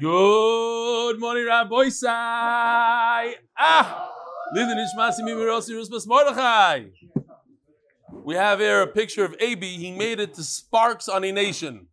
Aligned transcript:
Good 0.00 1.20
morning, 1.20 1.46
Rabbi 1.46 1.88
Sai. 1.90 3.34
Ah, 3.58 4.10
we 8.24 8.34
have 8.34 8.60
here 8.60 8.80
a 8.80 8.86
picture 8.86 9.24
of 9.24 9.34
Abi. 9.42 9.76
He 9.76 9.90
made 9.92 10.20
it 10.20 10.32
to 10.34 10.42
Sparks 10.42 11.08
on 11.08 11.22
a 11.24 11.32
Nation. 11.32 11.88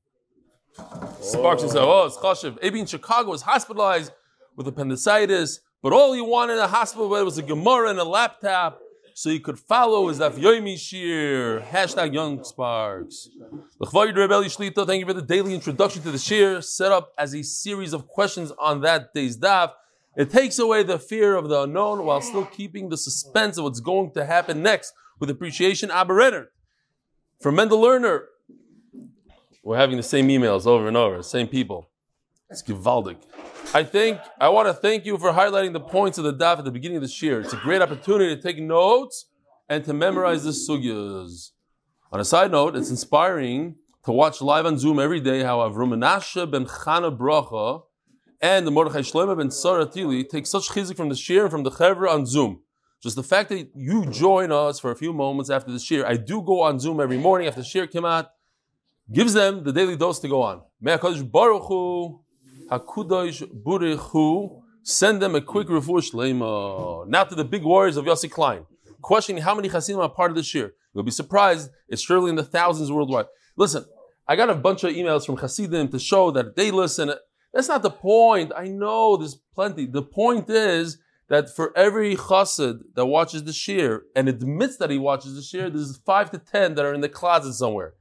Sparks 1.19 1.63
said, 1.63 1.81
"Oh, 1.81 2.05
it's 2.05 2.15
chashiv." 2.17 2.57
Abi 2.65 2.79
in 2.79 2.85
Chicago 2.85 3.31
was 3.31 3.41
hospitalized 3.41 4.13
with 4.55 4.67
appendicitis, 4.67 5.59
but 5.81 5.91
all 5.91 6.13
he 6.13 6.21
wanted 6.21 6.53
in 6.53 6.59
a 6.59 6.67
hospital 6.67 7.09
bed 7.09 7.23
was 7.23 7.37
a 7.37 7.43
Gemara 7.43 7.89
and 7.89 7.99
a 7.99 8.05
laptop 8.05 8.79
so 9.17 9.29
you 9.29 9.39
could 9.39 9.57
follow 9.57 10.09
his 10.09 10.19
Daf 10.19 10.33
Yomi 10.33 10.77
Shir, 10.77 11.61
hashtag 11.61 12.13
Young 12.13 12.43
Sparks. 12.43 13.29
Thank 13.81 14.99
you 14.99 15.05
for 15.05 15.13
the 15.13 15.25
daily 15.25 15.53
introduction 15.55 16.01
to 16.01 16.11
the 16.11 16.17
Shir, 16.17 16.59
set 16.59 16.91
up 16.91 17.13
as 17.17 17.33
a 17.33 17.41
series 17.41 17.93
of 17.93 18.09
questions 18.09 18.51
on 18.59 18.81
that 18.81 19.13
day's 19.13 19.37
Daf. 19.37 19.71
It 20.17 20.31
takes 20.31 20.59
away 20.59 20.83
the 20.83 20.99
fear 20.99 21.37
of 21.37 21.47
the 21.47 21.61
unknown 21.61 22.03
while 22.03 22.19
still 22.19 22.43
keeping 22.43 22.89
the 22.89 22.97
suspense 22.97 23.57
of 23.57 23.63
what's 23.63 23.79
going 23.79 24.11
to 24.15 24.25
happen 24.25 24.61
next 24.61 24.91
with 25.17 25.29
appreciation. 25.29 25.89
Aber 25.91 26.47
From 27.39 27.55
Mendel 27.55 27.79
Lerner, 27.81 28.23
we're 29.63 29.77
having 29.77 29.95
the 29.95 30.03
same 30.03 30.27
emails 30.27 30.67
over 30.67 30.89
and 30.89 30.97
over, 30.97 31.23
same 31.23 31.47
people. 31.47 31.89
It's 32.49 32.61
gewaldig. 32.61 33.15
I 33.73 33.83
think 33.83 34.19
I 34.39 34.49
want 34.49 34.67
to 34.67 34.73
thank 34.73 35.05
you 35.05 35.17
for 35.17 35.31
highlighting 35.31 35.73
the 35.73 35.79
points 35.79 36.17
of 36.17 36.23
the 36.23 36.33
daf 36.33 36.59
at 36.59 36.65
the 36.65 36.71
beginning 36.71 36.97
of 36.97 37.03
the 37.03 37.13
year. 37.19 37.41
It's 37.41 37.53
a 37.53 37.57
great 37.57 37.81
opportunity 37.81 38.35
to 38.35 38.41
take 38.41 38.59
notes 38.59 39.25
and 39.67 39.83
to 39.85 39.93
memorize 39.93 40.43
the 40.43 40.51
sugyas. 40.51 41.51
On 42.11 42.19
a 42.19 42.25
side 42.25 42.51
note, 42.51 42.75
it's 42.75 42.89
inspiring 42.89 43.75
to 44.05 44.11
watch 44.11 44.41
live 44.41 44.65
on 44.65 44.77
Zoom 44.77 44.99
every 44.99 45.19
day 45.19 45.43
how 45.43 45.57
Avram 45.59 45.89
Menashe 45.93 46.49
ben 46.49 46.65
Chana 46.65 47.15
Bracha 47.15 47.81
and 48.39 48.65
the 48.65 48.71
Mordechai 48.71 48.99
Shlomo 48.99 49.37
ben 49.37 49.51
Sarah 49.51 49.85
Tili 49.85 50.27
take 50.27 50.47
such 50.47 50.69
chizik 50.69 50.95
from 50.95 51.09
the 51.09 51.15
shir 51.15 51.43
and 51.43 51.51
from 51.51 51.63
the 51.63 51.71
chevra 51.71 52.09
on 52.09 52.25
Zoom. 52.25 52.61
Just 53.01 53.15
the 53.15 53.23
fact 53.23 53.49
that 53.49 53.69
you 53.75 54.05
join 54.05 54.51
us 54.51 54.79
for 54.79 54.91
a 54.91 54.95
few 54.95 55.11
moments 55.11 55.49
after 55.49 55.71
the 55.71 55.79
shir. 55.79 56.05
I 56.05 56.17
do 56.17 56.41
go 56.41 56.61
on 56.61 56.79
Zoom 56.79 56.99
every 56.99 57.17
morning 57.17 57.47
after 57.47 57.61
the 57.61 57.67
shir 57.67 57.87
came 57.87 58.05
out. 58.05 58.29
Gives 59.11 59.33
them 59.33 59.63
the 59.63 59.71
daily 59.71 59.95
dose 59.95 60.19
to 60.19 60.27
go 60.27 60.41
on. 60.41 60.61
May 60.81 60.97
HaKadosh 60.97 61.29
Baruch 61.31 61.65
Hu 61.67 62.24
Hakudosh 62.69 63.43
Burichu, 63.63 64.61
send 64.83 65.21
them 65.21 65.35
a 65.35 65.41
quick 65.41 65.67
refuah 65.67 66.11
shleima. 66.11 67.07
Now 67.07 67.23
to 67.23 67.35
the 67.35 67.45
big 67.45 67.63
warriors 67.63 67.97
of 67.97 68.05
Yossi 68.05 68.29
Klein, 68.29 68.65
questioning 69.01 69.43
how 69.43 69.53
many 69.53 69.67
Hasidim 69.67 70.01
are 70.01 70.09
part 70.09 70.31
of 70.31 70.37
this 70.37 70.53
year. 70.53 70.73
You'll 70.93 71.03
be 71.03 71.11
surprised; 71.11 71.69
it's 71.87 72.01
surely 72.01 72.29
in 72.29 72.35
the 72.35 72.43
thousands 72.43 72.91
worldwide. 72.91 73.27
Listen, 73.55 73.85
I 74.27 74.35
got 74.35 74.49
a 74.49 74.55
bunch 74.55 74.83
of 74.83 74.91
emails 74.93 75.25
from 75.25 75.37
Hasidim 75.37 75.89
to 75.89 75.99
show 75.99 76.31
that 76.31 76.55
they 76.55 76.71
listen. 76.71 77.13
That's 77.53 77.67
not 77.67 77.83
the 77.83 77.91
point. 77.91 78.51
I 78.55 78.67
know 78.67 79.15
there's 79.17 79.35
plenty. 79.53 79.85
The 79.85 80.01
point 80.01 80.49
is 80.49 80.97
that 81.29 81.55
for 81.55 81.75
every 81.77 82.15
chassid 82.15 82.79
that 82.95 83.05
watches 83.05 83.43
the 83.43 83.53
shir 83.53 84.03
and 84.15 84.27
admits 84.27 84.77
that 84.77 84.89
he 84.89 84.97
watches 84.97 85.35
the 85.35 85.41
shir, 85.41 85.69
there's 85.69 85.97
five 85.97 86.31
to 86.31 86.37
ten 86.37 86.75
that 86.75 86.85
are 86.85 86.93
in 86.93 87.01
the 87.01 87.09
closet 87.09 87.53
somewhere. 87.53 87.93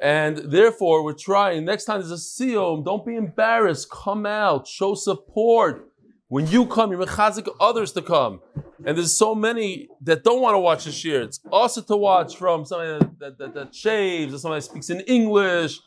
And 0.00 0.36
therefore, 0.38 1.02
we're 1.02 1.12
trying. 1.12 1.64
Next 1.64 1.84
time 1.84 2.00
there's 2.00 2.12
a 2.12 2.14
siyum, 2.14 2.84
don't 2.84 3.04
be 3.04 3.16
embarrassed. 3.16 3.90
Come 3.90 4.26
out, 4.26 4.66
show 4.66 4.94
support. 4.94 5.90
When 6.28 6.46
you 6.46 6.66
come, 6.66 6.92
you're 6.92 7.04
mechazik 7.04 7.48
others 7.58 7.92
to 7.92 8.02
come. 8.02 8.40
And 8.84 8.96
there's 8.96 9.16
so 9.16 9.34
many 9.34 9.88
that 10.02 10.22
don't 10.22 10.40
want 10.40 10.54
to 10.54 10.58
watch 10.58 10.84
the 10.84 10.92
shir. 10.92 11.22
It's 11.22 11.40
also 11.50 11.80
to 11.82 11.96
watch 11.96 12.36
from 12.36 12.64
somebody 12.64 12.98
that, 12.98 13.18
that, 13.18 13.38
that, 13.38 13.54
that 13.54 13.74
shaves, 13.74 14.34
or 14.34 14.38
somebody 14.38 14.60
that 14.60 14.66
speaks 14.66 14.90
in 14.90 15.00
English, 15.00 15.80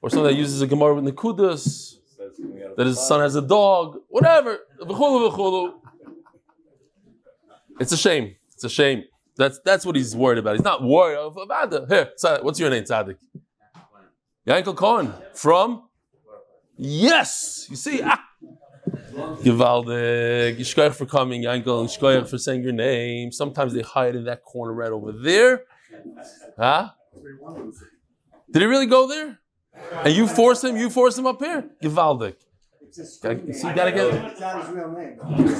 or 0.00 0.08
somebody 0.08 0.34
that 0.34 0.38
uses 0.38 0.62
a 0.62 0.66
Gemara 0.66 0.94
with 0.94 1.04
Nekudas, 1.04 1.96
that 2.76 2.86
his 2.86 2.98
son 3.06 3.20
has 3.20 3.34
a 3.34 3.42
dog, 3.42 3.98
whatever. 4.08 4.60
It's 7.80 7.92
a 7.92 7.96
shame. 7.96 8.36
It's 8.54 8.64
a 8.64 8.70
shame. 8.70 9.04
That's 9.38 9.60
that's 9.64 9.86
what 9.86 9.94
he's 9.94 10.14
worried 10.16 10.38
about. 10.38 10.56
He's 10.56 10.64
not 10.64 10.82
worried 10.82 11.16
of 11.16 11.36
about 11.36 11.70
the 11.70 11.86
here. 11.86 12.10
What's 12.42 12.58
your 12.58 12.70
name, 12.70 12.82
Tzaddik? 12.82 13.16
Yankel 14.46 14.74
Cohen 14.76 15.14
from. 15.32 15.84
Yes, 16.76 17.66
you 17.70 17.76
see. 17.76 18.02
Ah. 18.02 18.24
Givaldik, 19.42 20.58
Yishkoyach 20.58 20.94
for 20.94 21.06
coming, 21.06 21.42
Yankel, 21.42 21.86
Yishkoyach 21.86 22.28
for 22.28 22.38
saying 22.38 22.62
your 22.62 22.72
name. 22.72 23.30
Sometimes 23.32 23.74
they 23.74 23.82
hide 23.82 24.16
in 24.16 24.24
that 24.24 24.42
corner 24.44 24.72
right 24.72 24.90
over 24.90 25.12
there. 25.12 25.64
Huh? 26.56 26.90
Did 28.50 28.62
he 28.62 28.66
really 28.66 28.86
go 28.86 29.06
there? 29.08 29.38
And 30.04 30.14
you 30.14 30.26
force 30.26 30.64
him, 30.64 30.76
you 30.76 30.90
force 30.90 31.16
him 31.18 31.26
up 31.26 31.40
here? 31.40 31.70
Givaldik. 31.82 32.36
See, 32.90 33.28
you 33.28 33.74
gotta 33.74 33.92
get. 33.92 34.08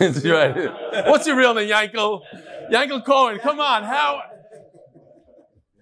It's 0.01 0.25
right. 0.25 1.07
What's 1.09 1.27
your 1.27 1.37
real 1.37 1.55
name, 1.55 1.69
Yankel? 1.69 2.23
Yankel 2.71 3.05
Cohen. 3.05 3.39
Come 3.39 3.61
on, 3.61 3.83
how? 3.85 4.23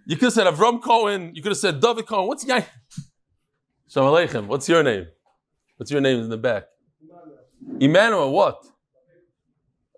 You 0.07 0.17
could 0.17 0.27
have 0.27 0.33
said 0.33 0.47
Avram 0.47 0.81
Cohen. 0.83 1.33
You 1.35 1.43
could 1.43 1.51
have 1.51 1.59
said 1.59 1.81
David 1.81 2.07
Cohen. 2.07 2.29
What's 2.29 2.45
Yankel? 2.45 2.67
Shalom 3.89 4.13
Aleichem. 4.15 4.47
What's 4.47 4.69
your 4.69 4.83
name? 4.83 5.07
What's 5.77 5.91
your 5.91 6.01
name 6.01 6.21
in 6.21 6.29
the 6.29 6.37
back? 6.37 6.65
Emmanuel. 7.81 8.33
What? 8.33 8.65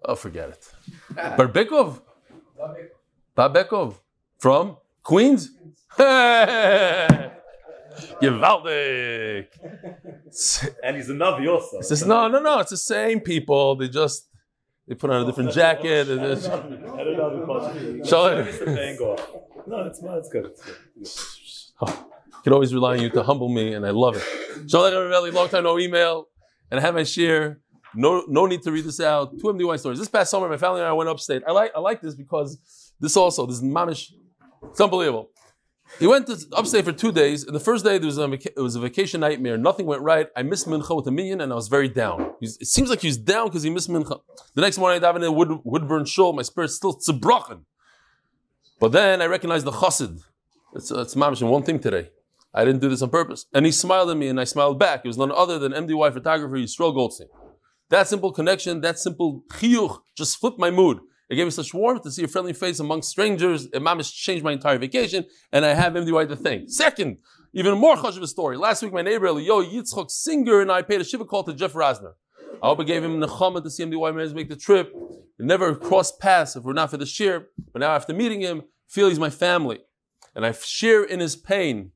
Oh, 0.04 0.14
forget 0.14 0.50
it. 0.50 0.72
Barbekov. 1.14 2.00
Babekov. 3.36 3.94
From 4.38 4.76
Queens. 5.02 5.50
Gewaldig. 8.22 9.46
and 10.84 10.96
he's 10.96 11.10
a 11.10 11.14
Navi 11.14 11.48
also. 11.52 11.78
It's 11.78 11.88
just, 11.88 12.06
no, 12.06 12.28
no, 12.28 12.40
no. 12.40 12.60
It's 12.60 12.70
the 12.70 12.76
same 12.76 13.20
people. 13.20 13.76
They 13.76 13.88
just 13.88 14.27
they 14.88 14.94
put 14.94 15.10
on 15.10 15.22
a 15.22 15.26
different 15.26 15.50
oh, 15.50 15.52
jacket. 15.52 16.08
And 16.08 16.22
it's, 16.22 16.44
Show 18.08 18.28
No, 19.66 19.84
it's, 19.84 20.00
it's 20.02 20.28
good. 20.30 20.46
It's 20.46 20.62
good. 20.64 20.74
Oh, 21.80 22.06
I 22.34 22.42
can 22.42 22.52
always 22.54 22.72
rely 22.72 22.96
on 22.96 23.02
you 23.02 23.10
to 23.10 23.22
humble 23.22 23.48
me, 23.48 23.74
and 23.74 23.86
I 23.86 23.90
love 23.90 24.16
it. 24.16 24.70
Shalom 24.70 24.92
Aleichem, 24.92 25.32
long 25.34 25.48
time 25.48 25.64
no 25.64 25.78
email, 25.78 26.28
and 26.70 26.80
I 26.80 26.82
have 26.82 26.94
my 26.94 27.04
share. 27.04 27.60
No, 27.94 28.24
no 28.28 28.46
need 28.46 28.62
to 28.62 28.72
read 28.72 28.84
this 28.84 29.00
out. 29.00 29.38
Two 29.38 29.46
MDY 29.46 29.78
stories. 29.78 29.98
This 29.98 30.08
past 30.08 30.30
summer, 30.30 30.48
my 30.48 30.56
family 30.56 30.80
and 30.80 30.88
I 30.88 30.92
went 30.92 31.08
upstate. 31.08 31.42
I 31.46 31.52
like, 31.52 31.72
I 31.74 31.80
like 31.80 32.00
this 32.00 32.14
because 32.14 32.58
this 33.00 33.16
also, 33.16 33.46
this 33.46 33.56
is 33.56 33.62
mamish. 33.62 34.12
It's 34.64 34.80
unbelievable. 34.80 35.30
He 35.98 36.06
went 36.06 36.26
to 36.26 36.36
upstate 36.52 36.84
for 36.84 36.92
two 36.92 37.12
days. 37.12 37.44
And 37.44 37.54
the 37.54 37.60
first 37.60 37.84
day, 37.84 37.98
there 37.98 38.06
was 38.06 38.18
a, 38.18 38.30
it 38.32 38.60
was 38.60 38.76
a 38.76 38.80
vacation 38.80 39.20
nightmare. 39.20 39.56
Nothing 39.56 39.86
went 39.86 40.02
right. 40.02 40.28
I 40.36 40.42
missed 40.42 40.66
mincha 40.66 40.94
with 40.94 41.06
a 41.06 41.10
million, 41.10 41.40
and 41.40 41.52
I 41.52 41.56
was 41.56 41.68
very 41.68 41.88
down. 41.88 42.34
it 42.40 42.66
seems 42.66 42.90
like 42.90 43.00
he 43.00 43.08
was 43.08 43.16
down 43.16 43.46
because 43.46 43.62
he 43.62 43.70
missed 43.70 43.88
mincha. 43.88 44.20
The 44.54 44.60
next 44.60 44.78
morning, 44.78 45.02
I 45.02 45.06
davened 45.06 45.26
in 45.26 45.34
Wood, 45.34 45.60
Woodburn 45.64 46.04
Shul. 46.04 46.32
My 46.32 46.42
spirit's 46.42 46.76
still 46.76 46.94
tzibrochen. 46.94 47.62
But 48.80 48.92
then 48.92 49.20
I 49.20 49.26
recognized 49.26 49.64
the 49.64 49.72
chassid. 49.72 50.20
It's, 50.74 50.90
it's 50.90 51.14
mamish 51.14 51.40
in 51.40 51.48
one 51.48 51.62
thing 51.62 51.80
today. 51.80 52.10
I 52.54 52.64
didn't 52.64 52.80
do 52.80 52.88
this 52.88 53.02
on 53.02 53.10
purpose. 53.10 53.46
And 53.52 53.66
he 53.66 53.72
smiled 53.72 54.10
at 54.10 54.16
me, 54.16 54.28
and 54.28 54.40
I 54.40 54.44
smiled 54.44 54.78
back. 54.78 55.02
It 55.04 55.08
was 55.08 55.18
none 55.18 55.32
other 55.32 55.58
than 55.58 55.72
MDY 55.72 56.12
photographer 56.12 56.56
Yisrael 56.56 56.94
Goldstein. 56.94 57.28
That 57.90 58.06
simple 58.06 58.32
connection, 58.32 58.80
that 58.82 58.98
simple 58.98 59.42
chiyuch, 59.50 59.98
just 60.16 60.38
flipped 60.38 60.58
my 60.58 60.70
mood. 60.70 61.00
It 61.28 61.36
gave 61.36 61.46
me 61.46 61.50
such 61.50 61.74
warmth 61.74 62.02
to 62.02 62.10
see 62.10 62.24
a 62.24 62.28
friendly 62.28 62.54
face 62.54 62.80
among 62.80 63.02
strangers. 63.02 63.68
Imam 63.74 63.98
has 63.98 64.10
changed 64.10 64.44
my 64.44 64.52
entire 64.52 64.78
vacation, 64.78 65.26
and 65.52 65.64
I 65.64 65.74
have 65.74 65.92
MDY 65.92 66.28
to 66.28 66.36
thank. 66.36 66.70
Second, 66.70 67.18
even 67.52 67.76
more 67.76 67.96
chush 67.96 68.16
of 68.16 68.22
a 68.22 68.26
story. 68.26 68.56
Last 68.56 68.82
week, 68.82 68.92
my 68.92 69.02
neighbor 69.02 69.26
Yo 69.38 69.62
Yitzchok 69.62 70.10
Singer 70.10 70.62
and 70.62 70.72
I 70.72 70.82
paid 70.82 71.00
a 71.00 71.04
shiva 71.04 71.26
call 71.26 71.44
to 71.44 71.52
Jeff 71.52 71.74
Rasner. 71.74 72.12
I 72.62 72.66
hope 72.66 72.80
I 72.80 72.84
gave 72.84 73.04
him 73.04 73.20
nechama 73.20 73.62
to 73.62 73.70
see 73.70 73.84
MDY 73.84 74.14
managed 74.14 74.30
to 74.30 74.36
make 74.36 74.48
the 74.48 74.56
trip. 74.56 74.92
We 75.38 75.44
never 75.44 75.74
crossed 75.74 76.18
paths 76.18 76.56
if 76.56 76.64
we're 76.64 76.72
not 76.72 76.90
for 76.90 76.96
the 76.96 77.06
shir, 77.06 77.48
but 77.72 77.80
now 77.80 77.94
after 77.94 78.14
meeting 78.14 78.40
him, 78.40 78.60
I 78.60 78.64
feel 78.88 79.08
he's 79.08 79.18
my 79.18 79.30
family, 79.30 79.80
and 80.34 80.46
I 80.46 80.52
share 80.52 81.04
in 81.04 81.20
his 81.20 81.36
pain. 81.36 81.92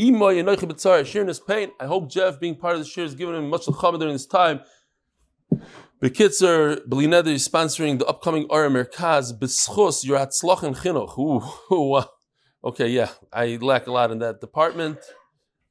I 0.00 1.04
share 1.04 1.22
in 1.22 1.28
his 1.28 1.40
pain. 1.40 1.70
I 1.78 1.86
hope 1.86 2.10
Jeff, 2.10 2.40
being 2.40 2.56
part 2.56 2.74
of 2.74 2.80
the 2.80 2.86
shir, 2.86 3.02
has 3.02 3.14
given 3.14 3.34
him 3.34 3.50
much 3.50 3.66
nechama 3.66 3.98
during 3.98 4.14
this 4.14 4.26
time. 4.26 4.60
Bekitzer, 6.02 6.84
Belineder 6.88 7.28
is 7.28 7.48
sponsoring 7.48 8.00
the 8.00 8.06
upcoming 8.06 8.48
Ara 8.50 8.68
Merkaz, 8.68 9.32
Beschus, 9.38 10.04
your 10.04 10.18
Hatzlach 10.18 10.64
and 10.64 10.74
Chinuch. 10.74 11.16
Ooh, 11.70 12.02
okay, 12.68 12.88
yeah, 12.88 13.10
I 13.32 13.56
lack 13.60 13.86
a 13.86 13.92
lot 13.92 14.10
in 14.10 14.18
that 14.18 14.40
department. 14.40 14.98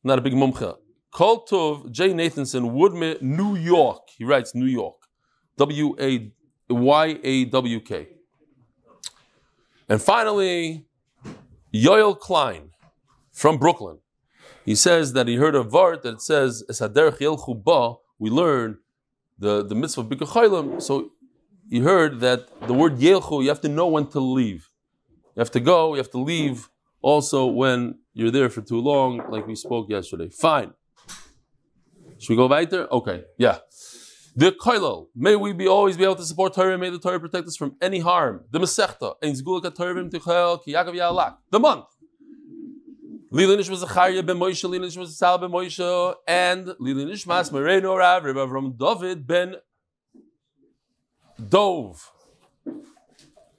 Not 0.05 0.19
a 0.19 0.21
big 0.21 0.31
mumcha. 0.31 0.77
Kol 1.11 1.45
Tov, 1.45 1.91
Jay 1.91 2.13
Nathanson, 2.13 2.71
Woodman, 2.71 3.17
New 3.19 3.57
York. 3.57 4.03
He 4.17 4.23
writes 4.23 4.55
New 4.55 4.67
York. 4.67 4.95
W 5.57 5.97
A 5.99 6.31
Y 6.69 7.19
A 7.21 7.45
W 7.45 7.79
K. 7.81 8.07
And 9.89 10.01
finally, 10.01 10.85
Yoel 11.73 12.17
Klein 12.17 12.69
from 13.33 13.57
Brooklyn. 13.57 13.99
He 14.63 14.75
says 14.75 15.11
that 15.11 15.27
he 15.27 15.35
heard 15.35 15.55
a 15.55 15.63
vart 15.63 16.03
that 16.03 16.21
says, 16.21 16.63
we 18.19 18.29
learn 18.29 18.77
the, 19.41 19.65
the 19.65 19.75
mitzvah 19.75 20.01
of 20.01 20.07
Bikachaylim. 20.07 20.81
So 20.81 21.11
you 21.67 21.83
heard 21.83 22.19
that 22.21 22.47
the 22.67 22.73
word 22.73 22.97
Yelchu, 22.97 23.43
you 23.43 23.49
have 23.49 23.61
to 23.61 23.69
know 23.69 23.87
when 23.87 24.07
to 24.07 24.19
leave. 24.19 24.69
You 25.35 25.39
have 25.39 25.51
to 25.51 25.59
go, 25.59 25.93
you 25.93 25.97
have 25.97 26.11
to 26.11 26.19
leave 26.19 26.69
also 27.01 27.47
when 27.47 27.95
you're 28.13 28.31
there 28.31 28.49
for 28.49 28.61
too 28.61 28.79
long, 28.79 29.21
like 29.29 29.47
we 29.47 29.55
spoke 29.55 29.89
yesterday. 29.89 30.29
Fine. 30.29 30.73
Should 32.19 32.29
we 32.29 32.35
go 32.35 32.47
weiter? 32.47 32.87
Okay, 32.91 33.23
yeah. 33.37 33.57
The 34.35 34.51
koilel, 34.51 35.07
may 35.15 35.35
we 35.35 35.51
be 35.51 35.67
always 35.67 35.97
be 35.97 36.03
able 36.03 36.15
to 36.15 36.23
support 36.23 36.53
Torah, 36.53 36.77
may 36.77 36.89
the 36.89 36.99
Torah 36.99 37.19
protect 37.19 37.47
us 37.47 37.57
from 37.57 37.75
any 37.81 37.99
harm. 37.99 38.45
The 38.51 38.59
Masechta, 38.59 39.15
The 41.51 41.59
month. 41.59 41.85
Lili 43.33 43.55
Nishma 43.55 43.77
Zachariah 43.77 44.21
ben 44.21 44.37
Moshe, 44.37 44.69
Lili 44.69 44.89
Nishma 44.89 45.07
Sal 45.07 45.37
ben 45.37 45.49
Moshe, 45.49 46.15
and 46.27 46.75
Lili 46.79 47.05
Nishmas 47.05 47.49
Mereno 47.49 47.97
Rav, 47.97 48.25
Rebbe 48.25 48.45
from 48.45 48.73
David 48.73 49.25
ben 49.25 49.55
Dove. 51.47 52.11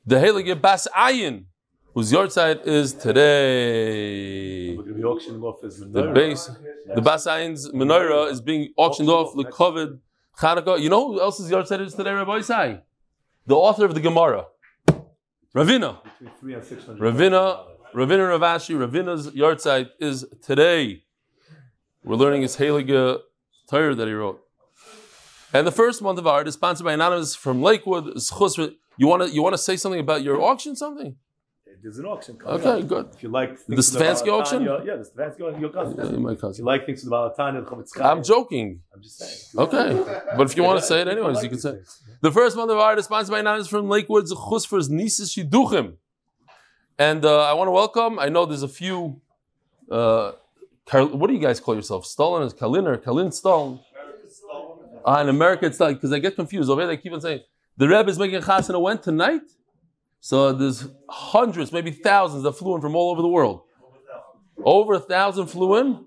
The 0.05 0.17
Heilige 0.17 0.61
Bas 0.61 0.87
Ayin, 0.95 1.47
whose 1.95 2.13
yahrzeit 2.13 2.67
is 2.67 2.93
today. 2.93 4.77
We're 4.77 4.83
going 4.83 4.89
to 4.89 4.95
be 4.95 5.05
auctioning 5.05 5.43
off 5.43 5.63
his 5.63 5.81
The 5.81 6.13
base, 6.13 6.51
the 6.95 7.01
Bas 7.01 7.27
Ayin's 7.27 7.71
menorah 7.71 8.31
is 8.31 8.43
being 8.43 8.75
auctioned 8.77 9.09
off. 9.09 9.35
The 9.35 9.45
covered 9.45 10.01
Chanukah. 10.39 10.81
You 10.81 10.91
know 10.91 11.13
who 11.13 11.21
else's 11.21 11.51
yahrzeit 11.51 11.81
is 11.81 11.95
today, 11.95 12.13
Rabbi 12.13 12.41
Isai? 12.41 12.83
The 13.47 13.57
author 13.57 13.87
of 13.87 13.95
the 13.95 14.01
Gemara, 14.01 14.49
Ravina. 15.57 16.03
Between 16.03 16.31
three 16.39 16.55
and 16.55 16.63
six 16.63 16.85
hundred. 16.85 17.15
Ravina, 17.15 17.72
Ravina 17.94 18.29
Rav 18.31 18.41
Ashi, 18.41 18.75
Ravina's 18.75 19.29
yahrzeit 19.31 19.91
is 20.00 20.25
today. 20.43 21.03
We're 22.05 22.17
learning 22.17 22.43
his 22.43 22.56
Heilige 22.56 23.21
Torah 23.69 23.94
that 23.94 24.09
he 24.09 24.15
wrote. 24.15 24.41
And 25.53 25.67
the 25.67 25.73
first 25.73 26.00
month 26.00 26.19
of 26.19 26.27
art 26.27 26.49
is 26.49 26.55
sponsored 26.55 26.85
by 26.87 26.94
Anonymous 26.94 27.35
from 27.37 27.62
Lakewood. 27.62 28.06
You 28.97 29.06
want 29.06 29.23
to 29.23 29.31
you 29.31 29.43
want 29.43 29.53
to 29.55 29.59
say 29.59 29.77
something 29.77 30.00
about 30.00 30.23
your 30.23 30.41
auction? 30.41 30.75
Something? 30.75 31.17
There's 31.83 31.99
an 31.99 32.06
auction 32.06 32.37
coming 32.37 32.61
Okay, 32.61 32.81
up. 32.83 32.89
good. 32.89 33.09
If 33.12 33.23
you 33.25 33.29
like 33.29 33.59
The 33.67 33.75
Stefanski 33.77 34.29
auction? 34.29 34.62
Yeah, 34.62 34.79
the 34.97 35.11
Stefanski 35.11 35.41
auction. 35.41 35.61
Your 35.61 35.71
cousin. 35.71 35.97
Yeah, 35.99 36.19
my 36.19 36.33
If 36.33 36.59
you 36.59 36.65
like 36.65 36.87
things 36.87 37.00
from 37.03 37.11
the 37.11 37.17
Balatanya, 37.17 37.65
the 37.65 37.71
Chavetz 37.71 38.00
I'm 38.00 38.23
joking. 38.23 38.81
I'm 38.94 39.03
just 39.03 39.19
saying. 39.19 39.67
Okay, 39.67 40.05
but 40.37 40.49
if 40.49 40.56
you 40.56 40.62
want 40.62 40.79
to 40.81 40.87
say 40.87 41.00
it 41.00 41.09
anyways, 41.09 41.37
like 41.37 41.43
you 41.44 41.50
can 41.50 41.59
say. 41.59 41.73
things. 41.73 42.00
The 42.21 42.31
first 42.31 42.56
month 42.56 42.71
of 42.71 42.79
art 42.79 43.00
is 43.00 43.06
sponsored 43.06 43.33
by 43.33 43.41
Anonymous 43.41 43.67
from 43.67 43.89
Lakewood. 43.89 44.23
His 44.29 44.89
nieces 44.91 45.35
Shiduchim. 45.35 45.94
And 47.03 47.25
uh, 47.25 47.51
I 47.51 47.53
want 47.55 47.67
to 47.67 47.73
welcome. 47.73 48.21
I 48.21 48.29
know 48.29 48.47
there's 48.47 48.63
a 48.63 48.69
few. 48.69 49.21
Uh, 49.91 50.33
what 50.93 51.27
do 51.27 51.35
you 51.35 51.41
guys 51.41 51.59
call 51.59 51.75
yourself? 51.75 52.05
Stolin 52.05 52.47
is 52.47 52.55
Karlin 52.55 52.87
or 52.87 52.97
Karlin 52.97 53.31
Stolin? 53.39 53.81
Ah, 55.05 55.21
in 55.21 55.29
America, 55.29 55.67
it's 55.67 55.81
like 55.81 55.97
because 55.97 56.13
I 56.13 56.21
get 56.21 56.37
confused. 56.37 56.71
Over 56.71 56.83
there, 56.83 56.91
they 56.95 57.03
keep 57.03 57.13
on 57.13 57.21
saying 57.21 57.41
the 57.77 57.89
Rebbe 57.89 58.09
is 58.09 58.21
making 58.21 58.41
chasana 58.43 58.81
when 58.81 58.99
tonight. 58.99 59.49
So 60.21 60.53
there's 60.53 60.87
hundreds, 61.09 61.73
maybe 61.73 61.91
thousands 61.91 62.45
that 62.45 62.53
flew 62.53 62.77
in 62.77 62.81
from 62.81 62.95
all 62.95 63.11
over 63.11 63.21
the 63.21 63.35
world. 63.37 63.63
Over 64.65 64.95
a 64.95 65.01
thousand 65.01 65.47
flew 65.49 65.79
in. 65.79 66.05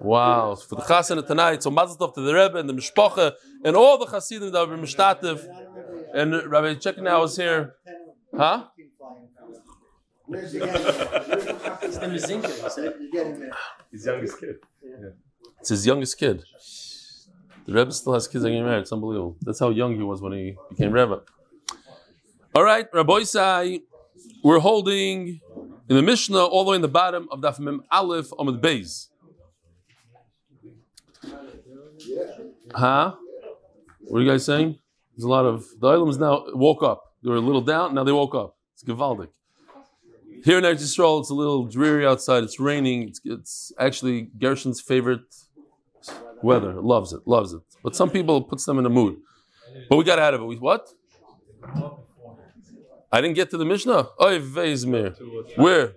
Wow! 0.00 0.54
For 0.54 0.74
the 0.74 0.82
chasana 0.82 1.26
tonight, 1.26 1.62
so 1.62 1.70
mazel 1.70 1.96
tov 1.96 2.12
to 2.16 2.20
the 2.20 2.34
Rebbe 2.34 2.58
and 2.58 2.68
the 2.68 2.74
Mishpacha 2.74 3.32
and 3.64 3.74
all 3.74 3.96
the 3.96 4.04
Hasidim 4.04 4.52
that 4.52 4.68
were 4.68 4.76
mishtativ. 4.76 5.38
And 6.12 6.30
Rabbi 6.52 6.74
Cheknow 6.74 7.24
is 7.24 7.36
here, 7.36 7.76
huh? 8.36 8.66
Where's 10.30 10.52
the 10.52 10.60
guy? 10.60 10.66
Where's 11.80 11.98
the 11.98 12.06
Mazinka? 12.06 12.76
You're 13.00 13.10
getting 13.10 13.40
there. 13.40 13.52
His 13.90 14.06
youngest 14.06 14.38
kid. 14.38 14.56
It's 15.58 15.70
his 15.70 15.84
youngest 15.84 16.18
kid. 16.18 16.44
The 17.66 17.72
Rebbe 17.72 17.90
still 17.90 18.14
has 18.14 18.28
kids 18.28 18.44
that 18.44 18.50
get 18.50 18.62
married. 18.62 18.82
It's 18.82 18.92
unbelievable. 18.92 19.36
That's 19.42 19.58
how 19.58 19.70
young 19.70 19.96
he 19.96 20.02
was 20.02 20.22
when 20.22 20.32
he 20.32 20.56
became 20.70 20.92
Rebbe. 20.92 21.22
All 22.54 22.62
right, 22.62 22.86
Rabbi 22.92 23.12
Isai, 23.12 23.82
we're 24.44 24.60
holding 24.60 25.40
in 25.88 25.96
the 25.96 26.02
Mishnah 26.02 26.44
all 26.44 26.64
the 26.64 26.70
way 26.70 26.76
in 26.76 26.82
the 26.82 26.88
bottom 26.88 27.28
of 27.32 27.40
Daf 27.40 27.58
Mem 27.58 27.82
Aleph 27.90 28.30
Amud 28.30 28.60
Beis. 28.60 29.08
Huh? 32.72 33.16
What 34.02 34.18
are 34.18 34.22
you 34.22 34.30
guys 34.30 34.44
saying? 34.44 34.78
There's 35.16 35.24
a 35.24 35.28
lot 35.28 35.44
of 35.44 35.64
the 35.80 35.88
items 35.88 36.18
now 36.18 36.44
woke 36.54 36.84
up. 36.84 37.02
They 37.22 37.30
were 37.30 37.36
a 37.36 37.40
little 37.40 37.60
down. 37.62 37.94
Now 37.94 38.04
they 38.04 38.12
woke 38.12 38.36
up. 38.36 38.56
It's 38.74 38.84
Givaldic. 38.84 39.28
Here 40.42 40.58
in 40.58 40.64
Eretz 40.64 40.82
Yisrael, 40.82 41.20
it's 41.20 41.30
a 41.30 41.34
little 41.34 41.64
dreary 41.66 42.06
outside. 42.06 42.44
It's 42.44 42.58
raining. 42.58 43.08
It's, 43.08 43.20
it's 43.24 43.72
actually 43.78 44.30
Gershon's 44.38 44.80
favorite 44.80 45.34
weather. 46.42 46.80
Loves 46.80 47.12
it. 47.12 47.20
Loves 47.26 47.52
it. 47.52 47.60
But 47.82 47.94
some 47.94 48.10
people 48.10 48.42
puts 48.42 48.64
them 48.64 48.78
in 48.78 48.86
a 48.86 48.90
mood. 48.90 49.16
But 49.88 49.96
we 49.96 50.04
got 50.04 50.18
out 50.18 50.34
of 50.34 50.40
it. 50.40 50.44
We 50.44 50.56
what? 50.56 50.88
I 53.12 53.20
didn't 53.20 53.34
get 53.34 53.50
to 53.50 53.58
the 53.58 53.64
Mishnah. 53.64 54.08
Oy 54.22 54.38
Vezmir. 54.40 55.16
Where? 55.56 55.94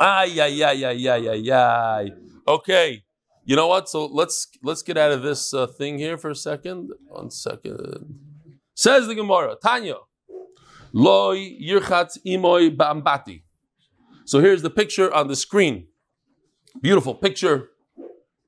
Ay 0.00 0.40
ay 0.40 0.62
ay 0.62 0.84
ay 0.84 1.08
ay 1.08 1.28
ay 1.28 1.52
ay. 1.52 2.12
Okay. 2.46 3.04
You 3.44 3.56
know 3.56 3.68
what? 3.68 3.88
So 3.88 4.06
let's 4.06 4.48
let's 4.62 4.82
get 4.82 4.96
out 4.96 5.12
of 5.12 5.22
this 5.22 5.54
uh, 5.54 5.66
thing 5.66 5.98
here 5.98 6.18
for 6.18 6.30
a 6.30 6.34
second. 6.34 6.90
One 7.08 7.30
second. 7.30 8.18
Says 8.74 9.06
the 9.06 9.14
Gemara, 9.14 9.56
Tanya. 9.62 9.94
Loi 10.92 11.58
yirchat 11.60 12.18
imoy 12.26 12.74
ba'ambati. 12.76 13.42
So 14.24 14.40
here's 14.40 14.62
the 14.62 14.70
picture 14.70 15.12
on 15.12 15.28
the 15.28 15.36
screen. 15.36 15.86
Beautiful 16.80 17.14
picture 17.14 17.70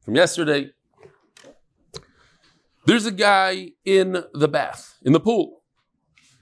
from 0.03 0.17
yesterday. 0.17 0.71
There's 2.87 3.07
a 3.07 3.13
guy 3.13 3.73
in 3.85 4.25
the 4.33 4.49
bath, 4.49 4.97
in 5.03 5.13
the 5.13 5.21
pool, 5.21 5.63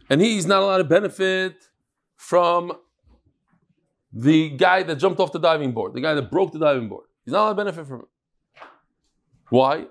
and 0.08 0.20
he's 0.20 0.46
not 0.46 0.62
allowed 0.62 0.78
to 0.78 0.84
benefit 0.84 1.64
from 2.16 2.72
the 4.12 4.50
guy 4.50 4.82
that 4.84 4.96
jumped 4.96 5.20
off 5.20 5.32
the 5.32 5.40
diving 5.40 5.72
board, 5.72 5.92
the 5.92 6.00
guy 6.00 6.14
that 6.14 6.30
broke 6.30 6.52
the 6.52 6.58
diving 6.58 6.88
board. 6.88 7.06
He's 7.24 7.32
not 7.32 7.40
allowed 7.40 7.48
to 7.50 7.54
benefit 7.56 7.86
from 7.86 8.00
it. 8.00 8.06
Why? 9.50 9.86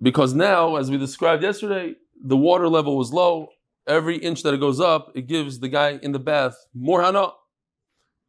Because 0.00 0.34
now, 0.34 0.76
as 0.76 0.90
we 0.90 0.98
described 0.98 1.42
yesterday, 1.42 1.94
the 2.22 2.36
water 2.36 2.68
level 2.68 2.96
was 2.96 3.12
low. 3.12 3.48
Every 3.86 4.16
inch 4.16 4.42
that 4.42 4.54
it 4.54 4.60
goes 4.60 4.80
up, 4.80 5.12
it 5.14 5.26
gives 5.26 5.60
the 5.60 5.68
guy 5.68 5.98
in 6.02 6.12
the 6.12 6.18
bath 6.18 6.56
more 6.74 7.02
hana. 7.02 7.32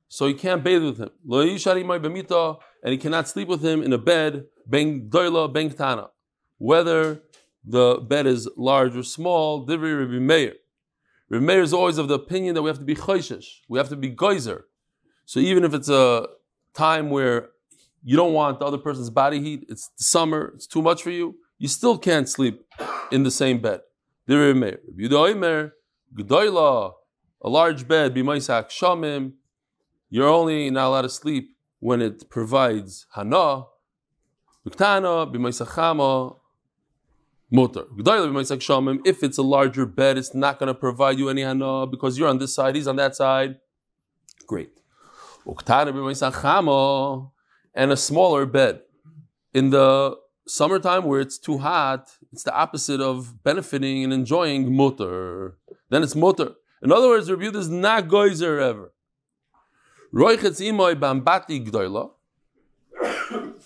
So 0.07 0.27
he 0.27 0.33
can't 0.33 0.63
bathe 0.63 0.83
with 0.83 0.97
him. 0.99 1.09
And 1.29 2.91
he 2.91 2.97
cannot 2.97 3.27
sleep 3.27 3.47
with 3.47 3.63
him 3.63 3.81
in 3.81 3.93
a 3.93 3.97
bed, 3.97 4.45
ben 4.67 5.09
doila, 5.09 5.51
ben 5.51 5.69
ktana. 5.69 6.09
Whether 6.57 7.21
the 7.63 7.95
bed 8.07 8.27
is 8.27 8.47
large 8.55 8.95
or 8.95 9.03
small, 9.03 9.65
divri 9.65 9.97
Rabbi 9.99 10.19
Meir. 10.19 10.53
Rabbi 11.29 11.43
Meir 11.43 11.61
is 11.61 11.73
always 11.73 11.97
of 11.97 12.07
the 12.07 12.13
opinion 12.13 12.53
that 12.55 12.61
we 12.61 12.69
have 12.69 12.77
to 12.77 12.85
be 12.85 12.95
choishish. 12.95 13.45
We 13.67 13.79
have 13.79 13.89
to 13.89 13.95
be 13.95 14.09
geyser. 14.09 14.65
So 15.25 15.39
even 15.39 15.63
if 15.63 15.73
it's 15.73 15.89
a 15.89 16.27
time 16.75 17.09
where 17.09 17.49
you 18.03 18.15
don't 18.15 18.33
want 18.33 18.59
the 18.59 18.65
other 18.65 18.77
person's 18.77 19.09
body 19.09 19.41
heat, 19.41 19.65
it's 19.67 19.89
summer, 19.95 20.51
it's 20.53 20.67
too 20.67 20.83
much 20.83 21.01
for 21.01 21.09
you, 21.09 21.35
you 21.57 21.67
still 21.67 21.97
can't 21.97 22.29
sleep 22.29 22.63
in 23.11 23.23
the 23.23 23.31
same 23.31 23.59
bed. 23.59 23.81
Divri 24.27 24.47
Rabbi 24.47 24.59
Meir. 24.59 24.79
Rabbi 24.87 25.03
Yehuda 25.03 25.31
Omer, 25.31 25.73
G'doila, 26.15 26.93
a 27.43 27.49
large 27.49 27.87
bed, 27.87 28.15
b'maisak 28.15 28.69
shamim, 28.69 29.33
you're 30.09 30.27
only 30.27 30.69
not 30.69 30.87
allowed 30.87 31.01
to 31.03 31.09
sleep 31.09 31.55
when 31.79 32.01
it 32.01 32.29
provides 32.29 33.05
hana, 33.13 33.65
Uktana, 34.67 35.31
b'maisachama, 35.31 36.37
mutar. 37.53 37.85
G'dayla 37.97 38.31
b'maisak 38.31 38.59
shamim, 38.59 38.99
if 39.05 39.21
it's 39.21 39.37
a 39.37 39.43
larger 39.43 39.85
bed, 39.85 40.17
it's 40.17 40.33
not 40.33 40.57
going 40.57 40.67
to 40.67 40.73
provide 40.73 41.19
you 41.19 41.29
any 41.29 41.43
hana 41.43 41.85
because 41.85 42.17
you're 42.17 42.29
on 42.29 42.39
this 42.39 42.55
side, 42.55 42.75
he's 42.75 42.87
on 42.87 42.95
that 42.95 43.15
side. 43.15 43.57
Great. 44.47 44.71
Uktana 45.45 45.93
b'maisachama, 45.93 47.31
and 47.75 47.91
a 47.91 47.97
smaller 47.97 48.45
bed. 48.47 48.81
In 49.53 49.69
the 49.69 50.17
summertime 50.47 51.03
where 51.05 51.19
it's 51.19 51.37
too 51.37 51.57
hot, 51.57 52.09
it's 52.31 52.43
the 52.43 52.53
opposite 52.53 53.01
of 53.01 53.43
benefiting 53.43 54.03
and 54.03 54.13
enjoying 54.13 54.75
motor. 54.75 55.57
Then 55.89 56.03
it's 56.03 56.15
motor. 56.15 56.53
In 56.81 56.91
other 56.91 57.07
words, 57.07 57.27
the 57.27 57.37
is 57.37 57.69
not 57.69 58.09
geyser 58.09 58.59
ever. 58.59 58.91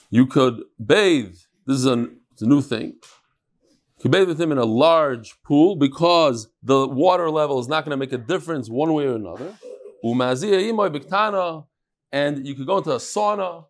You 0.10 0.26
could 0.26 0.64
bathe. 0.84 1.36
This 1.66 1.78
is 1.78 1.86
a, 1.86 2.08
a 2.40 2.46
new 2.46 2.62
thing. 2.62 2.96
You 3.98 4.02
could 4.04 4.12
bathe 4.12 4.28
with 4.30 4.40
him 4.40 4.52
in 4.52 4.58
a 4.58 4.66
large 4.66 5.36
pool 5.44 5.76
because 5.76 6.48
the 6.64 6.88
water 6.88 7.30
level 7.30 7.60
is 7.60 7.68
not 7.68 7.84
going 7.84 7.92
to 7.92 7.98
make 7.98 8.14
a 8.14 8.18
difference 8.18 8.70
one 8.70 8.94
way 8.94 9.06
or 9.06 9.16
another. 9.16 9.54
And 12.12 12.48
you 12.48 12.56
could 12.56 12.66
go 12.66 12.78
into 12.78 12.92
a 12.92 12.98
sauna. 12.98 13.66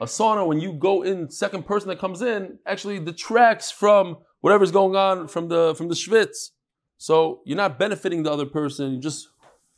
A 0.00 0.04
sauna, 0.04 0.46
when 0.46 0.60
you 0.60 0.72
go 0.72 1.02
in, 1.02 1.30
second 1.30 1.66
person 1.66 1.88
that 1.88 1.98
comes 1.98 2.20
in 2.20 2.58
actually 2.66 2.98
detracts 2.98 3.70
from 3.70 4.18
whatever's 4.40 4.70
going 4.70 4.94
on 4.94 5.26
from 5.28 5.48
the 5.48 5.74
from 5.74 5.88
the 5.88 5.94
schwitz. 5.94 6.50
So 6.98 7.40
you're 7.44 7.56
not 7.56 7.78
benefiting 7.78 8.22
the 8.22 8.30
other 8.30 8.46
person, 8.46 8.92
you're 8.92 9.02
just 9.02 9.28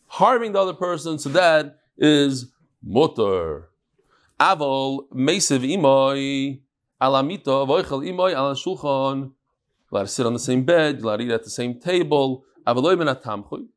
harming 0.06 0.52
the 0.52 0.60
other 0.60 0.74
person. 0.74 1.18
So 1.18 1.28
that 1.30 1.78
is 1.96 2.52
motor. 2.82 3.68
Avol 4.40 5.08
mesiv 5.14 5.62
imoy 5.64 6.60
alamita 7.00 7.66
voichel 7.66 8.04
imoy 8.04 8.34
al 8.34 8.54
shulchan. 8.54 9.32
Allowed 9.90 10.02
to 10.02 10.08
sit 10.08 10.26
on 10.26 10.32
the 10.34 10.38
same 10.38 10.64
bed, 10.64 11.00
allowed 11.00 11.18
to 11.18 11.24
eat 11.24 11.30
at 11.30 11.44
the 11.44 11.50
same 11.50 11.80
table. 11.80 12.44
Atamchui, 12.66 13.68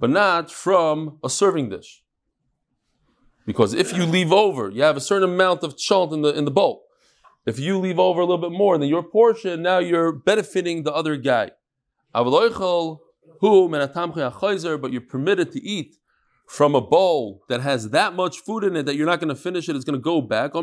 but 0.00 0.10
not 0.10 0.50
from 0.50 1.18
a 1.22 1.30
serving 1.30 1.68
dish. 1.68 2.02
Because 3.46 3.72
if 3.72 3.96
you 3.96 4.04
leave 4.04 4.32
over, 4.32 4.68
you 4.70 4.82
have 4.82 4.96
a 4.96 5.00
certain 5.00 5.30
amount 5.30 5.62
of 5.62 5.78
chalt 5.78 6.12
in 6.12 6.22
the 6.22 6.36
in 6.36 6.44
the 6.44 6.50
bowl. 6.50 6.82
If 7.46 7.60
you 7.60 7.78
leave 7.78 8.00
over 8.00 8.20
a 8.20 8.24
little 8.24 8.50
bit 8.50 8.50
more 8.50 8.76
than 8.76 8.88
your 8.88 9.04
portion, 9.04 9.62
now 9.62 9.78
you're 9.78 10.10
benefiting 10.10 10.82
the 10.82 10.92
other 10.92 11.16
guy. 11.16 11.52
But 12.12 12.24
you're 14.92 15.00
permitted 15.00 15.52
to 15.52 15.62
eat 15.62 15.96
from 16.48 16.74
a 16.74 16.80
bowl 16.80 17.44
that 17.48 17.60
has 17.60 17.90
that 17.90 18.14
much 18.14 18.38
food 18.38 18.64
in 18.64 18.74
it 18.76 18.84
that 18.86 18.96
you're 18.96 19.06
not 19.06 19.20
going 19.20 19.28
to 19.28 19.40
finish 19.40 19.68
it, 19.68 19.76
it's 19.76 19.84
going 19.84 19.98
to 19.98 20.02
go 20.02 20.20
back. 20.20 20.52
That 20.52 20.62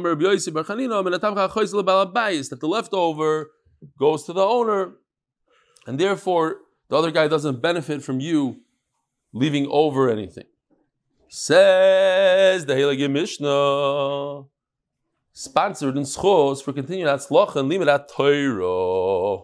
the 2.60 2.68
leftover 2.68 3.52
goes 3.98 4.24
to 4.26 4.34
the 4.34 4.42
owner, 4.42 4.96
and 5.88 6.00
therefore 6.00 6.58
the 6.90 6.98
other 6.98 7.12
guy 7.12 7.28
doesn't 7.30 7.62
benefit 7.62 8.04
from 8.04 8.20
you 8.20 8.62
leaving 9.34 9.68
over 9.70 10.10
anything. 10.10 10.46
Says 11.36 12.68
the 12.68 12.76
Heilige 12.76 13.10
Mishnah, 13.10 14.44
sponsored 15.32 15.98
in 15.98 16.04
schos 16.04 16.62
for 16.62 16.74
continuing 16.74 17.12
Hatzlach 17.12 17.56
and 17.56 17.68
limit 17.68 17.88
at 17.88 18.08
Torah. 18.08 19.42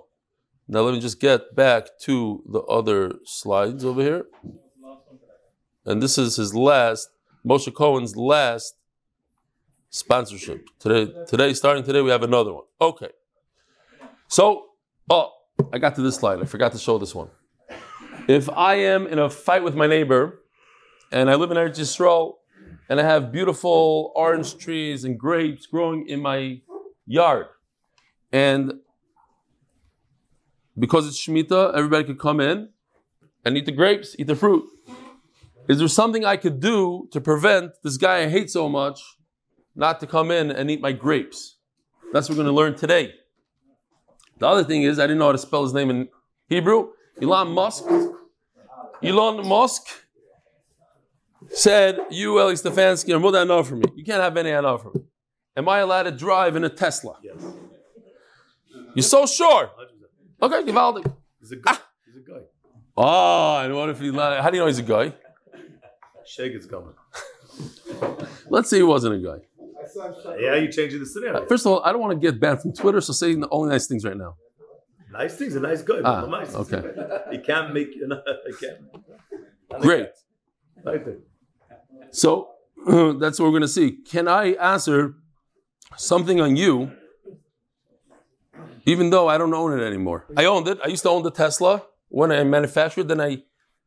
Now 0.67 0.81
let 0.81 0.93
me 0.93 0.99
just 0.99 1.19
get 1.19 1.55
back 1.55 1.97
to 2.01 2.43
the 2.47 2.59
other 2.59 3.13
slides 3.25 3.83
over 3.83 4.03
here. 4.03 4.25
And 5.83 5.99
this 5.99 6.19
is 6.19 6.35
his 6.35 6.53
last, 6.53 7.09
Moshe 7.43 7.73
Cohen's 7.73 8.15
last 8.15 8.75
sponsorship. 9.89 10.67
Today, 10.77 11.11
today, 11.25 11.53
starting 11.55 11.83
today, 11.83 12.03
we 12.03 12.11
have 12.11 12.21
another 12.21 12.53
one. 12.53 12.65
Okay. 12.79 13.09
So, 14.27 14.65
oh, 15.09 15.31
I 15.73 15.79
got 15.79 15.95
to 15.95 16.03
this 16.03 16.17
slide. 16.17 16.39
I 16.39 16.45
forgot 16.45 16.71
to 16.73 16.77
show 16.77 16.99
this 16.99 17.15
one. 17.15 17.29
If 18.27 18.47
I 18.47 18.75
am 18.75 19.07
in 19.07 19.17
a 19.17 19.27
fight 19.27 19.63
with 19.63 19.73
my 19.73 19.87
neighbor, 19.87 20.38
and 21.11 21.29
I 21.29 21.35
live 21.35 21.51
in 21.51 21.57
Eretz 21.57 21.79
Yisrael, 21.79 22.35
and 22.87 22.99
I 22.99 23.03
have 23.03 23.31
beautiful 23.31 24.11
orange 24.15 24.57
trees 24.57 25.03
and 25.03 25.19
grapes 25.19 25.65
growing 25.65 26.07
in 26.07 26.21
my 26.21 26.61
yard, 27.05 27.47
and 28.31 28.73
because 30.77 31.07
it's 31.07 31.19
Shemitah, 31.19 31.75
everybody 31.75 32.05
could 32.05 32.19
come 32.19 32.39
in 32.39 32.69
and 33.43 33.57
eat 33.57 33.65
the 33.65 33.71
grapes, 33.71 34.15
eat 34.17 34.27
the 34.27 34.35
fruit. 34.35 34.65
Is 35.67 35.79
there 35.79 35.87
something 35.87 36.25
I 36.25 36.37
could 36.37 36.59
do 36.59 37.07
to 37.11 37.21
prevent 37.21 37.73
this 37.83 37.97
guy 37.97 38.19
I 38.19 38.29
hate 38.29 38.49
so 38.49 38.67
much 38.69 39.01
not 39.75 39.99
to 39.99 40.07
come 40.07 40.31
in 40.31 40.51
and 40.51 40.71
eat 40.71 40.81
my 40.81 40.91
grapes? 40.91 41.57
That's 42.11 42.27
what 42.27 42.37
we're 42.37 42.43
going 42.43 42.55
to 42.55 42.59
learn 42.59 42.75
today. 42.75 43.13
The 44.39 44.47
other 44.47 44.63
thing 44.63 44.83
is, 44.83 44.99
I 44.99 45.03
didn't 45.03 45.19
know 45.19 45.27
how 45.27 45.33
to 45.33 45.37
spell 45.37 45.63
his 45.63 45.73
name 45.73 45.89
in 45.89 46.07
Hebrew. 46.47 46.89
Elon 47.21 47.49
Musk. 47.49 47.85
Elon 49.03 49.47
Musk 49.47 49.85
said, 51.51 51.99
You, 52.09 52.39
Eli 52.39 52.53
Stefanski, 52.53 53.13
are 53.13 53.19
more 53.19 53.31
than 53.31 53.43
enough 53.43 53.67
for 53.69 53.75
me. 53.75 53.85
You 53.95 54.03
can't 54.03 54.21
have 54.21 54.35
any 54.37 54.49
enough 54.51 54.83
for 54.83 54.91
me. 54.93 55.01
Am 55.55 55.67
I 55.67 55.79
allowed 55.79 56.03
to 56.03 56.11
drive 56.11 56.55
in 56.55 56.63
a 56.63 56.69
Tesla? 56.69 57.15
Yes. 57.23 57.43
You're 58.95 59.03
so 59.03 59.25
sure. 59.25 59.69
Okay, 60.41 60.63
Givaldi. 60.63 61.11
He's 61.39 61.51
a 61.51 61.57
guy. 61.57 61.77
He's 62.05 62.15
a 62.15 62.31
guy. 62.31 62.41
Oh, 62.95 63.59
and 63.59 63.75
what 63.75 63.89
if 63.89 63.99
he's? 63.99 64.13
How 64.13 64.49
do 64.49 64.57
you 64.57 64.61
know 64.63 64.67
he's 64.67 64.79
a 64.79 64.83
guy? 64.83 65.13
Sheg 66.25 66.55
is 66.55 66.65
coming. 66.65 66.93
Let's 68.49 68.69
say 68.69 68.77
he 68.77 68.83
wasn't 68.83 69.15
a 69.15 69.19
guy. 69.19 69.45
Yeah, 70.39 70.55
you're 70.55 70.71
changing 70.71 70.99
the 70.99 71.05
scenario. 71.05 71.45
First 71.45 71.65
of 71.65 71.71
all, 71.71 71.83
I 71.83 71.91
don't 71.91 72.01
want 72.01 72.19
to 72.19 72.31
get 72.31 72.39
banned 72.39 72.61
from 72.61 72.73
Twitter, 72.73 73.01
so 73.01 73.13
say 73.13 73.35
only 73.51 73.69
nice 73.71 73.87
things 73.87 74.05
right 74.05 74.15
now. 74.17 74.35
Nice 75.11 75.35
things, 75.35 75.55
a 75.55 75.59
nice 75.59 75.81
guy. 75.81 76.01
Ah, 76.03 76.25
nice. 76.25 76.53
okay. 76.55 76.83
He 77.31 77.39
can't 77.39 77.73
make. 77.73 77.95
You 77.95 78.07
know, 78.11 78.21
he 78.45 78.53
can't. 78.65 79.81
Great. 79.81 80.09
Right 80.83 81.03
there. 81.03 81.17
So 82.11 82.49
that's 82.85 83.39
what 83.39 83.45
we're 83.45 83.51
going 83.51 83.61
to 83.61 83.67
see. 83.67 83.91
Can 83.91 84.27
I 84.27 84.53
answer 84.53 85.15
something 85.97 86.39
on 86.39 86.55
you, 86.55 86.91
even 88.85 89.09
though 89.09 89.27
I 89.27 89.37
don't 89.37 89.53
own 89.53 89.77
it 89.79 89.83
anymore? 89.83 90.25
I 90.37 90.45
owned 90.45 90.67
it. 90.67 90.79
I 90.83 90.87
used 90.87 91.03
to 91.03 91.09
own 91.09 91.23
the 91.23 91.31
Tesla 91.31 91.83
when 92.07 92.31
I 92.31 92.43
manufactured. 92.43 93.07
Then 93.07 93.21
I, 93.21 93.43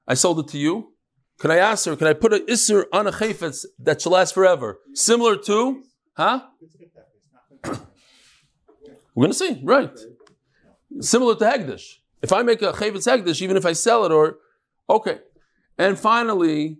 I 0.07 0.15
sold 0.15 0.39
it 0.41 0.49
to 0.49 0.59
you. 0.59 0.93
Can 1.39 1.51
I 1.51 1.57
answer? 1.57 1.97
Can 1.97 2.07
I 2.07 2.13
put 2.13 2.33
an 2.33 2.47
isser 2.47 2.85
on 2.93 3.07
a 3.07 3.13
chayfetz 3.13 3.67
that 3.81 4.01
shall 4.01 4.13
last 4.13 4.35
forever, 4.35 4.79
similar 4.95 5.37
to, 5.37 5.83
huh? 6.17 6.43
We're 9.15 9.25
going 9.25 9.33
to 9.33 9.35
see, 9.35 9.61
right? 9.65 9.91
Similar 11.01 11.35
to 11.37 11.45
Hegdish. 11.45 11.97
If 12.23 12.33
I 12.33 12.43
make 12.43 12.63
a 12.63 12.73
chayfetz 12.73 13.09
Hegdish, 13.09 13.43
even 13.43 13.57
if 13.57 13.67
I 13.67 13.73
sell 13.73 14.05
it, 14.05 14.13
or 14.13 14.37
okay. 14.89 15.19
And 15.79 15.99
finally, 15.99 16.79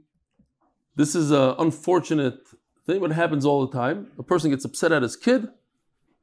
this 0.97 1.15
is 1.15 1.31
an 1.31 1.55
unfortunate 1.59 2.47
thing, 2.87 3.01
but 3.01 3.11
it 3.11 3.15
happens 3.15 3.45
all 3.45 3.67
the 3.67 3.73
time. 3.73 4.09
A 4.19 4.23
person 4.23 4.51
gets 4.51 4.65
upset 4.65 4.93
at 4.93 5.03
his 5.03 5.17
kid. 5.17 5.49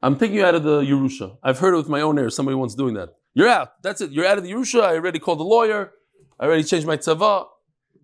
I'm 0.01 0.17
taking 0.17 0.37
you 0.37 0.45
out 0.45 0.55
of 0.55 0.63
the 0.63 0.81
Yerusha. 0.81 1.37
I've 1.43 1.59
heard 1.59 1.73
it 1.73 1.77
with 1.77 1.89
my 1.89 2.01
own 2.01 2.17
ears. 2.17 2.35
Somebody 2.35 2.55
once 2.55 2.75
doing 2.75 2.93
that. 2.93 3.09
You're 3.33 3.49
out. 3.49 3.81
That's 3.83 4.01
it. 4.01 4.11
You're 4.11 4.25
out 4.25 4.37
of 4.37 4.43
the 4.43 4.51
Yerusha. 4.51 4.81
I 4.81 4.95
already 4.95 5.19
called 5.19 5.39
the 5.39 5.43
lawyer. 5.43 5.91
I 6.39 6.45
already 6.45 6.63
changed 6.63 6.87
my 6.87 6.97
tzava. 6.97 7.47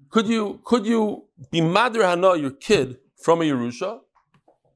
Could 0.10 0.28
you 0.28 0.60
could 0.64 0.86
you 0.86 1.26
be 1.52 1.62
madr 1.62 2.04
hana 2.04 2.36
your 2.38 2.52
kid 2.52 2.98
from 3.18 3.42
a 3.42 3.46
Yerusha? 3.46 4.00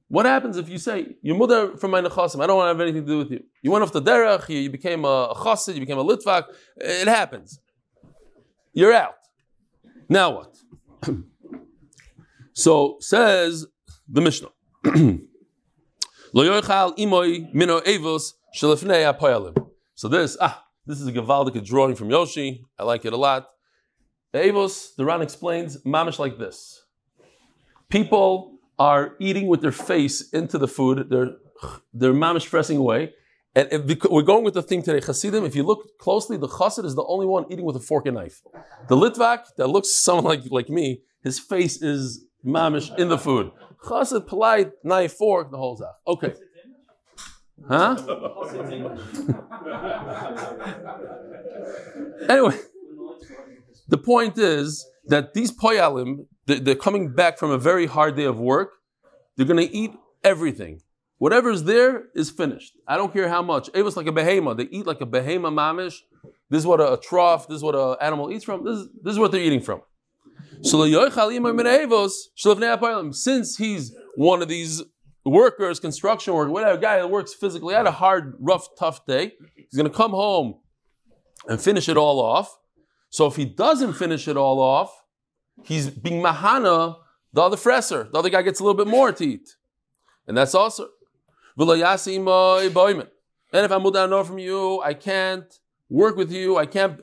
What 0.08 0.26
happens 0.26 0.58
if 0.58 0.70
you 0.70 0.78
say 0.78 1.16
your 1.22 1.38
mother 1.38 1.78
from 1.78 1.92
my 1.92 2.02
nechasim? 2.02 2.42
I 2.42 2.48
don't 2.48 2.58
want 2.58 2.66
to 2.66 2.70
have 2.70 2.82
anything 2.82 3.06
to 3.06 3.08
do 3.08 3.18
with 3.20 3.32
you. 3.32 3.44
You 3.62 3.72
went 3.72 3.84
off 3.84 3.92
the 3.92 4.02
derech. 4.02 4.50
You, 4.50 4.70
became 4.70 5.06
a, 5.06 5.28
a 5.32 5.36
chassid. 5.36 5.76
You 5.76 5.82
became 5.82 6.00
a 6.00 6.04
litvak. 6.04 6.46
It 6.78 7.08
happens. 7.08 7.60
You're 8.74 8.94
out. 8.94 9.16
Now 10.08 10.32
what? 10.32 10.58
so 12.60 12.98
says 13.00 13.66
the 14.08 14.22
Mishnah. 14.22 14.50
So 19.96 20.08
this, 20.08 20.38
ah, 20.40 20.64
this 20.86 21.02
is 21.02 21.08
a 21.08 21.12
Gavaldic 21.12 21.66
drawing 21.66 21.96
from 21.96 22.10
Yoshi. 22.10 22.64
I 22.78 22.84
like 22.84 23.06
it 23.06 23.14
a 23.14 23.18
lot. 23.18 23.48
The 24.32 24.40
Avos, 24.40 24.96
the 24.96 25.06
Ran 25.06 25.22
explains, 25.22 25.82
mamish 25.84 26.20
like 26.20 26.38
this. 26.38 26.84
People 27.90 28.60
are 28.78 29.16
eating 29.20 29.48
with 29.48 29.62
their 29.62 29.72
face 29.72 30.30
into 30.30 30.58
the 30.58 30.68
food. 30.68 31.10
They're, 31.10 31.32
they're 31.94 32.14
mamish 32.14 32.50
pressing 32.50 32.78
away. 32.78 33.14
And 33.56 33.68
we're 34.10 34.22
going 34.22 34.44
with 34.44 34.54
the 34.54 34.62
thing 34.62 34.84
today, 34.84 35.04
Hasidim, 35.04 35.44
if 35.44 35.56
you 35.56 35.64
look 35.64 35.98
closely, 35.98 36.38
the 36.38 36.48
Chassid 36.48 36.86
is 36.86 36.94
the 36.96 37.04
only 37.06 37.26
one 37.26 37.46
eating 37.50 37.66
with 37.66 37.76
a 37.76 37.80
fork 37.80 38.06
and 38.06 38.16
knife. 38.16 38.42
The 38.88 38.96
Litvak, 38.96 39.56
that 39.58 39.68
looks 39.68 39.92
someone 40.06 40.26
like, 40.26 40.42
like 40.52 40.70
me, 40.70 41.02
his 41.24 41.40
face 41.40 41.82
is 41.82 42.26
mamish 42.46 42.98
in 42.98 43.10
the 43.10 43.18
food. 43.18 43.52
Chassid, 43.84 44.28
polite, 44.28 44.72
knife, 44.84 45.14
fork, 45.14 45.52
the 45.52 45.58
whole 45.58 45.76
zach. 45.78 45.96
Okay. 46.08 46.34
Huh? 47.68 47.96
anyway, 52.30 52.58
the 53.88 53.98
point 53.98 54.38
is 54.38 54.86
that 55.08 55.34
these 55.34 55.52
poyalim, 55.52 56.26
they- 56.46 56.60
they're 56.60 56.76
coming 56.76 57.14
back 57.14 57.38
from 57.38 57.52
a 57.52 57.58
very 57.58 57.86
hard 57.86 58.16
day 58.16 58.26
of 58.26 58.40
work. 58.40 58.72
They're 59.36 59.46
going 59.46 59.66
to 59.66 59.74
eat 59.76 59.92
everything. 60.24 60.82
Whatever's 61.18 61.64
there 61.64 62.06
is 62.16 62.30
finished. 62.30 62.74
I 62.88 62.96
don't 62.96 63.12
care 63.12 63.28
how 63.28 63.42
much. 63.42 63.70
It 63.74 63.84
was 63.84 63.98
like 63.98 64.08
a 64.08 64.12
behema. 64.12 64.56
They 64.56 64.64
eat 64.64 64.88
like 64.88 65.02
a 65.02 65.06
behema 65.06 65.52
mamish. 65.54 65.96
This 66.50 66.60
is 66.60 66.66
what 66.66 66.80
a, 66.80 66.94
a 66.94 66.98
trough, 67.00 67.48
this 67.48 67.58
is 67.58 67.64
what 67.64 67.76
an 67.76 67.96
animal 68.02 68.32
eats 68.32 68.46
from. 68.46 68.64
This 68.64 68.78
is, 68.78 68.88
this 69.04 69.12
is 69.14 69.20
what 69.20 69.32
they're 69.32 69.42
eating 69.42 69.62
from. 69.62 69.82
Since 73.14 73.58
he's 73.58 73.96
one 74.16 74.42
of 74.42 74.48
these 74.48 74.84
workers, 75.26 75.80
construction 75.80 76.34
worker, 76.34 76.52
whatever 76.52 76.78
guy 76.78 76.98
that 76.98 77.10
works 77.10 77.34
physically, 77.34 77.74
had 77.74 77.88
a 77.88 77.92
hard, 77.92 78.36
rough, 78.40 78.68
tough 78.78 79.06
day, 79.06 79.34
he's 79.56 79.76
going 79.76 79.90
to 79.90 79.96
come 79.96 80.12
home 80.12 80.56
and 81.48 81.62
finish 81.62 81.88
it 81.88 81.98
all 81.98 82.20
off. 82.20 82.58
So 83.10 83.26
if 83.26 83.36
he 83.36 83.46
doesn't 83.46 83.94
finish 83.94 84.28
it 84.28 84.38
all 84.38 84.60
off, 84.60 85.04
he's 85.64 85.90
being 85.90 86.22
mahana 86.22 86.98
the 87.34 87.42
other 87.42 87.58
fresser. 87.58 88.12
The 88.12 88.18
other 88.18 88.30
guy 88.30 88.42
gets 88.42 88.60
a 88.60 88.64
little 88.64 88.78
bit 88.78 88.88
more 88.88 89.12
to 89.12 89.26
eat. 89.26 89.56
And 90.28 90.38
that's 90.38 90.56
also. 90.56 90.90
And 91.58 93.06
if 93.66 93.72
I'm 93.72 93.92
down 93.92 94.26
from 94.26 94.40
you, 94.40 94.82
I 94.82 94.94
can't 94.94 95.60
work 95.90 96.16
with 96.16 96.32
you. 96.32 96.58
I 96.58 96.66
can't. 96.66 97.02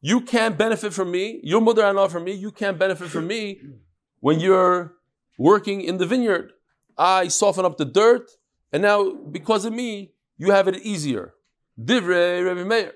You 0.00 0.20
can't 0.20 0.56
benefit 0.56 0.92
from 0.92 1.10
me. 1.10 1.40
Your 1.42 1.60
mother 1.60 1.84
I 1.84 1.92
know 1.92 2.08
from 2.08 2.24
me. 2.24 2.32
You 2.32 2.50
can't 2.50 2.78
benefit 2.78 3.08
from 3.08 3.26
me 3.26 3.60
when 4.20 4.40
you're 4.40 4.94
working 5.38 5.80
in 5.80 5.98
the 5.98 6.06
vineyard. 6.06 6.52
I 6.96 7.28
soften 7.28 7.64
up 7.64 7.76
the 7.76 7.84
dirt, 7.84 8.28
and 8.72 8.82
now 8.82 9.12
because 9.12 9.64
of 9.64 9.72
me, 9.72 10.12
you 10.36 10.50
have 10.50 10.68
it 10.68 10.76
easier. 10.82 11.34
Divrei 11.80 12.44
Rebbe 12.44 12.64
Meir. 12.64 12.92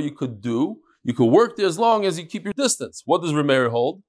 You 0.00 0.10
could 0.10 0.40
do. 0.40 0.78
You 1.04 1.12
could 1.12 1.26
work 1.26 1.56
there 1.56 1.66
as 1.66 1.78
long 1.78 2.06
as 2.06 2.18
you 2.18 2.24
keep 2.24 2.44
your 2.44 2.54
distance. 2.54 3.02
What 3.04 3.20
does 3.22 3.32
Remeir 3.32 3.70
hold? 3.70 4.02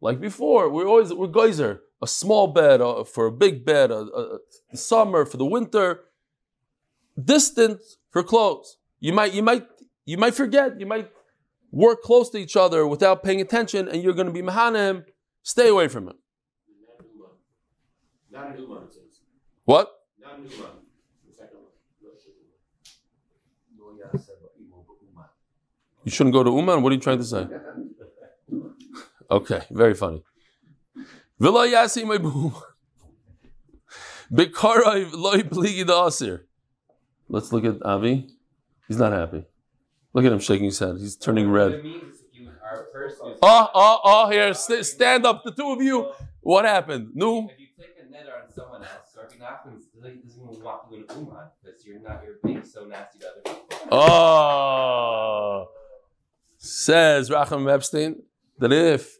Like 0.00 0.20
before, 0.20 0.68
we're 0.68 0.86
always 0.86 1.12
we're 1.14 1.28
geyser. 1.28 1.82
A 2.02 2.06
small 2.06 2.48
bed 2.48 2.80
uh, 2.80 3.04
for 3.04 3.26
a 3.26 3.32
big 3.32 3.64
bed, 3.64 3.90
a, 3.90 4.00
a, 4.00 4.38
the 4.70 4.76
summer 4.76 5.24
for 5.24 5.36
the 5.36 5.46
winter. 5.46 6.00
Distant 7.22 7.80
for 8.10 8.22
clothes. 8.22 8.76
You 9.04 9.12
might 9.12 9.34
you 9.34 9.42
might 9.42 9.66
you 10.06 10.16
might 10.16 10.34
forget. 10.34 10.80
You 10.80 10.86
might 10.86 11.10
work 11.70 12.00
close 12.00 12.30
to 12.30 12.38
each 12.38 12.56
other 12.56 12.86
without 12.86 13.22
paying 13.22 13.38
attention, 13.38 13.86
and 13.86 14.02
you're 14.02 14.14
going 14.14 14.28
to 14.28 14.32
be 14.32 14.40
mahanim. 14.40 15.04
Stay 15.42 15.68
away 15.68 15.88
from 15.88 16.08
him. 16.08 16.18
Not 18.30 18.52
an 18.52 18.62
Uman, 18.62 18.84
it 18.84 18.94
says. 18.94 19.20
What? 19.66 19.90
Not 20.18 20.38
an 20.38 20.44
Uman. 20.44 20.70
The 21.26 21.34
second 21.36 21.58
one. 21.58 21.68
You 26.04 26.10
shouldn't 26.10 26.32
go 26.32 26.42
to 26.42 26.50
Uman? 26.50 26.80
What 26.82 26.90
are 26.90 26.94
you 26.94 27.00
trying 27.02 27.18
to 27.18 27.24
say? 27.24 27.46
Okay, 29.30 29.64
very 29.70 29.92
funny. 29.92 30.22
V'lo 31.38 31.70
yasi 31.70 32.04
my 32.04 32.16
boom. 32.16 32.54
Bekarov 34.32 35.12
loy 35.12 35.42
pligi. 35.42 36.40
Let's 37.28 37.52
look 37.52 37.66
at 37.66 37.82
Avi. 37.84 38.33
He's 38.88 38.98
not 38.98 39.12
happy. 39.12 39.44
Look 40.12 40.24
at 40.24 40.32
him 40.32 40.38
shaking 40.38 40.66
his 40.66 40.78
head. 40.78 40.96
He's 40.98 41.16
turning 41.16 41.50
red. 41.50 41.72
it 41.72 41.84
means 41.84 42.14
is 42.14 42.20
if 42.20 42.38
you 42.40 42.48
are 42.62 42.82
a 42.82 42.92
person 42.92 43.26
who's- 43.28 43.38
Oh, 43.42 43.68
oh, 43.74 44.00
oh, 44.04 44.30
here, 44.30 44.52
st- 44.54 44.84
stand 44.86 45.26
up, 45.26 45.42
the 45.44 45.50
two 45.52 45.70
of 45.70 45.82
you. 45.82 46.12
What 46.40 46.64
happened? 46.64 47.10
No? 47.14 47.48
If 47.50 47.58
you 47.58 47.66
take 47.78 47.94
a 48.06 48.10
nether 48.10 48.32
on 48.42 48.52
someone 48.52 48.82
else, 48.82 49.16
or 49.16 49.24
if 49.24 49.32
you're 49.32 49.40
not 49.40 49.64
going 49.64 49.78
to, 49.78 49.84
doesn't 49.94 50.42
even 50.46 50.62
want 50.62 50.82
you 50.92 51.02
to 51.06 51.14
Uman 51.14 51.36
because 51.62 51.84
you're 51.86 52.00
not, 52.00 52.22
you're 52.24 52.36
being 52.44 52.64
so 52.64 52.84
nasty 52.84 53.18
to 53.20 53.26
other 53.28 53.40
people. 53.42 53.88
Oh. 53.90 55.68
Says 56.58 57.30
Racham 57.30 57.68
Epstein 57.72 58.22
that 58.58 58.72
if 58.72 59.16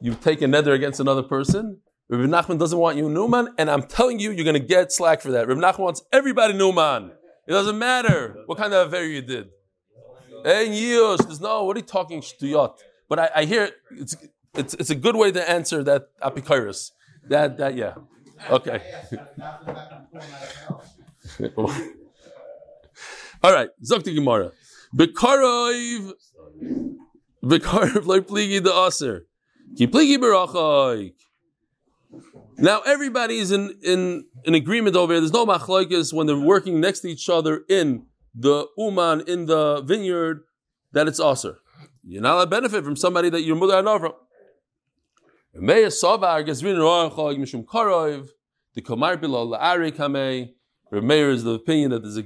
you 0.00 0.14
take 0.14 0.42
a 0.42 0.46
nether 0.46 0.72
against 0.72 1.00
another 1.00 1.22
person, 1.22 1.78
Rabbi 2.08 2.24
Nachman 2.24 2.58
doesn't 2.58 2.78
want 2.78 2.96
you 2.96 3.08
Newman, 3.10 3.48
and 3.58 3.70
I'm 3.70 3.82
telling 3.82 4.20
you, 4.20 4.30
you're 4.30 4.44
going 4.44 4.54
to 4.54 4.60
get 4.60 4.92
slack 4.92 5.20
for 5.20 5.32
that. 5.32 5.48
Rabbi 5.48 5.60
Nachman 5.60 5.78
wants 5.80 6.02
everybody 6.12 6.52
Newman. 6.54 7.12
It 7.46 7.52
doesn't 7.52 7.78
matter 7.78 8.42
what 8.46 8.58
kind 8.58 8.72
of 8.72 8.88
affair 8.88 9.04
you 9.04 9.22
did. 9.22 9.50
Yush, 10.44 11.24
there's 11.26 11.40
no, 11.40 11.64
what 11.64 11.76
are 11.76 11.80
you 11.80 11.86
talking 11.86 12.20
shtuyot? 12.20 12.74
But 13.08 13.18
I, 13.18 13.30
I 13.36 13.44
hear 13.44 13.70
it's, 13.92 14.16
it's, 14.54 14.74
it's 14.74 14.90
a 14.90 14.94
good 14.94 15.16
way 15.16 15.32
to 15.32 15.50
answer 15.50 15.82
that 15.84 16.08
apikairos. 16.20 16.90
That, 17.28 17.56
that, 17.58 17.76
yeah. 17.76 17.94
Okay. 18.50 18.80
All 23.42 23.52
right, 23.52 23.68
Zokti 23.84 24.14
Gemara. 24.14 24.52
Bekarov, 24.94 26.12
Bekarov 27.44 28.06
like 28.06 28.26
pligi 28.26 28.62
the 28.62 28.72
aser. 28.72 29.26
Ki 29.76 29.86
pligi 29.86 30.16
berachai. 30.16 31.12
Now 32.58 32.80
everybody 32.80 33.38
is 33.38 33.52
in, 33.52 33.78
in, 33.82 34.24
in 34.44 34.54
agreement 34.54 34.96
over 34.96 35.12
here. 35.12 35.20
There's 35.20 35.32
no 35.32 35.46
machlokes 35.46 36.12
when 36.12 36.26
they're 36.26 36.38
working 36.38 36.80
next 36.80 37.00
to 37.00 37.08
each 37.08 37.28
other 37.28 37.64
in 37.68 38.06
the 38.34 38.66
uman 38.78 39.22
in 39.26 39.46
the 39.46 39.82
vineyard 39.82 40.44
that 40.92 41.08
it's 41.08 41.20
aser. 41.20 41.58
You're 42.02 42.22
not 42.22 42.34
allowed 42.34 42.44
to 42.44 42.50
benefit 42.50 42.84
from 42.84 42.96
somebody 42.96 43.28
that 43.30 43.42
your 43.42 43.56
mother 43.56 43.82
from. 43.82 44.12
The 48.74 48.82
kamar 48.84 49.16
below 49.16 49.48
la'ari 49.48 49.90
kamei. 49.92 50.50
Meir 50.92 51.30
is 51.30 51.44
the 51.44 51.52
opinion 51.52 51.90
that 51.90 52.02
there's 52.02 52.16
a 52.16 52.22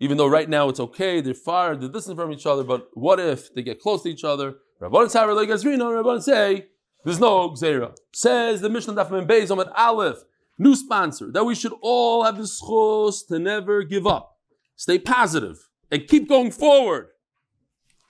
even 0.00 0.16
though 0.16 0.26
right 0.26 0.48
now 0.48 0.68
it's 0.70 0.80
okay, 0.80 1.20
they're 1.20 1.34
far, 1.34 1.76
they're 1.76 1.88
distant 1.88 2.16
from 2.16 2.32
each 2.32 2.46
other, 2.46 2.64
but 2.64 2.88
what 2.94 3.20
if 3.20 3.52
they 3.54 3.62
get 3.62 3.80
close 3.80 4.02
to 4.02 4.08
each 4.08 4.24
other? 4.24 4.54
Rabban 4.80 5.12
Tzara 5.12 5.36
like 5.36 5.50
Azrina, 5.50 6.02
Rabban 6.02 6.22
say, 6.22 6.68
there's 7.04 7.20
no 7.20 7.50
gzera. 7.50 7.96
Says 8.12 8.60
the 8.60 8.68
Mishnah 8.68 8.94
Daf 8.94 9.10
Mem 9.10 9.26
Beis 9.26 9.50
Amid 9.50 9.68
Aleph, 9.76 10.18
new 10.58 10.74
sponsor, 10.74 11.30
that 11.32 11.44
we 11.44 11.54
should 11.54 11.72
all 11.80 12.24
have 12.24 12.36
the 12.36 12.44
schos 12.44 13.26
to 13.28 13.38
never 13.38 13.82
give 13.82 14.06
up. 14.06 14.36
Stay 14.76 14.98
positive 14.98 15.68
and 15.90 16.06
keep 16.06 16.28
going 16.28 16.50
forward. 16.50 17.08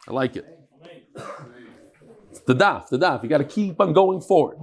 I 0.08 0.12
like 0.12 0.36
it. 0.36 0.46
It's 2.30 2.40
the 2.40 2.54
daf, 2.54 2.88
the 2.88 2.98
daf. 2.98 3.22
You 3.22 3.28
got 3.28 3.38
to 3.38 3.44
keep 3.44 3.80
on 3.80 3.92
going 3.92 4.20
forward. 4.20 4.58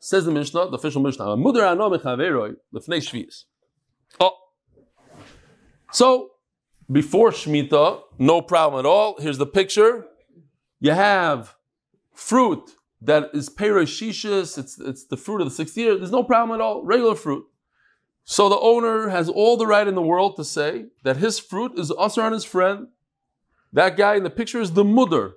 Says 0.00 0.24
the 0.26 0.32
Mishnah, 0.32 0.70
the 0.70 0.76
official 0.76 1.00
Mishnah. 1.00 1.24
Oh, 4.20 4.32
so 5.92 6.30
before 6.90 7.30
Shemitah, 7.30 8.00
no 8.18 8.42
problem 8.42 8.80
at 8.80 8.86
all. 8.86 9.16
Here's 9.18 9.38
the 9.38 9.46
picture. 9.46 10.06
You 10.80 10.90
have 10.90 11.54
fruit 12.12 12.70
that 13.04 13.30
is 13.32 13.48
perishishis. 13.48 14.58
It's 14.58 14.80
it's 14.80 15.04
the 15.04 15.16
fruit 15.16 15.40
of 15.40 15.48
the 15.48 15.54
sixth 15.54 15.76
year. 15.76 15.96
There's 15.96 16.10
no 16.10 16.24
problem 16.24 16.58
at 16.58 16.62
all. 16.62 16.84
Regular 16.84 17.14
fruit. 17.14 17.44
So 18.24 18.48
the 18.48 18.58
owner 18.58 19.10
has 19.10 19.28
all 19.28 19.56
the 19.56 19.66
right 19.66 19.86
in 19.86 19.94
the 19.94 20.02
world 20.02 20.36
to 20.36 20.44
say 20.44 20.86
that 21.02 21.18
his 21.18 21.38
fruit 21.38 21.78
is 21.78 21.92
usher 21.98 22.22
on 22.22 22.32
his 22.32 22.44
friend. 22.44 22.88
That 23.72 23.96
guy 23.96 24.14
in 24.14 24.22
the 24.22 24.30
picture 24.30 24.60
is 24.60 24.72
the 24.72 24.84
mudder. 24.84 25.34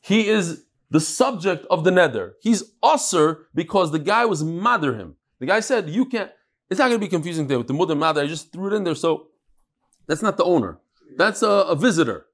He 0.00 0.28
is 0.28 0.64
the 0.90 1.00
subject 1.00 1.66
of 1.68 1.84
the 1.84 1.90
nether. 1.90 2.36
He's 2.40 2.62
usher 2.82 3.48
because 3.54 3.92
the 3.92 3.98
guy 3.98 4.24
was 4.24 4.42
mother 4.42 4.94
him. 4.94 5.16
The 5.38 5.46
guy 5.46 5.60
said, 5.60 5.90
"You 5.90 6.06
can't." 6.06 6.30
It's 6.70 6.78
not 6.78 6.88
going 6.88 7.00
to 7.00 7.06
be 7.06 7.10
confusing 7.10 7.46
there 7.46 7.58
with 7.58 7.66
the 7.66 7.74
mother 7.74 7.94
mother. 7.94 8.22
I 8.22 8.26
just 8.26 8.52
threw 8.52 8.68
it 8.68 8.76
in 8.76 8.84
there, 8.84 8.94
so 8.94 9.28
that's 10.06 10.22
not 10.22 10.36
the 10.36 10.44
owner. 10.44 10.78
That's 11.16 11.42
a, 11.42 11.48
a 11.48 11.76
visitor. 11.76 12.26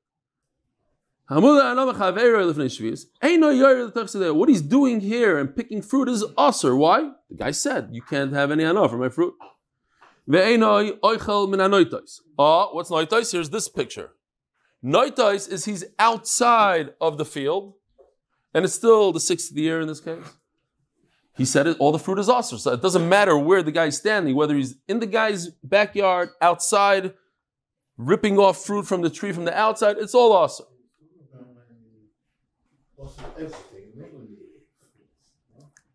What 4.34 4.48
he's 4.50 4.60
doing 4.60 5.00
here 5.00 5.38
and 5.38 5.56
picking 5.56 5.80
fruit 5.80 6.08
is 6.08 6.22
usher. 6.36 6.76
Why? 6.76 7.12
The 7.30 7.36
guy 7.36 7.50
said, 7.50 7.88
You 7.92 8.02
can't 8.02 8.32
have 8.34 8.50
any 8.50 8.62
anah 8.62 8.88
for 8.90 8.98
my 8.98 9.08
fruit. 9.08 9.34
Oh, 12.38 12.70
what's 12.72 12.90
noitais? 12.90 13.32
Here's 13.32 13.50
this 13.50 13.68
picture. 13.68 14.10
Noitais 14.84 15.50
is 15.50 15.64
he's 15.64 15.84
outside 15.98 16.92
of 17.00 17.16
the 17.16 17.24
field, 17.24 17.74
and 18.52 18.64
it's 18.64 18.74
still 18.74 19.12
the 19.12 19.20
sixth 19.20 19.52
year 19.52 19.80
in 19.80 19.88
this 19.88 20.00
case. 20.00 20.24
He 21.36 21.46
said 21.46 21.66
it, 21.66 21.78
all 21.80 21.90
the 21.90 21.98
fruit 21.98 22.18
is 22.18 22.28
usher. 22.28 22.58
So 22.58 22.72
it 22.72 22.82
doesn't 22.82 23.08
matter 23.08 23.36
where 23.36 23.62
the 23.62 23.72
guy's 23.72 23.96
standing, 23.96 24.36
whether 24.36 24.54
he's 24.54 24.76
in 24.88 25.00
the 25.00 25.06
guy's 25.06 25.48
backyard, 25.62 26.28
outside, 26.40 27.14
ripping 27.96 28.38
off 28.38 28.62
fruit 28.64 28.86
from 28.86 29.00
the 29.00 29.10
tree 29.10 29.32
from 29.32 29.46
the 29.46 29.58
outside, 29.58 29.96
it's 29.98 30.14
all 30.14 30.32
usher. 30.34 30.64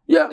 Yeah. 0.07 0.29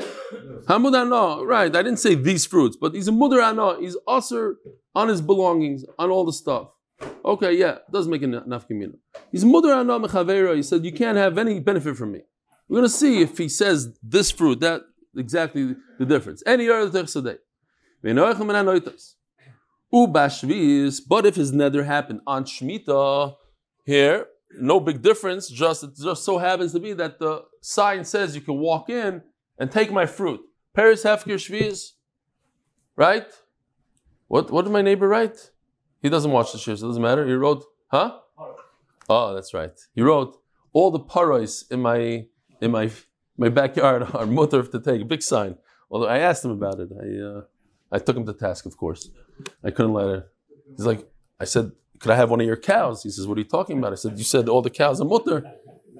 Hamud 0.69 1.09
no, 1.09 1.45
right. 1.45 1.75
I 1.77 1.83
didn't 1.83 1.99
say 1.99 2.15
these 2.15 2.47
fruits, 2.47 2.77
but 2.81 2.95
he's 2.95 3.09
a 3.09 3.11
mudar 3.11 3.43
ano. 3.43 3.79
He's 3.79 3.97
usher 4.09 4.57
on 4.95 5.09
his 5.09 5.21
belongings, 5.21 5.85
on 5.99 6.11
all 6.11 6.25
the 6.25 6.33
stuff. 6.33 6.69
Okay, 7.25 7.53
yeah, 7.53 7.79
does 7.93 8.09
make 8.09 8.23
enough 8.23 8.67
community. 8.67 8.99
He's 9.31 9.45
mudar 9.45 9.77
ano 9.77 9.99
mechavera. 9.99 10.57
He 10.57 10.63
said, 10.63 10.83
You 10.83 10.93
can't 10.93 11.19
have 11.19 11.37
any 11.37 11.61
benefit 11.61 11.97
from 11.97 12.13
me. 12.13 12.23
We're 12.69 12.79
going 12.79 12.89
to 12.89 12.95
see 12.95 13.21
if 13.21 13.37
he 13.37 13.49
says 13.49 13.97
this 14.03 14.31
fruit, 14.31 14.61
that 14.61 14.83
exactly 15.17 15.77
the 15.99 16.07
difference. 16.07 16.43
Any 16.47 16.69
other 16.69 17.05
today. 17.05 17.37
Ubashvis, 19.93 21.01
but 21.09 21.27
if 21.27 21.37
his 21.37 21.53
nether 21.53 21.85
happened 21.85 22.21
on 22.27 22.45
Shemitah, 22.45 23.37
here, 23.85 24.27
no 24.61 24.81
big 24.81 25.03
difference, 25.03 25.49
just 25.49 25.85
it 25.85 25.91
just 25.97 26.25
so 26.25 26.39
happens 26.39 26.73
to 26.73 26.81
be 26.81 26.93
that 26.95 27.19
the 27.19 27.45
sign 27.61 28.05
says 28.05 28.35
you 28.35 28.41
can 28.41 28.59
walk 28.59 28.91
in 28.91 29.23
and 29.59 29.71
take 29.71 29.93
my 29.93 30.07
fruit. 30.07 30.41
Paris 30.75 31.05
Hefker 31.05 31.35
Shviz, 31.35 31.93
right? 32.97 33.27
What 34.29 34.51
what 34.51 34.65
did 34.65 34.73
my 34.73 34.83
neighbor 34.83 35.09
write? 35.09 35.51
He 36.03 36.09
doesn't 36.09 36.31
watch 36.31 36.53
the 36.53 36.59
shir, 36.59 36.77
so 36.77 36.87
it 36.87 36.91
doesn't 36.91 37.03
matter. 37.03 37.27
He 37.27 37.33
wrote, 37.33 37.65
huh? 37.89 38.19
Oh, 39.09 39.35
that's 39.35 39.55
right. 39.55 39.73
He 39.95 40.03
wrote 40.03 40.37
all 40.73 40.91
the 40.91 41.01
paros 41.01 41.65
in 41.71 41.81
my 41.81 42.27
in 42.61 42.71
my 42.71 42.91
my 43.37 43.49
backyard 43.49 44.03
are 44.15 44.27
mutter 44.27 44.63
to 44.63 44.81
take. 44.81 45.07
Big 45.09 45.23
sign. 45.23 45.57
Although 45.91 46.09
I 46.09 46.19
asked 46.19 46.45
him 46.45 46.51
about 46.51 46.81
it, 46.81 46.91
I 46.93 47.07
uh, 47.29 47.43
I 47.91 47.99
took 47.99 48.17
him 48.17 48.27
to 48.27 48.33
task, 48.33 48.67
of 48.67 48.77
course. 48.77 49.09
I 49.63 49.71
couldn't 49.71 49.93
let 49.93 50.09
it. 50.09 50.29
He's 50.77 50.87
like, 50.87 51.09
I 51.39 51.45
said, 51.45 51.73
could 51.99 52.11
I 52.11 52.17
have 52.17 52.31
one 52.31 52.41
of 52.41 52.47
your 52.47 52.57
cows? 52.57 53.03
He 53.03 53.11
says, 53.11 53.27
what 53.27 53.37
are 53.37 53.41
you 53.41 53.47
talking 53.47 53.79
about? 53.79 53.93
I 53.93 53.97
said, 53.97 54.19
you 54.19 54.25
said 54.25 54.49
all 54.49 54.63
the 54.63 54.71
cows 54.71 55.01
are 55.01 55.05
mutter. 55.05 55.45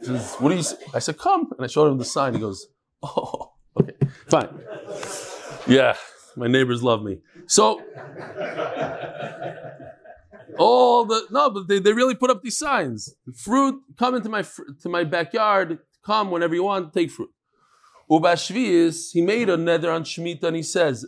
He 0.01 0.07
says, 0.07 0.35
what 0.37 0.51
do 0.51 0.57
you? 0.57 0.63
Say? 0.63 0.77
I 0.95 0.99
said, 0.99 1.19
come, 1.19 1.51
and 1.57 1.65
I 1.65 1.69
showed 1.69 1.91
him 1.91 1.99
the 1.99 2.05
sign. 2.05 2.35
He 2.35 2.41
goes, 2.41 2.67
oh, 3.03 3.53
okay, 3.81 3.95
fine. 4.29 4.49
Yeah, 5.67 5.97
my 6.37 6.47
neighbors 6.47 6.83
love 6.83 7.03
me. 7.03 7.19
So 7.47 7.83
all 10.59 11.05
the 11.05 11.27
no, 11.31 11.51
but 11.51 11.69
they, 11.69 11.79
they 11.79 11.93
really 11.93 12.15
put 12.15 12.31
up 12.31 12.43
these 12.43 12.59
signs. 12.59 13.15
Fruit, 13.35 13.81
come 13.97 14.15
into 14.15 14.29
my 14.29 14.43
to 14.83 14.89
my 14.89 15.05
backyard. 15.05 15.79
Come 16.05 16.31
whenever 16.31 16.55
you 16.55 16.63
want, 16.63 16.93
take 16.93 17.11
fruit. 17.11 17.31
Ubashvius, 18.11 19.11
he 19.13 19.21
made 19.21 19.49
a 19.49 19.57
nether 19.57 19.91
on 19.91 20.05
Shemitah 20.05 20.45
and 20.45 20.57
he 20.57 20.63
says, 20.63 21.07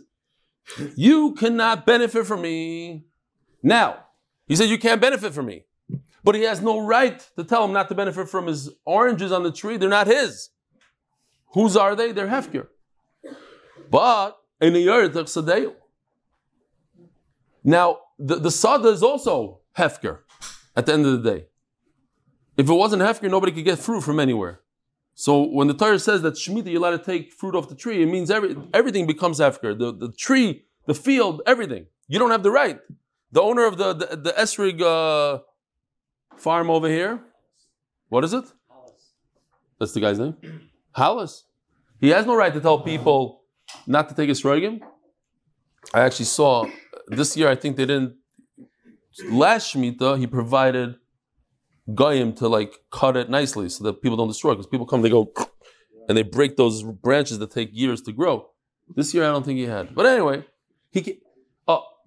You 0.95 1.33
cannot 1.33 1.85
benefit 1.85 2.25
from 2.25 2.41
me. 2.41 3.05
Now, 3.63 4.05
he 4.49 4.57
said, 4.57 4.69
You 4.69 4.77
can't 4.77 4.99
benefit 4.99 5.33
from 5.33 5.45
me. 5.45 5.63
But 6.21 6.35
he 6.35 6.41
has 6.43 6.61
no 6.61 6.85
right 6.85 7.25
to 7.37 7.45
tell 7.45 7.63
him 7.63 7.71
not 7.71 7.87
to 7.87 7.95
benefit 7.95 8.27
from 8.27 8.47
his 8.47 8.69
oranges 8.85 9.31
on 9.31 9.43
the 9.43 9.51
tree. 9.53 9.77
They're 9.77 9.87
not 9.87 10.07
his. 10.07 10.49
Whose 11.53 11.77
are 11.77 11.95
they? 11.95 12.11
They're 12.11 12.27
Hefker. 12.27 12.67
But 13.89 14.37
in 14.59 14.73
the 14.73 14.85
Sadeu. 14.85 15.73
Now, 17.63 17.99
the, 18.17 18.35
the 18.35 18.51
Sada 18.51 18.89
is 18.89 19.01
also 19.01 19.61
Hefker 19.77 20.19
at 20.75 20.85
the 20.85 20.93
end 20.93 21.05
of 21.05 21.23
the 21.23 21.31
day. 21.31 21.45
If 22.57 22.69
it 22.69 22.73
wasn't 22.73 23.01
Hefker, 23.01 23.29
nobody 23.29 23.53
could 23.53 23.63
get 23.63 23.79
fruit 23.79 24.01
from 24.01 24.19
anywhere. 24.19 24.59
So 25.15 25.43
when 25.43 25.67
the 25.67 25.73
Torah 25.73 25.99
says 25.99 26.21
that 26.21 26.35
Shemitah 26.35 26.71
you're 26.71 26.77
allowed 26.77 26.97
to 26.97 27.03
take 27.03 27.33
fruit 27.33 27.55
off 27.55 27.69
the 27.69 27.75
tree, 27.75 28.03
it 28.03 28.05
means 28.05 28.29
every, 28.29 28.55
everything 28.73 29.07
becomes 29.07 29.39
Hefker. 29.39 29.77
The, 29.77 29.93
the 29.93 30.11
tree, 30.11 30.65
the 30.85 30.93
field, 30.93 31.41
everything. 31.45 31.87
You 32.07 32.19
don't 32.19 32.31
have 32.31 32.43
the 32.43 32.51
right. 32.51 32.79
The 33.31 33.41
owner 33.41 33.65
of 33.65 33.77
the, 33.77 33.93
the, 33.93 34.15
the 34.15 34.31
Esrig 34.31 34.81
uh, 34.81 35.41
farm 36.37 36.69
over 36.69 36.87
here, 36.87 37.21
what 38.09 38.23
is 38.23 38.33
it? 38.33 38.45
That's 39.79 39.93
the 39.93 39.99
guy's 39.99 40.19
name? 40.19 40.35
Halas. 40.97 41.43
He 42.01 42.09
has 42.09 42.25
no 42.25 42.35
right 42.35 42.53
to 42.53 42.59
tell 42.61 42.81
people 42.81 43.41
not 43.85 44.09
to 44.09 44.15
take 44.15 44.29
Esrogim. 44.29 44.79
I 45.93 46.01
actually 46.01 46.25
saw 46.25 46.65
this 47.07 47.35
year, 47.37 47.49
I 47.49 47.55
think 47.55 47.77
they 47.77 47.85
didn't. 47.85 48.15
Last 49.29 49.73
Shemitah, 49.73 50.17
he 50.17 50.27
provided 50.27 50.95
goyim 51.93 52.33
to 52.33 52.47
like 52.47 52.73
cut 52.91 53.17
it 53.17 53.29
nicely 53.29 53.69
so 53.69 53.83
that 53.83 54.01
people 54.01 54.17
don't 54.17 54.27
destroy. 54.27 54.51
Because 54.51 54.67
people 54.67 54.85
come, 54.85 55.01
they 55.01 55.09
go, 55.09 55.31
and 56.07 56.17
they 56.17 56.23
break 56.23 56.57
those 56.57 56.83
branches 56.83 57.39
that 57.39 57.51
take 57.51 57.69
years 57.73 58.01
to 58.03 58.11
grow. 58.11 58.49
This 58.95 59.13
year, 59.13 59.23
I 59.23 59.27
don't 59.27 59.45
think 59.45 59.59
he 59.59 59.65
had. 59.65 59.93
But 59.93 60.05
anyway, 60.05 60.45
he 60.91 61.19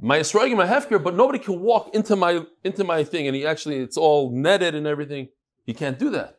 my 0.05 0.19
esrogim, 0.19 0.57
my 0.57 0.67
hefker, 0.67 1.03
but 1.03 1.15
nobody 1.15 1.39
can 1.39 1.61
walk 1.61 1.95
into 1.95 2.17
my 2.17 2.45
into 2.65 2.83
my 2.83 3.05
thing, 3.05 3.29
and 3.29 3.37
he 3.37 3.47
actually 3.47 3.79
it's 3.79 3.97
all 3.97 4.31
netted 4.33 4.75
and 4.75 4.87
everything. 4.87 5.29
He 5.65 5.73
can't 5.73 5.99
do 5.99 6.11
that. 6.11 6.39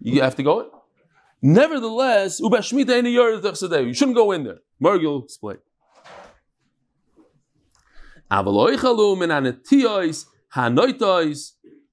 You 0.00 0.20
have 0.20 0.36
to 0.36 0.42
go 0.42 0.60
in. 0.60 0.66
Nevertheless, 1.42 2.40
You 2.40 3.94
shouldn't 3.94 4.16
go 4.16 4.32
in 4.32 4.44
there. 4.44 4.58
Mergil 4.82 5.24
explain. 5.24 5.56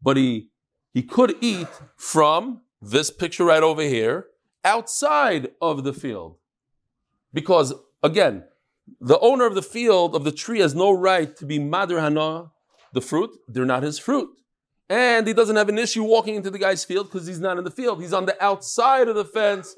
But 0.04 0.17
he 0.17 0.50
he 0.93 1.04
could 1.04 1.36
eat 1.41 1.67
from 1.96 2.62
this 2.82 3.10
picture 3.12 3.46
right 3.46 3.63
over 3.63 3.82
here 3.82 4.28
outside 4.65 5.52
of 5.62 5.86
the 5.86 5.93
field. 5.93 6.36
Because 7.34 7.74
again, 8.04 8.43
the 9.00 9.19
owner 9.19 9.45
of 9.45 9.56
the 9.56 9.62
field 9.62 10.15
of 10.15 10.23
the 10.23 10.32
tree 10.32 10.60
has 10.60 10.73
no 10.73 10.91
right 10.91 11.36
to 11.38 11.45
be 11.45 11.60
madr 11.60 12.00
hana, 12.00 12.52
the 12.93 13.02
fruit. 13.02 13.32
They're 13.47 13.65
not 13.65 13.84
his 13.84 14.00
fruit. 14.00 14.30
And 14.89 15.28
he 15.28 15.34
doesn't 15.34 15.56
have 15.56 15.69
an 15.69 15.78
issue 15.78 16.04
walking 16.04 16.36
into 16.36 16.50
the 16.50 16.60
guy's 16.60 16.86
field 16.86 17.08
because 17.08 17.28
he's 17.28 17.41
not 17.41 17.58
in 17.58 17.63
the 17.63 17.71
field. 17.71 18.02
He's 18.02 18.13
on 18.13 18.26
the 18.26 18.41
outside 18.43 19.10
of 19.10 19.15
the 19.15 19.26
fence. 19.26 19.76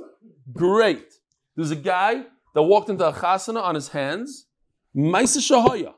Great. 0.54 1.13
There's 1.56 1.72
a 1.72 1.76
guy 1.76 2.26
that 2.54 2.62
walked 2.62 2.89
into 2.89 3.08
a 3.08 3.13
chasana 3.13 3.62
on 3.62 3.76
his 3.76 3.89
hands. 3.89 4.45
Maisa 4.95 5.39
shahaya. 5.39 5.93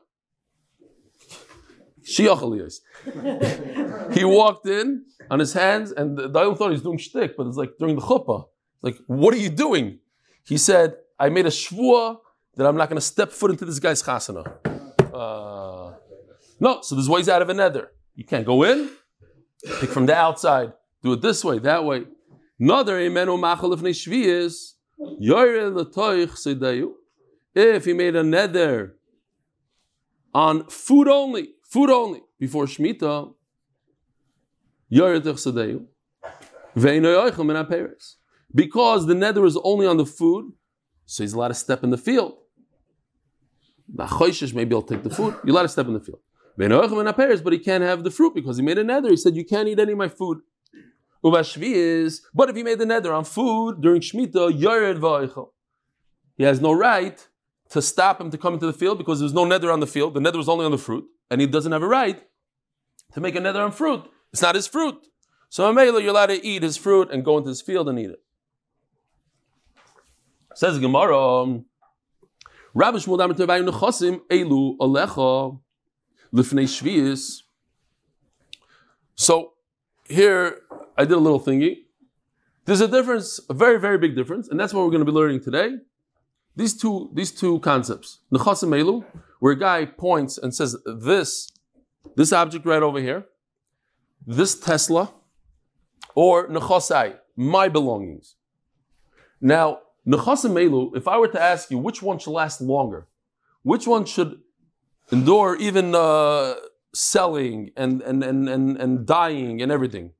He 4.12 4.24
walked 4.24 4.66
in 4.66 5.04
on 5.30 5.38
his 5.38 5.52
hands, 5.52 5.92
and 5.92 6.18
the 6.18 6.28
Dayan 6.28 6.56
thought 6.58 6.72
he's 6.72 6.82
doing 6.82 6.98
shtick, 6.98 7.36
but 7.36 7.46
it's 7.46 7.56
like 7.56 7.72
during 7.78 7.94
the 7.96 8.02
chuppah. 8.02 8.44
Like, 8.82 8.96
what 9.06 9.32
are 9.34 9.38
you 9.38 9.48
doing? 9.48 10.00
He 10.44 10.58
said, 10.58 10.96
I 11.18 11.28
made 11.28 11.46
a 11.46 11.50
shvua 11.50 12.18
that 12.56 12.66
I'm 12.66 12.76
not 12.76 12.88
going 12.88 12.98
to 12.98 13.00
step 13.04 13.32
foot 13.32 13.50
into 13.50 13.64
this 13.64 13.78
guy's 13.78 14.02
chasana. 14.02 14.44
Uh, 15.12 15.94
no, 16.60 16.80
so 16.82 16.94
there's 16.94 17.08
ways 17.08 17.28
out 17.28 17.42
of 17.42 17.48
a 17.48 17.54
nether. 17.54 17.92
You 18.14 18.24
can't 18.24 18.44
go 18.46 18.62
in, 18.62 18.90
pick 19.80 19.90
from 19.90 20.06
the 20.06 20.14
outside, 20.14 20.72
do 21.02 21.12
it 21.14 21.22
this 21.22 21.44
way, 21.44 21.58
that 21.60 21.84
way. 21.84 22.04
Another 22.60 22.98
imenu 23.00 23.38
machal 23.40 23.70
shviyas, 23.76 24.74
if 27.54 27.84
he 27.84 27.92
made 27.92 28.16
a 28.16 28.22
nether 28.22 28.96
on 30.32 30.66
food 30.68 31.08
only, 31.08 31.50
food 31.64 31.90
only 31.90 32.22
before 32.38 32.66
Shemitah, 32.66 33.34
because 38.54 39.06
the 39.06 39.14
nether 39.14 39.44
is 39.44 39.58
only 39.64 39.86
on 39.86 39.96
the 39.96 40.06
food, 40.06 40.52
so 41.04 41.22
he's 41.22 41.32
allowed 41.32 41.48
to 41.48 41.54
step 41.54 41.82
in 41.82 41.90
the 41.90 41.98
field. 41.98 42.36
Maybe 43.94 44.74
I'll 44.74 44.82
take 44.82 45.02
the 45.02 45.10
food. 45.10 45.36
You're 45.44 45.54
allowed 45.54 45.62
to 45.62 45.68
step 45.68 45.86
in 45.86 45.94
the 45.94 46.00
field. 46.00 46.20
But 46.56 47.52
he 47.52 47.58
can't 47.58 47.84
have 47.84 48.04
the 48.04 48.10
fruit 48.10 48.34
because 48.34 48.56
he 48.56 48.62
made 48.62 48.78
a 48.78 48.84
nether. 48.84 49.10
He 49.10 49.16
said, 49.16 49.36
You 49.36 49.44
can't 49.44 49.68
eat 49.68 49.78
any 49.78 49.92
of 49.92 49.98
my 49.98 50.08
food. 50.08 50.40
is, 51.24 52.26
but 52.34 52.50
if 52.50 52.56
he 52.56 52.62
made 52.62 52.78
the 52.78 52.86
nether 52.86 53.12
on 53.12 53.24
food 53.24 53.80
during 53.80 54.00
Shemitah, 54.00 55.48
he 56.36 56.44
has 56.44 56.60
no 56.60 56.72
right 56.72 57.28
to 57.70 57.80
stop 57.80 58.20
him 58.20 58.30
to 58.30 58.38
come 58.38 58.54
into 58.54 58.66
the 58.66 58.72
field 58.72 58.98
because 58.98 59.20
there's 59.20 59.32
no 59.32 59.44
nether 59.44 59.70
on 59.70 59.80
the 59.80 59.86
field. 59.86 60.14
The 60.14 60.20
nether 60.20 60.38
is 60.38 60.48
only 60.48 60.64
on 60.64 60.72
the 60.72 60.78
fruit, 60.78 61.04
and 61.30 61.40
he 61.40 61.46
doesn't 61.46 61.72
have 61.72 61.82
a 61.82 61.88
right 61.88 62.22
to 63.14 63.20
make 63.20 63.34
a 63.34 63.40
nether 63.40 63.62
on 63.62 63.72
fruit. 63.72 64.04
It's 64.32 64.42
not 64.42 64.54
his 64.54 64.66
fruit. 64.66 65.06
So 65.48 65.70
Amela, 65.70 66.00
you're 66.00 66.10
allowed 66.10 66.26
to 66.26 66.44
eat 66.44 66.62
his 66.62 66.76
fruit 66.76 67.10
and 67.10 67.24
go 67.24 67.36
into 67.38 67.50
his 67.50 67.60
field 67.60 67.88
and 67.88 67.98
eat 67.98 68.10
it. 68.10 68.22
Says 70.54 70.78
Gemara, 70.78 71.42
um, 71.42 71.66
Rabbi 72.74 72.98
Shmuel 72.98 73.18
Damar 73.18 73.60
Nechosim 73.60 74.20
Elu 74.30 74.76
Alecha 74.78 75.60
Lifnei 76.32 76.64
Shvius. 76.64 77.42
So 79.14 79.52
here 80.08 80.60
I 80.96 81.04
did 81.04 81.12
a 81.12 81.20
little 81.20 81.40
thingy. 81.40 81.84
There's 82.64 82.80
a 82.80 82.88
difference, 82.88 83.40
a 83.50 83.54
very, 83.54 83.78
very 83.78 83.98
big 83.98 84.16
difference, 84.16 84.48
and 84.48 84.58
that's 84.58 84.72
what 84.72 84.84
we're 84.84 84.90
going 84.90 85.04
to 85.04 85.10
be 85.10 85.12
learning 85.12 85.40
today. 85.40 85.72
These 86.56 86.80
two, 86.80 87.10
these 87.12 87.30
two 87.32 87.60
concepts, 87.60 88.20
nechasim 88.32 88.68
elu, 88.68 89.04
where 89.40 89.52
a 89.52 89.58
guy 89.58 89.84
points 89.84 90.38
and 90.38 90.54
says, 90.54 90.76
"This, 90.86 91.50
this 92.16 92.32
object 92.32 92.64
right 92.64 92.82
over 92.82 93.00
here, 93.00 93.26
this 94.26 94.58
Tesla, 94.58 95.12
or 96.14 96.48
nechasai, 96.48 97.18
my 97.36 97.68
belongings." 97.68 98.36
Now, 99.40 99.80
nechasim 100.06 100.54
elu, 100.54 100.96
if 100.96 101.06
I 101.08 101.18
were 101.18 101.28
to 101.28 101.40
ask 101.40 101.70
you 101.70 101.78
which 101.78 102.02
one 102.02 102.18
should 102.18 102.32
last 102.32 102.60
longer, 102.60 103.06
which 103.62 103.86
one 103.86 104.04
should 104.04 104.40
endure 105.10 105.56
even 105.56 105.94
uh, 105.94 106.54
selling 106.94 107.70
and, 107.76 108.02
and, 108.02 108.22
and, 108.22 108.48
and, 108.48 108.76
and 108.76 109.06
dying 109.06 109.62
and 109.62 109.70
everything, 109.70 110.12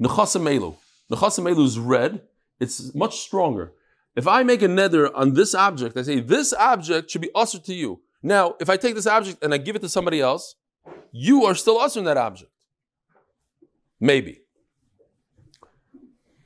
nechasim 0.00 0.42
elu. 0.42 0.76
Nechasim 1.10 1.50
elu 1.50 1.64
is 1.64 1.78
red; 1.78 2.22
it's 2.60 2.94
much 2.94 3.20
stronger. 3.20 3.72
If 4.14 4.26
I 4.26 4.42
make 4.42 4.62
a 4.62 4.68
nether 4.68 5.14
on 5.16 5.34
this 5.34 5.54
object, 5.54 5.96
I 5.96 6.02
say 6.02 6.20
this 6.20 6.52
object 6.52 7.10
should 7.10 7.20
be 7.20 7.30
usher 7.34 7.60
to 7.60 7.74
you. 7.74 8.00
Now, 8.22 8.56
if 8.60 8.68
I 8.68 8.76
take 8.76 8.94
this 8.96 9.06
object 9.06 9.42
and 9.44 9.54
I 9.54 9.58
give 9.58 9.76
it 9.76 9.82
to 9.82 9.88
somebody 9.88 10.20
else, 10.20 10.56
you 11.12 11.44
are 11.44 11.54
still 11.54 11.78
usher 11.78 12.00
in 12.00 12.04
that 12.06 12.16
object. 12.16 12.50
Maybe. 14.00 14.42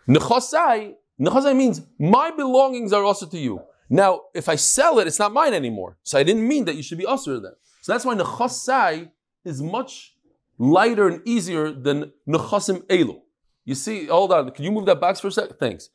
Nechasai, 0.08 0.94
nechasai 1.22 1.56
means 1.56 1.82
my 1.98 2.30
belongings 2.30 2.92
are 2.92 3.04
also 3.04 3.26
to 3.26 3.38
you. 3.38 3.60
Now, 3.88 4.22
if 4.34 4.48
I 4.48 4.56
sell 4.56 4.98
it, 4.98 5.06
it's 5.06 5.18
not 5.18 5.32
mine 5.32 5.54
anymore. 5.54 5.98
So 6.02 6.18
I 6.18 6.22
didn't 6.22 6.46
mean 6.46 6.64
that 6.64 6.76
you 6.76 6.82
should 6.82 6.98
be 6.98 7.06
usher 7.06 7.38
then. 7.40 7.52
So 7.82 7.92
that's 7.92 8.04
why 8.04 8.14
nechasai 8.14 9.10
is 9.44 9.62
much 9.62 10.14
lighter 10.58 11.08
and 11.08 11.20
easier 11.26 11.72
than 11.72 12.12
nechasim 12.28 12.82
elu. 12.86 13.20
You 13.64 13.74
see, 13.74 14.06
hold 14.06 14.32
on, 14.32 14.50
can 14.50 14.64
you 14.64 14.72
move 14.72 14.86
that 14.86 15.00
box 15.00 15.20
for 15.20 15.28
a 15.28 15.32
second? 15.32 15.56
Thanks. 15.58 15.90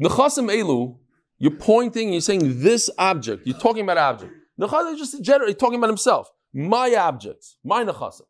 Nechasim 0.00 0.50
elu, 0.50 0.96
you're 1.38 1.52
pointing, 1.52 2.12
you're 2.12 2.20
saying 2.20 2.62
this 2.62 2.90
object, 2.98 3.46
you're 3.46 3.58
talking 3.58 3.82
about 3.84 3.98
object. 3.98 4.32
Nechasim 4.60 4.94
is 4.94 4.98
just 4.98 5.22
generally 5.22 5.54
talking 5.54 5.78
about 5.78 5.88
himself. 5.88 6.30
My 6.52 6.94
objects, 6.96 7.56
my 7.64 7.84
nechasim. 7.84 8.22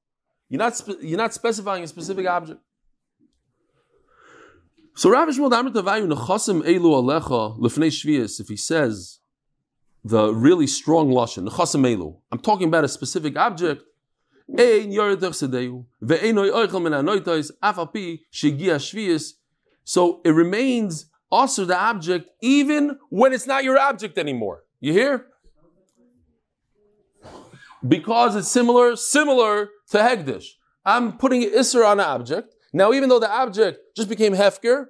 You're 0.49 0.59
not, 0.59 0.77
spe- 0.77 1.01
you're 1.01 1.19
not 1.19 1.33
specifying 1.33 1.85
a 1.85 1.87
specific 1.87 2.27
object. 2.27 2.61
So 4.95 5.11
Rabbi 5.11 5.31
Shmuel 5.31 5.51
Damar 5.51 5.73
Tavayu 5.73 6.13
Nechasim 6.13 6.63
elu 6.63 6.81
alecha 6.81 7.59
lefnei 7.59 7.89
shvius, 7.89 8.41
if 8.41 8.49
he 8.49 8.57
says 8.57 9.21
the 10.05 10.35
really 10.35 10.67
strong 10.67 11.11
lashon, 11.11 11.49
Nechasim 11.49 11.83
elu, 11.87 12.17
I'm 12.31 12.41
talking 12.41 12.69
about 12.69 12.85
a 12.85 12.89
specific 12.89 13.37
object, 13.37 13.85
Ein 14.49 14.91
yoredach 14.91 15.35
sedeyu, 15.35 15.87
ve'enoi 16.03 16.51
oichel 16.51 16.83
min 16.83 16.93
anoitais, 16.93 17.53
afapi 17.63 18.21
shegia 18.33 18.77
shvius, 18.77 19.35
so 19.85 20.21
it 20.25 20.31
remains 20.31 21.07
also 21.31 21.65
the 21.65 21.77
object 21.79 22.29
even 22.43 22.99
when 23.11 23.33
it's 23.33 23.47
not 23.47 23.63
your 23.63 23.79
object 23.79 24.19
anymore. 24.19 24.65
You 24.81 24.93
hear? 24.93 25.27
Because 27.87 28.35
it's 28.35 28.49
similar, 28.49 28.97
similar 28.97 29.71
to 29.91 29.99
Hegdish. 29.99 30.47
I'm 30.85 31.17
putting 31.17 31.43
Isser 31.43 31.87
on 31.87 32.01
an 32.01 32.07
object. 32.07 32.55
Now, 32.73 32.93
even 32.93 33.09
though 33.09 33.19
the 33.19 33.31
object 33.31 33.97
just 33.97 34.09
became 34.09 34.35
Hefker, 34.35 34.87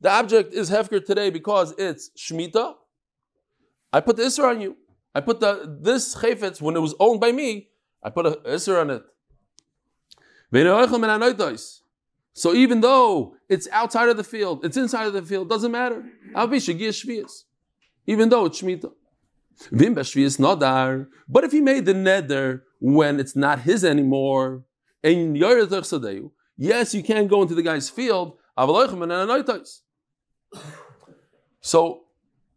the 0.00 0.10
object 0.10 0.54
is 0.54 0.70
Hefker 0.70 1.04
today 1.04 1.30
because 1.30 1.74
it's 1.76 2.10
Shemitah. 2.16 2.74
I 3.92 4.00
put 4.00 4.16
the 4.16 4.22
Isser 4.22 4.44
on 4.48 4.60
you. 4.60 4.76
I 5.14 5.20
put 5.20 5.40
the 5.40 5.78
this 5.80 6.14
Chayfetz, 6.14 6.60
when 6.60 6.76
it 6.76 6.80
was 6.80 6.94
owned 7.00 7.20
by 7.20 7.32
me, 7.32 7.68
I 8.02 8.10
put 8.10 8.26
a 8.26 8.32
Isser 8.46 8.80
on 8.80 8.90
it. 8.90 9.02
So 12.32 12.54
even 12.54 12.80
though 12.80 13.34
it's 13.48 13.68
outside 13.72 14.08
of 14.08 14.16
the 14.16 14.24
field, 14.24 14.64
it's 14.64 14.76
inside 14.76 15.06
of 15.06 15.12
the 15.12 15.22
field, 15.22 15.48
doesn't 15.48 15.72
matter. 15.72 16.04
Even 18.06 18.28
though 18.28 18.46
it's 18.46 18.62
Shemitah. 18.62 18.92
But 21.28 21.44
if 21.44 21.52
he 21.52 21.60
made 21.60 21.84
the 21.84 21.94
neder 21.94 22.62
when 22.78 23.18
it's 23.18 23.34
not 23.34 23.60
his 23.60 23.84
anymore, 23.84 24.62
yes, 26.58 26.92
you 26.92 27.02
can 27.02 27.26
go 27.28 27.40
into 27.40 27.54
the 27.54 27.62
guy's 27.62 27.88
field, 27.88 28.36
So 31.60 32.04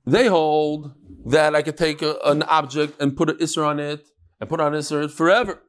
they 0.06 0.28
hold 0.28 0.94
that 1.26 1.56
I 1.56 1.62
could 1.62 1.78
take 1.78 2.02
a- 2.02 2.20
an 2.26 2.44
object 2.44 3.00
and 3.00 3.16
put 3.16 3.30
an 3.30 3.38
isser 3.38 3.66
on 3.66 3.80
it 3.80 4.10
and 4.40 4.50
put 4.50 4.60
on 4.60 4.74
isser 4.74 5.10
forever. 5.10 5.62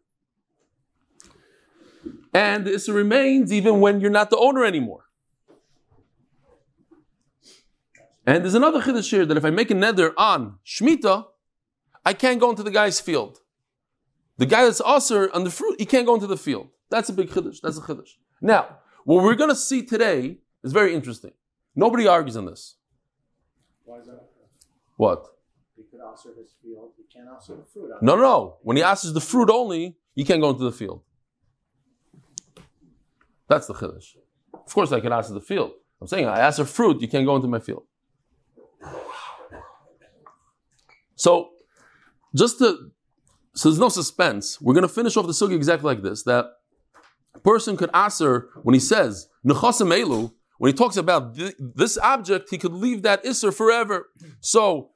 And 2.33 2.67
the 2.67 2.71
isser 2.71 2.95
remains 2.95 3.53
even 3.53 3.81
when 3.81 4.01
you're 4.01 4.11
not 4.11 4.31
the 4.31 4.39
owner 4.39 4.65
anymore. 4.65 5.05
And 8.25 8.45
there's 8.45 8.55
another 8.55 8.81
chiddush 8.81 9.11
here 9.11 9.27
that 9.27 9.37
if 9.37 9.45
I 9.45 9.51
make 9.51 9.71
a 9.71 9.75
nether 9.75 10.15
on 10.17 10.59
Shemitah, 10.65 11.27
I 12.05 12.15
can't 12.15 12.41
go 12.41 12.51
into 12.51 12.63
the 12.63 12.71
guy's 12.71 13.01
field. 13.01 13.41
The 14.39 14.47
guy 14.47 14.65
that's 14.65 14.81
usher 14.85 15.31
on 15.35 15.45
the 15.45 15.51
fruit, 15.51 15.77
he 15.79 15.87
can't 15.87 16.07
go 16.07 16.15
into 16.15 16.27
the 16.27 16.37
field. 16.37 16.69
That's 16.89 17.09
a 17.09 17.13
big 17.13 17.29
chiddush. 17.31 17.61
That's 17.61 17.79
a 17.79 17.81
chiddush. 17.81 18.15
Now, 18.43 18.79
what 19.05 19.23
we're 19.23 19.37
going 19.37 19.51
to 19.51 19.57
see 19.57 19.87
today 19.87 20.39
is 20.65 20.73
very 20.73 20.95
interesting. 20.95 21.31
Nobody 21.77 22.09
argues 22.09 22.37
on 22.37 22.47
this. 22.47 22.77
Why 23.85 23.99
is 23.99 24.07
that? 24.07 24.21
What? 24.97 25.27
He 25.77 25.85
could 25.85 26.01
also 26.01 26.31
his 26.37 26.53
field. 26.61 26.91
He 26.97 27.05
can't 27.05 27.29
also 27.29 27.57
the 27.57 27.65
fruit. 27.65 27.91
No, 28.03 28.17
no, 28.17 28.23
no. 28.23 28.57
When 28.63 28.77
he 28.77 28.83
asks 28.83 29.11
the 29.11 29.21
fruit 29.21 29.49
only, 29.49 29.97
you 30.17 30.25
can't 30.25 30.41
go 30.41 30.51
into 30.51 30.65
the 30.65 30.73
field. 30.73 31.03
That's 33.49 33.67
the 33.69 33.75
chiddush. 33.75 34.17
Of 34.53 34.75
course, 34.75 34.93
I 34.93 35.01
can 35.01 35.13
ask 35.13 35.33
the 35.33 35.41
field. 35.41 35.73
I'm 36.01 36.09
saying 36.09 36.27
I 36.27 36.41
ask 36.41 36.59
a 36.59 36.65
fruit, 36.65 37.01
you 37.01 37.09
can't 37.09 37.25
go 37.25 37.37
into 37.37 37.49
my 37.49 37.61
field. 37.61 37.85
So, 41.15 41.51
just 42.35 42.59
to, 42.59 42.91
so 43.55 43.69
there's 43.69 43.79
no 43.79 43.89
suspense. 43.89 44.61
We're 44.61 44.75
going 44.75 44.83
to 44.83 44.89
finish 44.89 45.17
off 45.17 45.27
the 45.27 45.33
sugi 45.33 45.55
exactly 45.55 45.87
like 45.87 46.03
this: 46.03 46.25
that 46.25 46.47
person 47.43 47.77
could 47.77 47.91
answer 47.95 48.49
when 48.63 48.75
he 48.75 48.81
says 48.81 49.29
nechasim 49.47 49.93
elu. 49.93 50.33
When 50.59 50.69
he 50.71 50.77
talks 50.77 50.97
about 50.97 51.35
thi- 51.35 51.55
this 51.59 51.99
object, 51.99 52.51
he 52.51 52.59
could 52.59 52.73
leave 52.73 53.03
that 53.03 53.25
isser 53.25 53.53
forever. 53.53 54.07
So, 54.41 54.91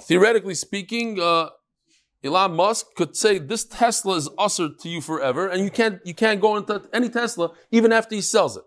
theoretically 0.00 0.54
speaking, 0.54 1.20
uh, 1.20 1.48
Elon 2.22 2.54
Musk 2.54 2.86
could 2.96 3.16
say 3.16 3.38
this 3.38 3.64
Tesla 3.64 4.16
is 4.16 4.28
usher 4.38 4.68
to 4.80 4.88
you 4.88 5.00
forever, 5.00 5.48
and 5.48 5.62
you 5.64 5.70
can't 5.70 6.00
you 6.04 6.14
can't 6.14 6.40
go 6.40 6.56
into 6.56 6.82
any 6.92 7.08
Tesla 7.08 7.50
even 7.70 7.92
after 7.92 8.14
he 8.14 8.20
sells 8.20 8.56
it. 8.56 8.64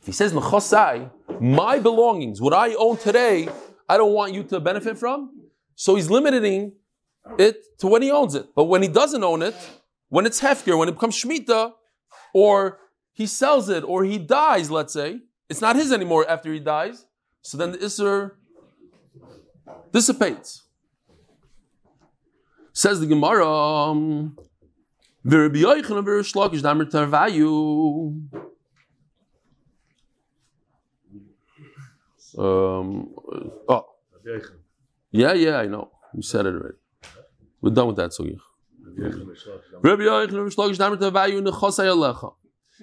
If 0.00 0.06
he 0.06 0.12
says 0.12 0.32
nechosai, 0.32 1.10
my 1.40 1.78
belongings, 1.78 2.40
what 2.40 2.54
I 2.54 2.74
own 2.74 2.96
today, 2.96 3.48
I 3.88 3.96
don't 3.96 4.12
want 4.12 4.34
you 4.34 4.42
to 4.44 4.60
benefit 4.60 4.98
from. 4.98 5.30
So 5.74 5.94
he's 5.94 6.10
limiting 6.10 6.72
it 7.38 7.56
to 7.78 7.86
when 7.86 8.02
he 8.02 8.10
owns 8.10 8.34
it. 8.34 8.46
But 8.54 8.64
when 8.64 8.82
he 8.82 8.88
doesn't 8.88 9.22
own 9.22 9.42
it, 9.42 9.54
when 10.10 10.26
it's 10.26 10.40
hefker, 10.40 10.76
when 10.76 10.88
it 10.88 10.92
becomes 10.92 11.16
shmita, 11.16 11.72
or 12.34 12.78
he 13.12 13.26
sells 13.26 13.68
it, 13.68 13.82
or 13.84 14.04
he 14.04 14.18
dies, 14.18 14.70
let's 14.70 14.92
say, 14.92 15.20
it's 15.48 15.60
not 15.60 15.76
his 15.76 15.92
anymore 15.92 16.28
after 16.28 16.52
he 16.52 16.60
dies. 16.60 17.06
So 17.42 17.56
then 17.56 17.72
the 17.72 17.78
isser 17.78 18.32
dissipates. 19.92 20.64
Says 22.72 23.00
the 23.00 23.06
Gemara, 23.06 23.48
um, 23.48 24.36
"V'Rabbi 25.26 25.62
Yochanan 25.62 26.04
v'Rish 26.04 26.34
Lakish 26.34 26.62
damer 26.62 26.84
tarvayu." 26.84 28.28
Um, 32.38 33.12
oh, 33.68 33.86
yeah, 35.10 35.32
yeah, 35.32 35.58
I 35.58 35.66
know. 35.66 35.90
We 36.14 36.22
said 36.22 36.46
it 36.46 36.54
already. 36.54 36.78
We're 37.60 37.70
done 37.70 37.88
with 37.88 37.96
that 37.96 38.10
sugya. 38.12 38.38
Rabbi 39.82 40.02
Yochanan. 40.02 40.46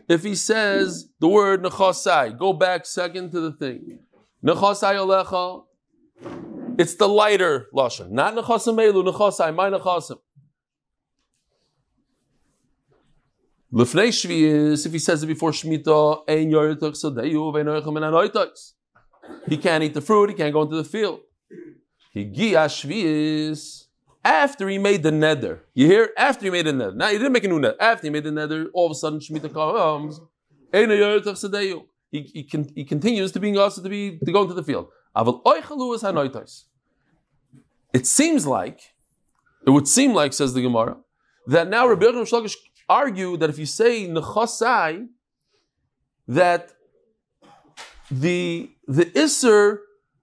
If 0.08 0.24
he 0.24 0.36
says 0.36 1.10
the 1.20 1.28
word 1.28 1.64
nechosai, 1.64 2.38
go 2.38 2.54
back 2.54 2.86
second 2.86 3.32
to 3.32 3.40
the 3.42 3.52
thing. 3.52 4.00
Nechosai 4.46 4.96
alecha, 4.96 5.64
it's 6.78 6.96
the 6.96 7.08
lighter 7.08 7.68
lashon, 7.74 8.12
not 8.12 8.36
nechasim 8.36 8.78
elu, 8.78 9.04
nechasai, 9.12 9.54
my 9.56 9.70
nechasim. 9.70 10.20
Lefnei 13.74 14.10
shvius, 14.10 14.86
if 14.86 14.92
he 14.94 15.00
says 15.00 15.24
it 15.24 15.28
before 15.28 15.52
shmita, 15.52 16.24
ein 16.30 16.52
yoritok 16.52 16.94
sadeyu, 16.94 17.52
ve'noichem 17.54 17.98
en 17.98 18.04
anoitos. 18.04 18.74
He 19.48 19.58
can't 19.58 19.84
eat 19.84 19.94
the 19.94 20.02
fruit, 20.02 20.30
he 20.30 20.36
can't 20.36 20.54
go 20.54 20.62
into 20.62 20.78
the 20.78 20.86
field. 20.86 21.20
He 22.12 22.26
gia 22.26 22.68
shvius, 22.68 23.87
after 24.28 24.68
he 24.68 24.78
made 24.78 25.04
the 25.04 25.12
nether. 25.12 25.64
You 25.74 25.88
hear? 25.88 26.10
After 26.18 26.46
he 26.46 26.52
made 26.52 26.66
the 26.66 26.74
nether. 26.74 26.94
Now 26.94 27.08
he 27.08 27.18
didn't 27.18 27.32
make 27.32 27.46
a 27.46 27.48
new 27.48 27.60
nether. 27.60 27.82
After 27.82 28.08
he 28.08 28.12
made 28.12 28.26
the 28.26 28.32
nether, 28.32 28.68
all 28.74 28.88
of 28.88 28.92
a 28.92 28.96
sudden 28.96 29.20
shmita 29.20 29.54
comes. 29.54 30.20
He, 32.12 32.22
he, 32.22 32.44
con- 32.44 32.70
he 32.76 32.84
continues 32.84 33.32
to 33.32 33.40
being 33.40 33.58
asked 33.58 33.82
to 33.82 33.90
be 33.90 34.20
to 34.26 34.32
go 34.32 34.42
into 34.42 34.54
the 34.54 34.64
field. 34.64 34.90
It 37.94 38.06
seems 38.06 38.46
like, 38.46 38.82
it 39.66 39.70
would 39.70 39.88
seem 39.88 40.14
like, 40.14 40.34
says 40.34 40.54
the 40.54 40.62
Gemara, 40.62 40.98
that 41.48 41.70
now 41.70 41.88
Rabbi 41.88 42.06
Yochanan 42.06 42.30
Shlakish 42.30 42.56
argue 42.90 43.38
that 43.38 43.50
if 43.50 43.58
you 43.58 43.66
say 43.66 44.08
nechasai, 44.08 45.08
that 46.28 46.74
the 48.12 48.70
the 48.88 49.06
isser 49.06 49.80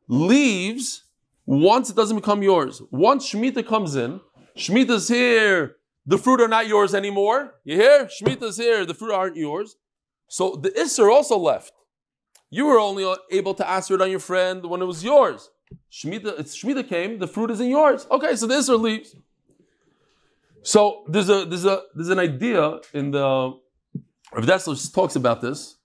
leaves 0.08 1.03
once 1.46 1.90
it 1.90 1.96
doesn't 1.96 2.16
become 2.16 2.42
yours. 2.42 2.82
Once 2.90 3.30
Shemitah 3.30 3.66
comes 3.66 3.96
in, 3.96 4.20
Shemitah's 4.56 5.08
here, 5.08 5.76
the 6.06 6.18
fruit 6.18 6.40
are 6.40 6.48
not 6.48 6.66
yours 6.66 6.94
anymore. 6.94 7.54
You 7.64 7.76
hear? 7.76 8.06
Shemitah's 8.06 8.56
here, 8.56 8.84
the 8.84 8.94
fruit 8.94 9.12
aren't 9.12 9.36
yours. 9.36 9.76
So 10.28 10.56
the 10.56 10.70
isser 10.70 11.12
also 11.12 11.38
left. 11.38 11.72
You 12.50 12.66
were 12.66 12.78
only 12.78 13.12
able 13.30 13.54
to 13.54 13.68
answer 13.68 13.94
it 13.94 14.00
on 14.00 14.10
your 14.10 14.20
friend 14.20 14.64
when 14.66 14.80
it 14.80 14.86
was 14.86 15.02
yours. 15.02 15.50
Shemitah, 15.90 16.38
it's 16.38 16.56
Shemitah 16.56 16.88
came, 16.88 17.18
the 17.18 17.26
fruit 17.26 17.50
isn't 17.50 17.68
yours. 17.68 18.06
Okay, 18.10 18.36
so 18.36 18.46
the 18.46 18.54
Isser 18.54 18.80
leaves. 18.80 19.14
So 20.62 21.04
there's 21.08 21.28
a 21.28 21.44
there's 21.44 21.66
a 21.66 21.82
there's 21.94 22.08
an 22.08 22.18
idea 22.18 22.78
in 22.92 23.10
the 23.10 23.58
Rav 24.32 24.46
Dessler 24.46 24.92
talks 24.92 25.14
about 25.14 25.40
this. 25.40 25.76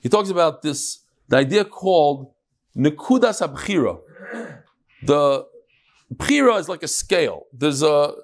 He 0.00 0.08
talks 0.08 0.30
about 0.30 0.62
this 0.62 1.00
the 1.28 1.36
idea 1.38 1.64
called 1.64 2.32
Nekudas 2.76 3.40
Abchira. 3.46 4.00
The 5.06 5.46
Bchira 6.14 6.58
is 6.58 6.68
like 6.68 6.82
a 6.82 6.88
scale. 6.88 7.46
There's 7.52 7.82
a 7.82 8.14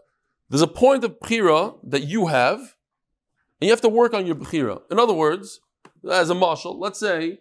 there's 0.48 0.62
a 0.62 0.66
point 0.66 1.04
of 1.04 1.18
Bchira 1.20 1.78
that 1.84 2.04
you 2.04 2.26
have, 2.26 2.58
and 2.58 3.68
you 3.68 3.70
have 3.70 3.80
to 3.82 3.88
work 3.88 4.14
on 4.14 4.26
your 4.26 4.36
Bchira. 4.36 4.82
In 4.90 4.98
other 4.98 5.12
words, 5.12 5.60
as 6.10 6.30
a 6.30 6.34
marshal, 6.34 6.78
let's 6.78 6.98
say 6.98 7.40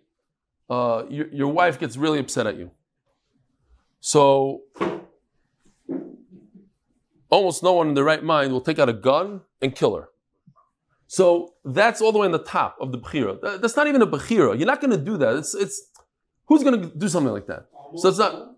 uh, 0.69 1.03
your, 1.09 1.27
your 1.29 1.47
wife 1.47 1.79
gets 1.79 1.97
really 1.97 2.19
upset 2.19 2.45
at 2.47 2.57
you. 2.57 2.71
So 3.99 4.61
almost 7.29 7.63
no 7.63 7.73
one 7.73 7.89
in 7.89 7.93
their 7.93 8.03
right 8.03 8.23
mind 8.23 8.51
will 8.51 8.61
take 8.61 8.79
out 8.79 8.89
a 8.89 8.93
gun 8.93 9.41
and 9.61 9.75
kill 9.75 9.95
her. 9.95 10.09
So 11.07 11.55
that's 11.65 12.01
all 12.01 12.11
the 12.11 12.19
way 12.19 12.25
on 12.25 12.31
the 12.31 12.43
top 12.43 12.77
of 12.79 12.91
the 12.91 12.99
bechira. 12.99 13.61
That's 13.61 13.75
not 13.75 13.87
even 13.87 14.01
a 14.01 14.07
bechira. 14.07 14.57
You're 14.57 14.67
not 14.67 14.79
going 14.79 14.91
to 14.91 15.03
do 15.03 15.17
that. 15.17 15.35
It's 15.37 15.55
it's 15.55 15.81
who's 16.45 16.63
going 16.63 16.81
to 16.81 16.87
do 16.95 17.07
something 17.07 17.33
like 17.33 17.47
that? 17.47 17.65
So 17.95 18.09
it's 18.09 18.19
not 18.19 18.51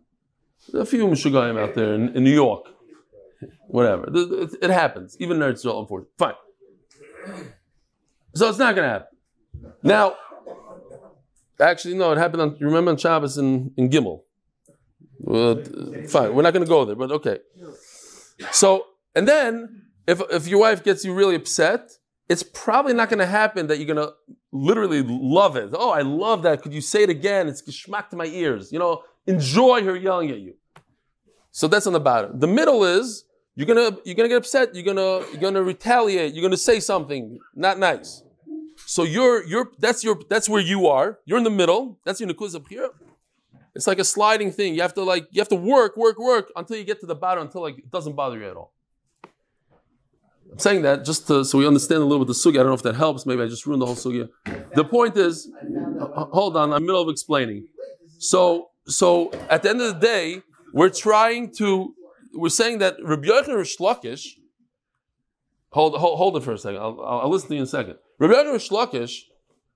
a 0.74 0.86
few 0.86 1.08
Mishugayim 1.08 1.60
out 1.60 1.76
there 1.76 1.94
in, 1.94 2.16
in 2.16 2.24
New 2.24 2.34
York, 2.34 2.66
whatever. 3.68 4.10
It, 4.14 4.56
it- 4.62 4.70
happens. 4.72 5.18
Even 5.20 5.42
in 5.42 5.52
Israel, 5.52 5.80
unfortunately. 5.82 6.14
Fine. 6.18 6.34
So 8.36 8.50
it's 8.50 8.58
not 8.58 8.76
going 8.76 8.88
to 8.88 8.94
happen. 8.94 9.08
Now, 9.84 10.16
actually, 11.60 11.96
no, 11.96 12.12
it 12.12 12.18
happened 12.18 12.42
on. 12.42 12.58
Remember 12.60 12.92
on 12.92 12.98
Shabbos 12.98 13.38
in 13.38 13.72
in 13.78 13.90
Gimel. 13.90 14.22
Uh, 15.28 15.56
fine, 16.08 16.34
we're 16.34 16.42
not 16.42 16.54
going 16.54 16.66
to 16.66 16.70
go 16.70 16.84
there, 16.86 16.96
but 16.96 17.12
okay. 17.12 17.40
So, 18.52 18.86
and 19.16 19.28
then 19.28 19.84
if 20.08 20.22
if 20.32 20.48
your 20.48 20.60
wife 20.60 20.84
gets 20.84 21.06
you 21.06 21.14
really 21.14 21.36
upset, 21.36 21.92
it's 22.30 22.44
probably 22.44 22.94
not 22.94 23.10
going 23.10 23.20
to 23.20 23.26
happen 23.28 23.68
that 23.68 23.78
you're 23.78 23.94
going 23.94 24.08
to 24.08 24.14
literally 24.52 25.04
love 25.06 25.56
it. 25.58 25.70
Oh, 25.74 25.92
I 25.92 26.02
love 26.02 26.42
that. 26.44 26.62
Could 26.64 26.74
you 26.74 26.82
say 26.82 27.04
it 27.04 27.10
again? 27.10 27.48
It's 27.48 27.62
geschmack 27.62 28.10
to 28.10 28.16
my 28.16 28.26
ears. 28.26 28.72
You 28.72 28.80
know, 28.80 29.04
enjoy 29.28 29.84
her 29.84 29.96
yelling 29.96 30.32
at 30.32 30.40
you. 30.40 30.56
So 31.52 31.68
that's 31.68 31.86
on 31.88 31.94
the 31.94 32.00
bottom. 32.00 32.40
The 32.40 32.48
middle 32.48 32.84
is 32.84 33.26
you're 33.56 33.68
gonna 33.68 33.98
you're 34.06 34.16
gonna 34.16 34.30
get 34.30 34.38
upset. 34.38 34.74
You're 34.74 34.84
gonna 34.84 35.26
you're 35.32 35.42
gonna 35.42 35.64
retaliate. 35.64 36.34
You're 36.34 36.44
gonna 36.44 36.58
say 36.58 36.80
something 36.80 37.40
not 37.56 37.78
nice. 37.78 38.24
So 38.86 39.04
you're 39.04 39.46
you're 39.46 39.72
that's 39.80 40.04
your 40.04 40.20
that's 40.30 40.48
where 40.48 40.62
you 40.62 40.88
are. 40.88 41.20
You're 41.26 41.38
in 41.38 41.44
the 41.44 41.50
middle. 41.50 42.00
That's 42.06 42.20
your 42.20 42.30
nekudas 42.30 42.56
up 42.56 42.68
here. 42.70 42.90
It's 43.76 43.88
like 43.88 44.00
a 44.00 44.04
sliding 44.04 44.52
thing. 44.52 44.76
You 44.76 44.82
have 44.82 44.94
to 44.96 45.04
like 45.04 45.28
you 45.32 45.42
have 45.42 45.50
to 45.50 45.56
work, 45.56 45.96
work, 45.98 46.18
work 46.20 46.52
until 46.56 46.78
you 46.78 46.84
get 46.84 47.00
to 47.02 47.06
the 47.06 47.16
bottom 47.16 47.46
until 47.46 47.62
like 47.62 47.78
it 47.78 47.92
doesn't 47.92 48.16
bother 48.16 48.38
you 48.38 48.50
at 48.50 48.56
all. 48.56 48.74
I'm 50.52 50.60
saying 50.60 50.82
that 50.82 51.06
just 51.06 51.28
to, 51.28 51.46
so 51.46 51.58
we 51.58 51.66
understand 51.66 52.02
a 52.02 52.06
little 52.06 52.26
bit 52.26 52.28
the 52.28 52.34
sugya. 52.34 52.56
I 52.56 52.58
don't 52.58 52.68
know 52.68 52.74
if 52.74 52.84
that 52.84 52.96
helps. 52.96 53.26
Maybe 53.26 53.42
I 53.42 53.48
just 53.48 53.66
ruined 53.66 53.82
the 53.82 53.86
whole 53.86 53.96
sugya. 53.96 54.28
The 54.76 54.84
point 54.84 55.16
is, 55.16 55.50
hold 56.12 56.58
on, 56.58 56.74
I'm 56.74 56.86
middle 56.86 57.02
of 57.02 57.08
explaining. 57.08 57.68
So 58.18 58.72
so 58.86 59.32
at 59.50 59.64
the 59.64 59.70
end 59.70 59.82
of 59.82 59.94
the 59.94 60.00
day, 60.06 60.42
we're 60.74 60.90
trying 60.90 61.52
to 61.56 61.94
we're 62.34 62.50
saying 62.50 62.80
that 62.80 62.98
Rabbi 63.04 63.28
Yochanan 63.28 63.58
Rish 63.58 63.78
Lakish. 63.78 64.38
Hold, 65.72 65.96
hold 65.98 66.18
hold 66.18 66.38
it 66.38 66.44
for 66.44 66.54
a 66.54 66.58
second. 66.58 66.82
I'll, 66.82 67.00
I'll, 67.02 67.30
listen 67.30 67.50
to 67.50 67.56
you 67.56 67.60
in 67.62 67.64
a 67.64 67.68
second. 67.68 67.96
Rabbi 68.20 68.34
Yochanan 68.34 68.54
Rish 68.54 68.70
Lakish 68.70 69.22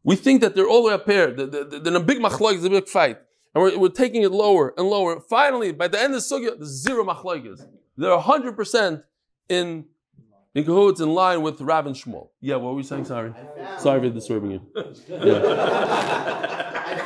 We 0.04 0.16
think 0.16 0.42
that 0.42 0.56
they're 0.56 0.68
all 0.68 0.84
the 0.84 0.90
way 0.90 0.94
up 0.94 1.06
here. 1.06 1.32
They're, 1.32 1.48
they're, 1.48 1.64
they're 1.64 1.88
in 1.88 1.96
a 1.96 2.00
big 2.00 2.20
machlokes, 2.20 2.66
a 2.66 2.70
big 2.70 2.88
fight. 2.88 3.18
And 3.54 3.64
we're, 3.64 3.78
we're 3.78 3.90
taking 3.90 4.24
it 4.24 4.32
lower 4.32 4.74
and 4.78 4.88
lower. 4.88 5.20
Finally, 5.20 5.72
by 5.72 5.88
the 5.88 6.00
end 6.00 6.14
of 6.14 6.22
the 6.28 6.36
sugya, 6.36 6.58
there's 6.58 6.70
zero 6.70 7.04
machlokes. 7.06 7.66
They're 7.98 8.18
100% 8.18 9.04
in 9.50 9.86
in 10.54 10.64
cahoots 10.64 11.02
in 11.02 11.14
line 11.14 11.42
with 11.42 11.60
Rav 11.60 11.86
and 11.86 11.96
Shmuel. 11.96 12.30
Yeah, 12.40 12.56
what 12.56 12.70
were 12.70 12.76
we 12.76 12.84
saying? 12.84 13.06
Sorry. 13.06 13.34
Sorry 13.78 14.00
for 14.00 14.10
disturbing 14.10 14.52
you. 14.52 14.62
I 14.78 14.82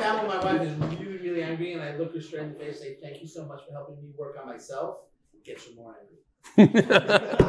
found 0.00 0.28
my 0.28 0.38
wife 0.44 0.62
is 0.62 0.99
angry, 1.60 1.72
and 1.74 1.82
I 1.82 1.96
look 1.96 2.14
her 2.14 2.20
straight 2.20 2.42
in 2.42 2.52
the 2.52 2.58
face, 2.58 2.68
and 2.68 2.78
say, 2.78 2.96
"Thank 3.02 3.22
you 3.22 3.28
so 3.28 3.44
much 3.44 3.60
for 3.66 3.72
helping 3.72 4.02
me 4.02 4.12
work 4.16 4.36
on 4.40 4.46
myself." 4.46 4.98
Gets 5.44 5.66
her 5.66 5.74
more 5.74 5.96
angry. 6.00 6.20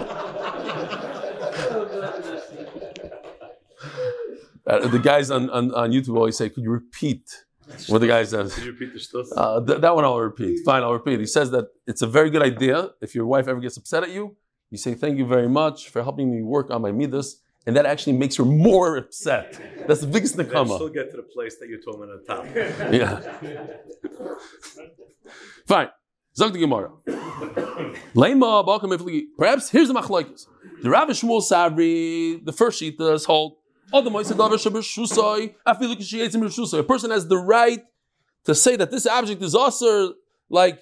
Uh, 4.67 4.87
the 4.87 4.99
guys 4.99 5.31
on, 5.31 5.49
on, 5.49 5.73
on 5.73 5.91
YouTube 5.91 6.15
always 6.15 6.37
say, 6.37 6.47
Could 6.47 6.63
you 6.63 6.69
repeat 6.69 7.23
what 7.87 7.99
the 7.99 8.07
guy 8.07 8.23
says? 8.23 8.53
Can 8.53 8.65
you 8.65 8.71
repeat 8.71 8.93
the 8.93 8.99
stuff? 8.99 9.25
Uh, 9.35 9.59
th- 9.65 9.81
that 9.81 9.95
one 9.95 10.05
I'll 10.05 10.19
repeat. 10.19 10.59
Fine, 10.63 10.83
I'll 10.83 10.93
repeat. 10.93 11.19
He 11.19 11.25
says 11.25 11.49
that 11.51 11.65
it's 11.87 12.03
a 12.03 12.07
very 12.07 12.29
good 12.29 12.43
idea. 12.43 12.91
If 13.01 13.15
your 13.15 13.25
wife 13.25 13.47
ever 13.47 13.59
gets 13.59 13.75
upset 13.77 14.03
at 14.03 14.11
you, 14.11 14.37
you 14.69 14.77
say, 14.77 14.93
Thank 14.93 15.17
you 15.17 15.25
very 15.25 15.49
much 15.49 15.89
for 15.89 16.03
helping 16.03 16.31
me 16.31 16.43
work 16.43 16.69
on 16.69 16.83
my 16.83 16.91
midas. 16.91 17.41
And 17.67 17.75
that 17.75 17.85
actually 17.85 18.13
makes 18.13 18.35
her 18.37 18.45
more 18.45 18.97
upset. 18.97 19.59
That's 19.87 20.01
the 20.01 20.07
biggest 20.07 20.35
Then 20.35 20.49
still 20.49 20.89
get 20.89 21.11
to 21.11 21.17
the 21.17 21.23
place 21.23 21.57
that 21.57 21.69
you 21.69 21.79
told 21.81 22.01
me 22.01 22.07
on 22.07 22.19
the 22.19 22.25
top. 22.25 22.45
Yeah. 22.91 23.21
Fine. 25.67 25.89
Zog 26.35 26.53
the 26.53 26.59
Gemara. 26.59 26.91
Lema, 28.15 28.65
Balkan 28.65 28.89
Mifli. 28.89 29.25
Perhaps 29.37 29.69
here's 29.69 29.89
the 29.89 29.93
machlokes. 29.93 30.47
The 30.81 30.89
Rav 30.89 31.09
Shmuel 31.09 31.43
Sabri, 31.43 32.43
the 32.43 32.53
first 32.53 32.79
sheet 32.79 32.97
does 32.97 33.25
hold. 33.25 33.57
All 33.93 34.01
the 34.01 34.09
Moisei 34.09 34.33
Davar 34.33 34.59
Shabbos 34.59 34.87
Afilu 34.95 35.95
Kishiyetzim 35.95 36.41
Rishusai. 36.41 36.79
A 36.79 36.83
person 36.83 37.11
has 37.11 37.27
the 37.27 37.37
right 37.37 37.83
to 38.45 38.55
say 38.55 38.75
that 38.75 38.89
this 38.89 39.05
object 39.05 39.41
is 39.43 39.53
also 39.53 40.13
like 40.49 40.81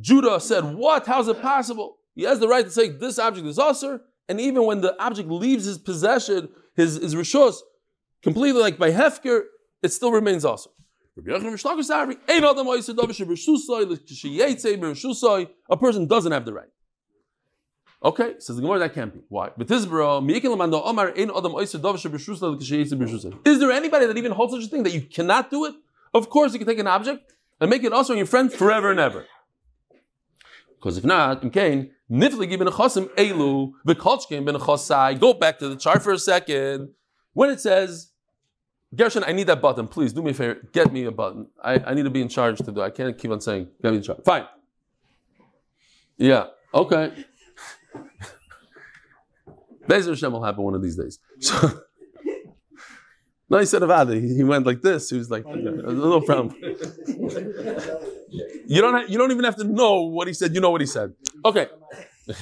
Judah 0.00 0.40
said, 0.40 0.74
What? 0.74 1.06
How's 1.06 1.28
it 1.28 1.40
possible? 1.40 1.98
He 2.14 2.24
has 2.24 2.40
the 2.40 2.48
right 2.48 2.64
to 2.64 2.70
say 2.70 2.88
this 2.88 3.18
object 3.18 3.46
is 3.46 3.58
usher, 3.58 4.02
and 4.28 4.40
even 4.40 4.64
when 4.64 4.80
the 4.80 5.00
object 5.02 5.28
leaves 5.28 5.64
his 5.64 5.78
possession, 5.78 6.48
his, 6.74 6.96
his 6.96 7.14
rishos, 7.14 7.58
completely 8.22 8.60
like 8.60 8.78
by 8.78 8.90
hefker, 8.90 9.42
it 9.82 9.92
still 9.92 10.12
remains 10.12 10.44
usher. 10.44 10.70
A 15.68 15.76
person 15.76 16.06
doesn't 16.06 16.32
have 16.32 16.44
the 16.44 16.52
right. 16.52 16.68
Okay, 18.04 18.34
says 18.38 18.56
the 18.56 18.62
Gemara, 18.62 18.78
that 18.80 18.92
can't 18.94 19.14
be. 19.14 19.20
Why? 19.28 19.50
But 19.56 19.68
this 19.68 19.86
bro, 19.86 20.20
is 20.20 20.42
there 23.58 23.72
anybody 23.72 24.06
that 24.06 24.18
even 24.18 24.32
holds 24.32 24.52
such 24.52 24.64
a 24.64 24.68
thing 24.68 24.82
that 24.82 24.92
you 24.92 25.00
cannot 25.00 25.50
do 25.50 25.64
it? 25.64 25.74
Of 26.12 26.28
course, 26.28 26.52
you 26.52 26.58
can 26.58 26.68
take 26.68 26.78
an 26.78 26.86
object 26.86 27.32
and 27.60 27.70
make 27.70 27.82
it 27.84 27.92
also 27.92 28.12
your 28.12 28.26
friend 28.26 28.52
forever 28.52 28.90
and 28.90 29.00
ever. 29.00 29.24
Because 30.76 30.98
if 30.98 31.04
not, 31.04 31.42
in 31.42 31.50
Cain, 31.50 31.92
nifli 32.10 32.58
ben 32.58 32.68
chosim 32.68 33.08
elu 33.16 33.72
v'kolchkin 33.86 34.44
ben 34.44 34.54
chosai. 34.56 35.18
Go 35.18 35.32
back 35.34 35.58
to 35.58 35.68
the 35.68 35.76
chart 35.76 36.02
for 36.02 36.12
a 36.12 36.18
second. 36.18 36.90
When 37.32 37.50
it 37.50 37.60
says, 37.60 38.12
Gershon, 38.94 39.24
I 39.26 39.32
need 39.32 39.46
that 39.48 39.60
button. 39.60 39.88
Please 39.88 40.12
do 40.12 40.22
me 40.22 40.30
a 40.30 40.34
favor. 40.34 40.56
Get 40.72 40.92
me 40.92 41.04
a 41.04 41.10
button. 41.10 41.48
I, 41.62 41.74
I 41.78 41.94
need 41.94 42.04
to 42.04 42.10
be 42.10 42.22
in 42.22 42.28
charge 42.28 42.58
to 42.58 42.72
do. 42.72 42.80
I 42.80 42.90
can't 42.90 43.18
keep 43.18 43.30
on 43.30 43.40
saying, 43.40 43.68
get 43.82 43.90
me 43.90 43.98
in 43.98 44.02
charge. 44.02 44.20
Fine. 44.24 44.46
Yeah. 46.16 46.46
Okay. 46.72 47.12
Bezer 49.86 50.08
Hashem 50.08 50.32
will 50.32 50.42
happen 50.42 50.64
one 50.64 50.74
of 50.74 50.82
these 50.82 50.96
days. 50.96 51.18
So, 51.40 51.80
no, 53.48 53.58
he 53.58 53.66
said 53.66 53.82
about 53.82 54.10
it. 54.10 54.22
He 54.22 54.42
went 54.42 54.66
like 54.66 54.82
this. 54.82 55.10
He 55.10 55.18
was 55.18 55.30
like, 55.30 55.46
no 55.46 56.20
problem. 56.20 56.56
You 58.68 58.80
don't. 58.80 59.08
You 59.08 59.18
don't 59.18 59.30
even 59.30 59.44
have 59.44 59.54
to 59.56 59.64
know 59.64 60.02
what 60.02 60.26
he 60.26 60.34
said. 60.34 60.52
You 60.52 60.60
know 60.60 60.70
what 60.70 60.80
he 60.80 60.86
said. 60.86 61.14
Okay. 61.44 61.68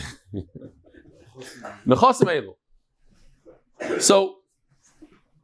So, 3.99 4.37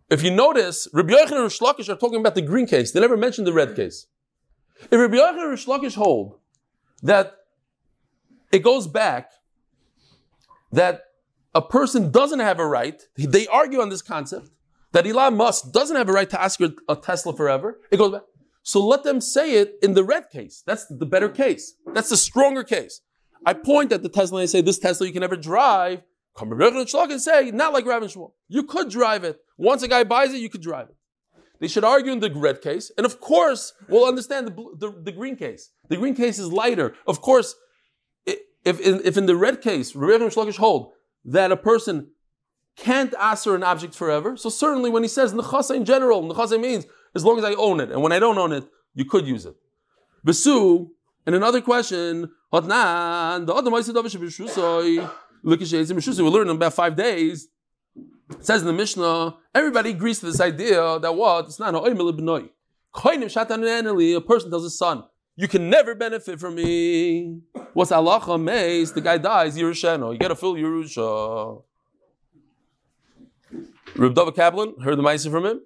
if 0.09 0.23
you 0.23 0.31
notice, 0.31 0.89
Rabbi 0.93 1.13
Yochanan 1.13 1.33
and 1.33 1.43
Rish 1.43 1.59
Lakish 1.59 1.89
are 1.89 1.97
talking 1.97 2.21
about 2.21 2.35
the 2.35 2.43
green 2.43 2.67
case. 2.67 2.93
They 2.93 3.01
never 3.01 3.17
mentioned 3.17 3.47
the 3.47 3.53
red 3.53 3.75
case. 3.77 4.07
If 4.91 4.93
Rabbi 4.93 5.17
Yochanan 5.17 5.43
and 5.43 5.51
Rish 5.51 5.67
Lakish 5.67 5.97
hold 5.97 6.39
that 7.03 7.35
it 8.53 8.61
goes 8.61 8.87
back 8.87 9.31
that 10.73 11.03
a 11.55 11.61
person 11.61 12.11
doesn't 12.11 12.41
have 12.41 12.61
a 12.61 12.67
right, 12.67 13.03
they 13.17 13.47
argue 13.49 13.81
on 13.81 13.89
this 13.89 14.03
concept 14.03 14.49
that 14.93 15.07
Elon 15.07 15.37
Musk 15.37 15.73
doesn't 15.73 15.97
have 15.97 16.09
a 16.09 16.13
right 16.13 16.31
to 16.31 16.41
ask 16.41 16.59
for 16.59 16.71
a 16.89 16.97
Tesla 16.97 17.37
forever. 17.37 17.81
It 17.91 17.99
goes 17.99 18.13
back. 18.13 18.23
So 18.63 18.85
let 18.87 19.05
them 19.05 19.21
say 19.21 19.55
it 19.55 19.75
in 19.83 19.95
the 19.95 20.05
red 20.05 20.31
case. 20.31 20.63
That's 20.67 20.87
the 20.87 21.07
better 21.07 21.29
case. 21.29 21.75
That's 21.95 22.11
the 22.11 22.17
stronger 22.17 22.63
case. 22.63 23.01
I 23.47 23.55
point 23.55 23.93
at 23.93 24.03
the 24.03 24.09
Tesla 24.09 24.39
and 24.39 24.43
I 24.43 24.47
say, 24.47 24.61
this 24.61 24.79
Tesla 24.79 25.07
you 25.07 25.13
can 25.13 25.21
never 25.21 25.37
drive. 25.37 26.03
Come 26.37 26.53
and 26.53 27.21
say, 27.21 27.51
not 27.51 27.73
like 27.73 27.87
Rav 27.87 28.03
and 28.03 28.11
Shmuel. 28.11 28.33
You 28.49 28.65
could 28.65 28.91
drive 28.91 29.25
it. 29.25 29.39
Once 29.57 29.83
a 29.83 29.89
guy 29.89 30.05
buys 30.05 30.33
it, 30.33 30.41
you 30.41 30.49
could 30.49 30.63
drive 30.63 30.89
it. 30.89 30.97
They 31.59 31.69
should 31.69 31.85
argue 31.85 32.13
in 32.13 32.21
the 32.21 32.33
red 32.33 32.63
case. 32.63 32.91
And 32.97 33.05
of 33.05 33.21
course, 33.21 33.73
we'll 33.89 34.07
understand 34.07 34.47
the, 34.47 34.53
the, 34.79 35.03
the 35.03 35.13
green 35.13 35.37
case. 35.37 35.71
The 35.89 35.97
green 35.97 36.15
case 36.15 36.39
is 36.39 36.51
lighter. 36.51 36.95
Of 37.07 37.21
course, 37.21 37.55
if 38.27 38.81
in, 38.81 39.01
if 39.05 39.17
in 39.17 39.27
the 39.27 39.37
red 39.37 39.61
case, 39.61 39.93
Yochanan 39.93 40.23
and 40.23 40.33
Shlakish 40.33 40.57
hold 40.57 40.93
that 41.25 41.53
a 41.53 41.57
person 41.57 42.13
can't 42.77 43.15
answer 43.21 43.55
an 43.55 43.63
object 43.63 43.95
forever, 43.95 44.37
so 44.37 44.49
certainly 44.49 44.91
when 44.91 45.03
he 45.03 45.09
says 45.09 45.33
nechasa 45.33 45.77
in 45.77 45.85
general, 45.85 46.23
nechasa 46.23 46.61
means 46.61 46.87
as 47.15 47.25
long 47.25 47.39
as 47.39 47.45
I 47.45 47.55
own 47.55 47.81
it, 47.81 47.91
and 47.91 48.03
when 48.03 48.13
I 48.13 48.19
don't 48.19 48.39
own 48.39 48.53
it, 48.53 48.65
you 48.95 49.05
could 49.05 49.27
use 49.27 49.45
it. 49.47 49.57
Besu, 50.27 50.89
and 51.27 51.35
another 51.35 51.61
question, 51.61 52.31
Hotnan, 52.53 53.47
the 53.47 53.55
other 53.55 53.71
we 56.25 56.31
learned 56.31 56.51
in 56.51 56.57
about 56.57 56.75
five 56.75 56.97
days. 56.97 57.49
It 57.97 58.45
says 58.45 58.61
in 58.61 58.67
the 58.67 58.73
Mishnah, 58.73 59.37
everybody 59.55 59.91
agrees 59.91 60.21
to 60.21 60.27
this 60.27 60.41
idea 60.41 60.99
that 61.01 61.15
what? 61.15 61.47
It's 61.47 61.59
not 61.59 61.75
a 64.15 64.21
person 64.21 64.51
tells 64.51 64.65
his 64.65 64.79
son, 64.79 65.05
you 65.37 65.49
can 65.49 65.71
never 65.71 65.95
benefit 65.95 66.39
from 66.39 66.57
me. 66.57 67.41
What's 67.73 67.93
Allah 67.93 68.39
maze? 68.39 68.93
The 68.93 69.01
guy 69.01 69.19
dies, 69.19 69.57
Yerusheno. 69.57 70.13
You 70.13 70.19
get 70.19 70.31
a 70.31 70.35
full 70.35 70.55
Yerusha. 70.55 71.63
Reb 73.97 74.15
Dava 74.15 74.35
Kaplan 74.35 74.75
heard 74.83 74.97
the 74.99 75.03
Maisa 75.03 75.31
from 75.31 75.45
him. 75.47 75.61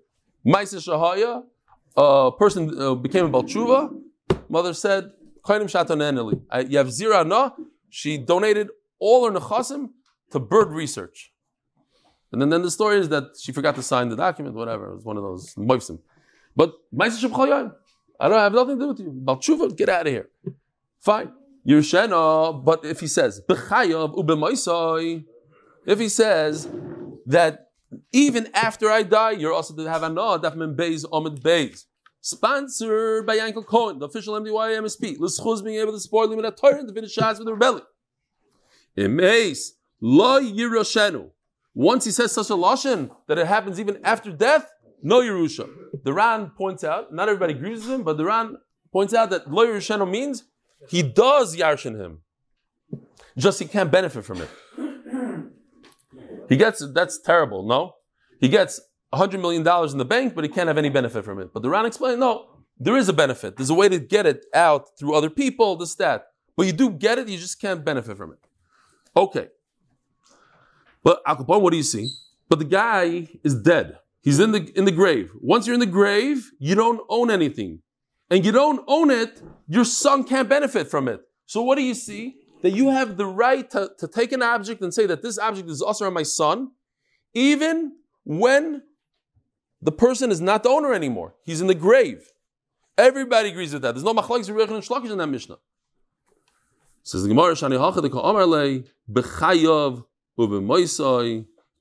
Maisa 0.47 0.79
Shahaya, 0.87 1.43
a 1.97 2.33
person 2.37 2.81
uh, 2.81 2.95
became 2.95 3.27
a 3.27 3.31
Balchuva. 3.31 3.95
Mother 4.49 4.75
said, 4.75 5.11
"Kainim 5.45 5.65
shatan 5.65 5.99
eneli." 5.99 6.41
I- 6.51 6.61
You 6.61 6.79
have 6.79 6.89
zira 6.89 7.27
na. 7.27 7.51
She 7.91 8.19
donated 8.19 8.69
all 8.99 9.25
her 9.27 9.33
nechasim 9.39 9.91
to 10.33 10.41
bird 10.41 10.71
research. 10.71 11.33
And 12.33 12.41
then, 12.43 12.49
then 12.51 12.63
the 12.63 12.71
story 12.71 12.99
is 12.99 13.09
that 13.11 13.25
she 13.41 13.53
forgot 13.53 13.77
to 13.77 13.83
sign 13.83 14.09
the 14.09 14.17
document, 14.17 14.57
whatever. 14.57 14.91
It 14.91 14.97
was 14.97 15.05
one 15.05 15.17
of 15.17 15.23
those 15.23 15.55
moifsim. 15.55 16.01
But 16.57 16.73
Maisa 16.93 17.25
Shabchayim, 17.25 17.73
I 18.19 18.29
don't 18.29 18.39
have 18.39 18.53
nothing 18.53 18.79
to 18.79 18.85
do 18.85 18.89
with 18.89 18.99
you. 19.01 19.13
Balchuva, 19.25 19.77
get 19.77 19.89
out 19.89 20.07
of 20.07 20.13
here. 20.13 20.29
Fine. 21.01 21.31
Yershena, 21.67 22.63
but 22.65 22.85
if 22.85 23.01
he 23.01 23.07
says, 23.07 23.41
if 25.87 25.99
he 25.99 26.09
says 26.09 26.69
that 27.27 27.64
even 28.13 28.49
after 28.55 28.91
I 28.91 29.03
die, 29.03 29.33
you're 29.33 29.53
also 29.53 29.75
to 29.75 29.91
have 29.91 30.03
a 30.03 30.09
no, 30.09 30.39
dafman 30.39 30.77
beis, 30.77 31.05
omid 31.05 31.41
beis. 31.41 31.85
Sponsored 32.21 33.27
by 33.27 33.37
Yankel 33.37 33.67
Cohen, 33.67 33.99
the 33.99 34.07
official 34.07 34.41
MDY 34.41 34.79
MSP. 34.79 35.19
L'schuz 35.19 35.63
being 35.63 35.79
able 35.79 35.93
to 35.93 36.01
spoil 36.01 36.33
him 36.33 36.39
in 36.39 36.45
a 36.45 36.51
Torah 36.51 36.79
and 36.79 36.89
to 36.89 36.95
finish 36.95 37.13
shots 37.13 37.39
with 37.39 37.47
the 37.47 37.53
rebellion. 37.53 37.85
Emeis, 38.97 39.73
lo 40.01 40.41
yiroshenu. 40.41 41.31
Once 41.75 42.05
he 42.05 42.11
says 42.11 42.33
such 42.33 42.49
a 42.51 42.55
lashon 42.55 43.11
that 43.27 43.37
it 43.39 43.47
happens 43.47 43.79
even 43.79 43.99
after 44.05 44.31
death, 44.33 44.71
no 45.03 45.21
Yerusha. 45.21 45.69
The 46.03 46.13
Ran 46.13 46.51
points 46.51 46.83
out, 46.83 47.13
not 47.13 47.29
everybody 47.29 47.53
agrees 47.53 47.81
with 47.81 47.91
him, 47.91 48.05
but 48.05 48.17
the 48.17 48.25
Ran 48.25 48.57
points 48.93 49.13
out 49.13 49.31
that 49.31 49.51
lo 49.51 49.67
Yerushenu 49.67 50.09
means 50.09 50.45
he 50.89 51.03
does 51.03 51.57
yarshin 51.57 51.99
him. 52.01 52.23
Just 53.37 53.59
he 53.59 53.67
can't 53.67 53.91
benefit 53.91 54.25
from 54.25 54.41
it. 54.41 54.49
He 56.49 56.57
gets 56.57 56.87
that's 56.93 57.21
terrible, 57.21 57.67
no? 57.67 57.95
He 58.41 58.49
gets 58.49 58.81
$100 59.15 59.41
million 59.41 59.63
in 59.91 59.99
the 59.99 60.05
bank, 60.05 60.35
but 60.35 60.45
he 60.45 60.51
can't 60.51 60.69
have 60.69 60.79
any 60.79 60.91
benefit 60.91 61.25
from 61.25 61.39
it. 61.39 61.53
But 61.53 61.63
the 61.63 61.71
Ran 61.71 61.87
explained, 61.87 62.21
no, 62.21 62.47
there 62.79 62.97
is 62.97 63.09
a 63.09 63.13
benefit. 63.13 63.57
There's 63.57 63.71
a 63.71 63.75
way 63.75 63.89
to 63.89 63.99
get 63.99 64.27
it 64.27 64.45
out 64.53 64.99
through 64.99 65.15
other 65.15 65.31
people, 65.31 65.77
this, 65.77 65.95
that. 65.97 66.27
But 66.57 66.67
you 66.67 66.73
do 66.73 66.91
get 66.91 67.19
it, 67.19 67.29
you 67.29 67.39
just 67.39 67.61
can't 67.61 67.85
benefit 67.85 68.17
from 68.17 68.33
it. 68.33 68.39
Okay. 69.17 69.49
But 71.03 71.21
Al 71.27 71.37
Capone, 71.37 71.61
what 71.61 71.71
do 71.71 71.77
you 71.77 71.83
see? 71.83 72.09
But 72.49 72.59
the 72.59 72.65
guy 72.65 73.29
is 73.43 73.55
dead. 73.55 73.99
He's 74.23 74.41
in 74.41 74.53
the 74.53 74.73
in 74.77 74.87
the 74.87 74.93
grave. 74.93 75.31
Once 75.41 75.67
you're 75.67 75.75
in 75.75 75.81
the 75.81 75.87
grave, 75.87 76.51
you 76.59 76.75
don't 76.75 77.01
own 77.09 77.31
anything. 77.31 77.81
And 78.31 78.45
you 78.45 78.53
don't 78.53 78.83
own 78.89 79.11
it, 79.11 79.43
your 79.69 79.85
son 79.85 80.25
can't 80.25 80.49
benefit 80.49 80.89
from 80.89 81.09
it. 81.09 81.21
So 81.47 81.63
what 81.63 81.77
do 81.77 81.83
you 81.83 81.95
see? 81.95 82.37
That 82.65 82.73
you 82.73 82.89
have 82.89 83.19
the 83.19 83.27
right 83.27 83.71
to, 83.73 83.91
to 83.99 84.09
take 84.09 84.33
an 84.33 84.41
object 84.41 84.81
and 84.81 84.95
say 84.95 85.05
that 85.05 85.21
this 85.21 85.39
object 85.39 85.69
is 85.69 85.83
also 85.83 86.11
my 86.11 86.23
son, 86.23 86.71
even 87.35 87.93
when 88.25 88.83
the 89.83 89.93
person 89.93 90.31
is 90.31 90.41
not 90.41 90.63
the 90.63 90.71
owner 90.71 90.95
anymore. 90.95 91.35
He's 91.45 91.61
in 91.61 91.67
the 91.67 91.75
grave. 91.75 92.33
Everybody 92.97 93.51
agrees 93.51 93.75
with 93.75 93.83
that. 93.83 93.95
There's 93.95 94.03
no 94.03 94.15
machlokes 94.15 94.49
and 94.49 94.83
Shlokish 94.83 95.11
in 95.11 95.19
that 95.19 95.27
Mishnah. 95.27 95.59
Says 97.03 97.23
the 97.23 97.29
Gemara, 97.29 97.53
Shani 97.53 97.77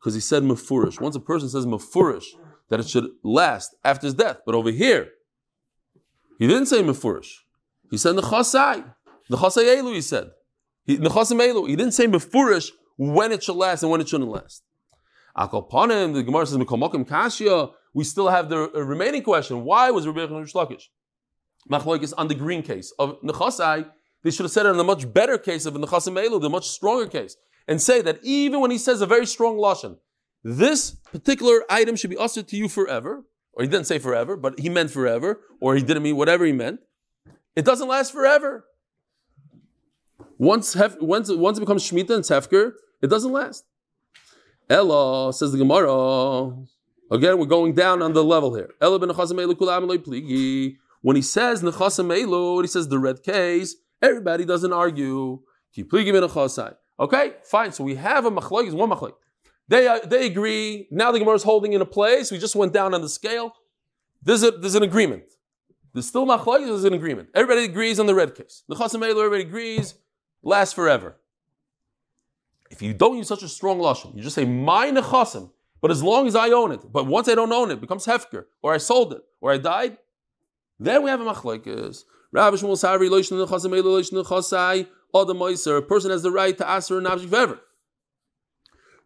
because 0.04 0.14
he 0.14 0.20
said 0.20 0.44
mafurish. 0.44 1.00
Once 1.00 1.16
a 1.16 1.22
person 1.22 1.48
says 1.48 1.66
mafurish, 1.66 2.26
that 2.68 2.82
it 2.82 2.90
should 2.90 3.10
last 3.24 3.74
after 3.86 4.06
his 4.06 4.16
death. 4.16 4.40
But 4.46 4.54
over 4.54 4.70
here, 4.70 5.12
he 6.40 6.46
didn't 6.46 6.66
say 6.66 6.84
mafurish. 6.84 7.36
He 7.90 7.98
said 7.98 8.18
nechasai. 8.18 8.84
Nechasai 9.32 9.78
elu, 9.78 9.94
he 9.94 10.02
said. 10.02 10.32
He, 10.86 10.98
didn't 10.98 11.92
say 11.92 12.08
mafurish 12.08 12.72
when 12.98 13.32
it 13.32 13.44
should 13.44 13.56
last 13.56 13.84
and 13.84 13.92
when 13.92 14.02
it 14.02 14.10
shouldn't 14.10 14.30
last. 14.30 14.64
Akalpanim, 15.38 16.14
the 16.14 16.24
Gemara 16.24 16.46
says 16.46 16.58
mekomokim 16.58 17.08
kashya. 17.08 17.72
We 17.94 18.04
still 18.04 18.30
have 18.30 18.50
the 18.50 18.72
uh, 18.76 18.82
remaining 18.82 19.24
question. 19.24 19.64
Why 19.64 19.92
was 19.92 20.06
Rabbi 20.08 20.20
Yochanan 20.20 20.52
Shlakish? 20.52 20.84
Machlokes 21.72 22.14
on 22.18 22.28
the 22.28 22.36
green 22.36 22.62
case 22.62 22.94
of 23.00 23.22
nechasai. 23.22 23.90
They 24.24 24.32
should 24.32 24.44
have 24.44 24.52
said 24.52 24.66
it 24.66 24.70
in 24.70 24.78
the 24.78 24.84
much 24.84 25.12
better 25.12 25.38
case 25.38 25.66
of 25.66 25.74
nechasim 25.74 26.22
elu, 26.22 26.42
the 26.42 26.50
much 26.50 26.68
stronger 26.68 27.08
case, 27.08 27.36
and 27.68 27.82
say 27.82 28.02
that 28.02 28.20
even 28.24 28.62
when 28.62 28.72
he 28.72 28.78
says 28.78 29.02
a 29.02 29.06
very 29.06 29.26
strong 29.26 29.58
lashon, 29.58 29.98
this 30.44 30.92
particular 30.92 31.64
item 31.70 31.96
should 31.96 32.10
be 32.10 32.18
ushered 32.18 32.48
to 32.50 32.58
you 32.58 32.68
forever, 32.68 33.24
or 33.54 33.64
he 33.64 33.70
didn't 33.70 33.88
say 33.88 34.00
forever, 34.00 34.36
but 34.36 34.60
he 34.60 34.70
meant 34.70 34.92
forever, 34.92 35.42
or 35.60 35.76
he 35.76 35.82
didn't 35.82 36.04
mean 36.04 36.16
whatever 36.16 36.46
he 36.46 36.52
meant. 36.52 36.80
It 37.56 37.66
doesn't 37.66 37.88
last 37.88 38.12
forever. 38.12 38.66
Once, 40.38 40.74
hef, 40.74 41.00
once, 41.00 41.32
once 41.32 41.58
it 41.58 41.62
becomes 41.62 41.90
Shemitah 41.90 42.16
and 42.16 42.24
hefker, 42.24 42.74
it 43.02 43.08
doesn't 43.08 43.32
last. 43.32 43.66
Ella, 44.70 45.34
says 45.34 45.52
the 45.52 45.58
Gemara. 45.58 46.56
Again, 47.12 47.38
we're 47.38 47.46
going 47.46 47.74
down 47.74 48.02
on 48.02 48.14
the 48.14 48.24
level 48.24 48.56
here. 48.56 48.72
Ella 48.82 48.98
ben. 49.00 49.10
When 51.04 51.16
he 51.18 51.22
says 51.22 51.62
nechasam 51.62 52.08
elu, 52.08 52.62
he 52.62 52.68
says 52.68 52.88
the 52.88 52.98
red 52.98 53.24
case, 53.24 53.76
everybody 54.02 54.46
doesn't 54.46 54.72
argue. 54.72 55.42
Okay, 57.00 57.34
fine. 57.44 57.72
So 57.72 57.84
we 57.84 57.96
have 57.96 58.26
a 58.26 58.32
machlok, 58.32 58.72
one 58.74 58.90
machlok. 58.90 59.14
They, 59.68 59.88
uh, 59.88 60.00
they 60.06 60.26
agree. 60.26 60.88
Now 60.92 61.12
the 61.12 61.20
Gemara 61.20 61.36
is 61.36 61.44
holding 61.44 61.74
in 61.74 61.82
a 61.82 61.86
place. 61.86 62.32
We 62.32 62.38
just 62.38 62.56
went 62.56 62.74
down 62.74 62.94
on 62.94 63.02
the 63.02 63.10
scale. 63.10 63.54
There's, 64.22 64.44
a, 64.44 64.52
there's 64.52 64.76
an 64.76 64.84
agreement. 64.84 65.24
There's 65.94 66.08
still 66.08 66.26
machlokes. 66.26 66.66
There's 66.66 66.84
an 66.86 66.94
agreement. 66.94 67.30
Everybody 67.36 67.66
agrees 67.66 68.00
on 68.00 68.06
the 68.06 68.16
red 68.16 68.34
case. 68.34 68.64
The 68.70 68.76
chasim 68.76 69.08
everybody 69.08 69.44
agrees, 69.44 69.96
lasts 70.44 70.74
forever. 70.74 71.16
If 72.70 72.82
you 72.82 72.94
don't 72.94 73.18
use 73.18 73.28
such 73.28 73.44
a 73.44 73.48
strong 73.48 73.80
lashon, 73.80 74.16
you 74.16 74.24
just 74.24 74.36
say 74.36 74.46
my 74.46 74.92
nechasim. 74.92 75.52
But 75.82 75.92
as 75.92 76.02
long 76.02 76.28
as 76.28 76.36
I 76.36 76.50
own 76.50 76.72
it, 76.72 76.92
but 76.92 77.08
once 77.08 77.28
I 77.28 77.36
don't 77.36 77.52
own 77.52 77.70
it, 77.70 77.74
it 77.74 77.82
becomes 77.82 78.06
hefker, 78.06 78.46
or 78.62 78.74
I 78.74 78.78
sold 78.78 79.14
it, 79.14 79.22
or 79.42 79.52
I 79.52 79.58
died, 79.58 79.98
then 80.80 81.04
we 81.04 81.10
have 81.10 81.20
a 81.20 81.26
machlokes. 81.26 82.06
Rabbi 82.32 82.56
Shmuel 82.56 82.78
Sari 82.78 83.10
loishn 83.10 83.34
nechasim 83.34 83.82
loishn 83.82 84.14
nechasai. 84.14 84.88
Other 85.14 85.36
moiser, 85.36 85.78
a 85.78 85.82
person 85.82 86.10
has 86.10 86.24
the 86.24 86.32
right 86.32 86.58
to 86.58 86.68
ask 86.68 86.88
for 86.88 86.98
an 86.98 87.06
object 87.06 87.30
forever. 87.30 87.60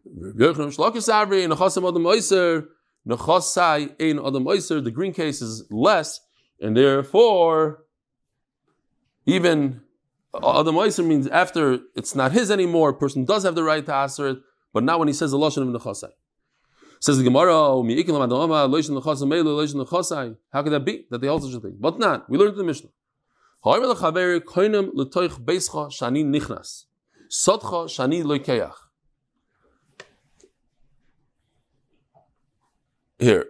The 0.06 0.32
green 4.94 5.12
case 5.12 5.42
is 5.42 5.64
less, 5.70 6.20
and 6.60 6.76
therefore, 6.76 7.84
even 9.26 9.80
Adam 10.38 10.74
Meiser 10.74 11.04
means 11.04 11.26
after 11.28 11.78
it's 11.94 12.14
not 12.14 12.32
his 12.32 12.50
anymore, 12.50 12.90
a 12.90 12.94
person 12.94 13.24
does 13.24 13.44
have 13.44 13.54
the 13.54 13.62
right 13.62 13.84
to 13.84 13.94
answer 13.94 14.28
it, 14.28 14.38
but 14.72 14.84
not 14.84 14.98
when 14.98 15.08
he 15.08 15.14
says 15.14 15.30
the 15.30 15.38
Lashon 15.38 15.74
of 15.74 15.80
Nechasai. 15.80 16.10
Says 17.00 17.16
the 17.18 17.24
Gemara, 17.24 17.54
oh, 17.54 17.82
how 20.52 20.62
could 20.62 20.72
that 20.72 20.84
be? 20.84 21.06
That 21.10 21.20
they 21.20 21.28
hold 21.28 21.44
such 21.44 21.54
a 21.54 21.60
thing. 21.60 21.76
But 21.78 21.98
not. 21.98 22.28
We 22.28 22.36
learned 22.38 22.52
in 22.52 22.58
the 22.58 22.64
Mishnah. 22.64 22.90
Here. 33.18 33.46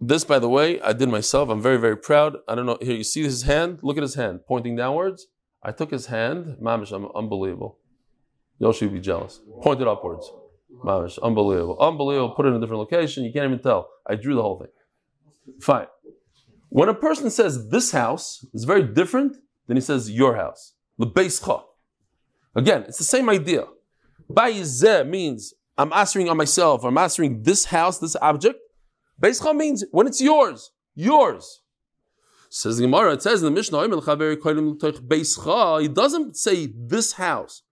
This, 0.00 0.24
by 0.24 0.38
the 0.38 0.48
way, 0.48 0.80
I 0.80 0.92
did 0.92 1.08
myself. 1.08 1.48
I'm 1.48 1.62
very, 1.62 1.76
very 1.76 1.96
proud. 1.96 2.36
I 2.48 2.54
don't 2.54 2.66
know. 2.66 2.78
Here, 2.80 2.96
you 2.96 3.04
see 3.04 3.22
his 3.22 3.42
hand? 3.42 3.78
Look 3.82 3.96
at 3.96 4.02
his 4.02 4.16
hand, 4.16 4.40
pointing 4.46 4.76
downwards. 4.76 5.28
I 5.62 5.72
took 5.72 5.90
his 5.90 6.06
hand. 6.06 6.56
Mamish, 6.60 6.92
I'm 6.92 7.06
unbelievable. 7.14 7.78
Yoshi 8.58 8.86
would 8.86 8.94
be 8.94 9.00
jealous. 9.00 9.40
Pointed 9.62 9.88
upwards. 9.88 10.30
Mamish, 10.84 11.18
unbelievable. 11.22 11.76
Unbelievable. 11.78 12.34
Put 12.34 12.46
it 12.46 12.50
in 12.50 12.56
a 12.56 12.60
different 12.60 12.80
location. 12.80 13.24
You 13.24 13.32
can't 13.32 13.46
even 13.46 13.60
tell. 13.60 13.88
I 14.06 14.16
drew 14.16 14.34
the 14.34 14.42
whole 14.42 14.58
thing. 14.58 15.54
Fine. 15.60 15.86
When 16.68 16.88
a 16.88 16.94
person 16.94 17.30
says 17.30 17.68
this 17.68 17.92
house 17.92 18.44
is 18.54 18.64
very 18.64 18.82
different 18.82 19.36
than 19.66 19.76
he 19.76 19.80
says 19.80 20.10
your 20.10 20.36
house. 20.36 20.74
The 20.98 21.06
base 21.06 21.42
Again, 22.54 22.84
it's 22.88 22.98
the 22.98 23.04
same 23.04 23.28
idea. 23.28 23.64
Bayizeh 24.30 25.08
means 25.08 25.54
I'm 25.76 25.92
answering 25.92 26.28
on 26.28 26.36
myself. 26.36 26.84
I'm 26.84 26.98
answering 26.98 27.42
this 27.42 27.66
house, 27.66 27.98
this 27.98 28.16
object. 28.20 28.58
Beischa 29.20 29.54
means 29.54 29.84
when 29.90 30.06
it's 30.06 30.20
yours, 30.20 30.72
yours. 30.94 31.61
Says 32.54 32.76
the 32.76 32.82
Gemara, 32.82 33.14
it 33.14 33.22
says 33.22 33.42
in 33.42 33.46
the 33.46 33.50
Mishnah, 33.50 33.80
he 35.80 35.88
doesn't 35.88 36.36
say 36.36 36.66
this 36.66 37.14
house. 37.14 37.62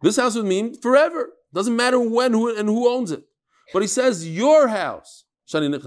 This 0.00 0.16
house 0.16 0.34
would 0.36 0.46
mean 0.46 0.74
forever. 0.80 1.34
Doesn't 1.52 1.76
matter 1.76 2.00
when 2.00 2.32
who, 2.32 2.56
and 2.56 2.66
who 2.66 2.88
owns 2.88 3.10
it. 3.10 3.24
But 3.74 3.82
he 3.82 3.88
says 3.88 4.26
your 4.26 4.68
house. 4.68 5.24
I'm 5.52 5.70
not 5.70 5.82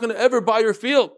going 0.00 0.08
to 0.08 0.18
ever 0.18 0.40
buy 0.40 0.60
your 0.60 0.72
field. 0.72 1.10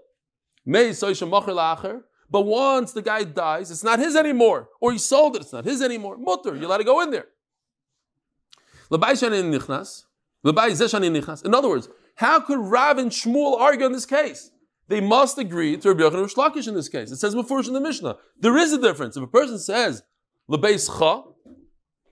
But 0.66 2.42
once 2.42 2.92
the 2.92 3.02
guy 3.02 3.22
dies, 3.22 3.70
it's 3.70 3.84
not 3.84 4.00
his 4.00 4.16
anymore. 4.16 4.68
Or 4.80 4.90
he 4.90 4.98
sold 4.98 5.36
it, 5.36 5.42
it's 5.42 5.52
not 5.52 5.64
his 5.64 5.80
anymore. 5.80 6.18
Mutter, 6.18 6.56
you 6.56 6.66
let 6.66 6.80
it 6.80 6.84
go 6.84 7.02
in 7.02 7.12
there. 7.12 7.26
In 8.90 9.04
other 11.54 11.68
words, 11.68 11.88
how 12.16 12.40
could 12.40 12.58
Rav 12.58 12.98
and 12.98 13.12
Shmuel 13.12 13.60
argue 13.60 13.86
in 13.86 13.92
this 13.92 14.06
case? 14.06 14.50
They 14.90 15.00
must 15.00 15.38
agree 15.38 15.76
to 15.76 15.94
Rabbi 15.94 16.02
Yochanan 16.02 16.34
Shlakish 16.34 16.66
in 16.66 16.74
this 16.74 16.88
case. 16.88 17.12
It 17.12 17.18
says 17.18 17.32
before 17.32 17.60
in 17.60 17.72
the 17.74 17.80
Mishnah. 17.80 18.16
There 18.40 18.56
is 18.56 18.72
a 18.72 18.82
difference. 18.82 19.16
If 19.16 19.22
a 19.22 19.28
person 19.28 19.56
says 19.60 20.02
lebeis 20.50 20.88
cha, 20.98 21.22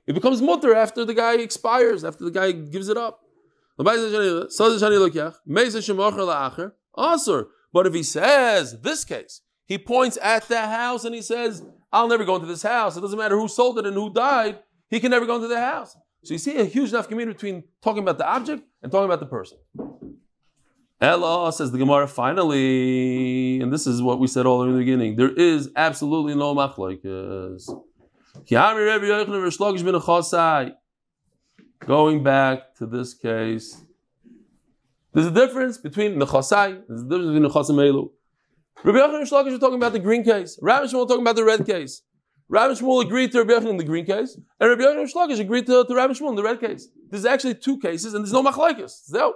it 0.07 0.13
becomes 0.13 0.41
mutter 0.41 0.73
after 0.77 1.05
the 1.05 1.13
guy 1.13 1.35
expires, 1.39 2.05
after 2.05 2.25
the 2.25 2.31
guy 2.31 2.53
gives 2.53 2.89
it 2.89 2.97
up. 2.97 3.19
But 3.77 3.97
if 7.87 7.95
he 7.95 8.03
says 8.05 8.81
this 8.81 9.05
case, 9.05 9.41
he 9.65 9.77
points 9.77 10.17
at 10.23 10.45
the 10.45 10.61
house 10.61 11.05
and 11.05 11.17
he 11.17 11.23
says, 11.23 11.65
I'll 11.93 12.07
never 12.07 12.25
go 12.25 12.37
into 12.37 12.47
this 12.47 12.63
house. 12.63 12.97
It 12.97 13.01
doesn't 13.01 13.19
matter 13.19 13.37
who 13.37 13.49
sold 13.49 13.81
it 13.81 13.87
and 13.87 13.95
who 13.95 14.13
died. 14.13 14.61
He 14.89 15.01
can 15.01 15.11
never 15.11 15.27
go 15.27 15.35
into 15.35 15.49
the 15.49 15.61
house. 15.61 15.97
So 16.23 16.35
you 16.35 16.39
see 16.39 16.57
a 16.57 16.65
huge 16.65 16.91
enough 16.91 17.09
community 17.09 17.35
between 17.35 17.65
talking 17.83 18.05
about 18.05 18.19
the 18.19 18.29
object 18.29 18.63
and 18.85 18.93
talking 18.93 19.07
about 19.07 19.19
the 19.19 19.27
person. 19.27 19.59
Ella 21.01 21.53
says 21.53 21.71
the 21.71 21.79
Gemara 21.79 22.09
finally, 22.09 23.61
and 23.61 23.73
this 23.73 23.87
is 23.87 24.03
what 24.03 24.19
we 24.19 24.27
said 24.27 24.47
all 24.47 24.65
in 24.65 24.73
the 24.73 24.79
beginning. 24.79 25.15
There 25.15 25.33
is 25.33 25.71
absolutely 25.77 26.35
no 26.35 26.57
machlokes. 26.57 27.05
Going 31.87 32.23
back 32.25 32.75
to 32.77 32.87
this 32.87 33.15
case, 33.15 33.85
there's 35.13 35.27
a 35.27 35.31
difference 35.31 35.79
between 35.79 36.19
nechasai. 36.19 36.83
There's 36.89 37.03
a 37.03 37.05
difference 37.05 37.33
between 37.33 37.43
nechasim 37.45 37.77
elu. 37.77 38.11
Rabbi 38.85 38.99
Yochanan 38.99 39.21
and 39.21 39.29
Shlokish 39.29 39.55
are 39.55 39.59
talking 39.59 39.77
about 39.77 39.93
the 39.93 39.99
green 39.99 40.23
case. 40.25 40.59
Rabbi 40.63 40.87
Shmuel 40.87 41.09
talking 41.09 41.23
about 41.23 41.37
the 41.37 41.45
red 41.45 41.67
case. 41.67 42.03
Rabbi 42.49 42.75
Shmuel 42.75 43.05
agreed 43.05 43.33
to 43.33 43.39
Rabbi 43.39 43.53
Yochanan 43.53 43.71
in 43.71 43.77
the 43.77 43.85
green 43.85 44.05
case, 44.05 44.39
and 44.61 44.71
Rabbi 44.71 44.83
Yochanan 44.83 45.13
Shlokish 45.13 45.41
agreed 45.41 45.67
to, 45.67 45.85
to 45.85 45.95
Rabbi 45.95 46.13
Shmuel 46.13 46.31
in 46.31 46.37
the 46.37 46.43
red 46.43 46.61
case. 46.61 46.89
There's 47.11 47.25
actually 47.25 47.55
two 47.55 47.79
cases, 47.79 48.15
and 48.15 48.25
there's 48.25 48.33
no 48.33 48.43
machlokes. 48.43 48.91
So, 49.07 49.35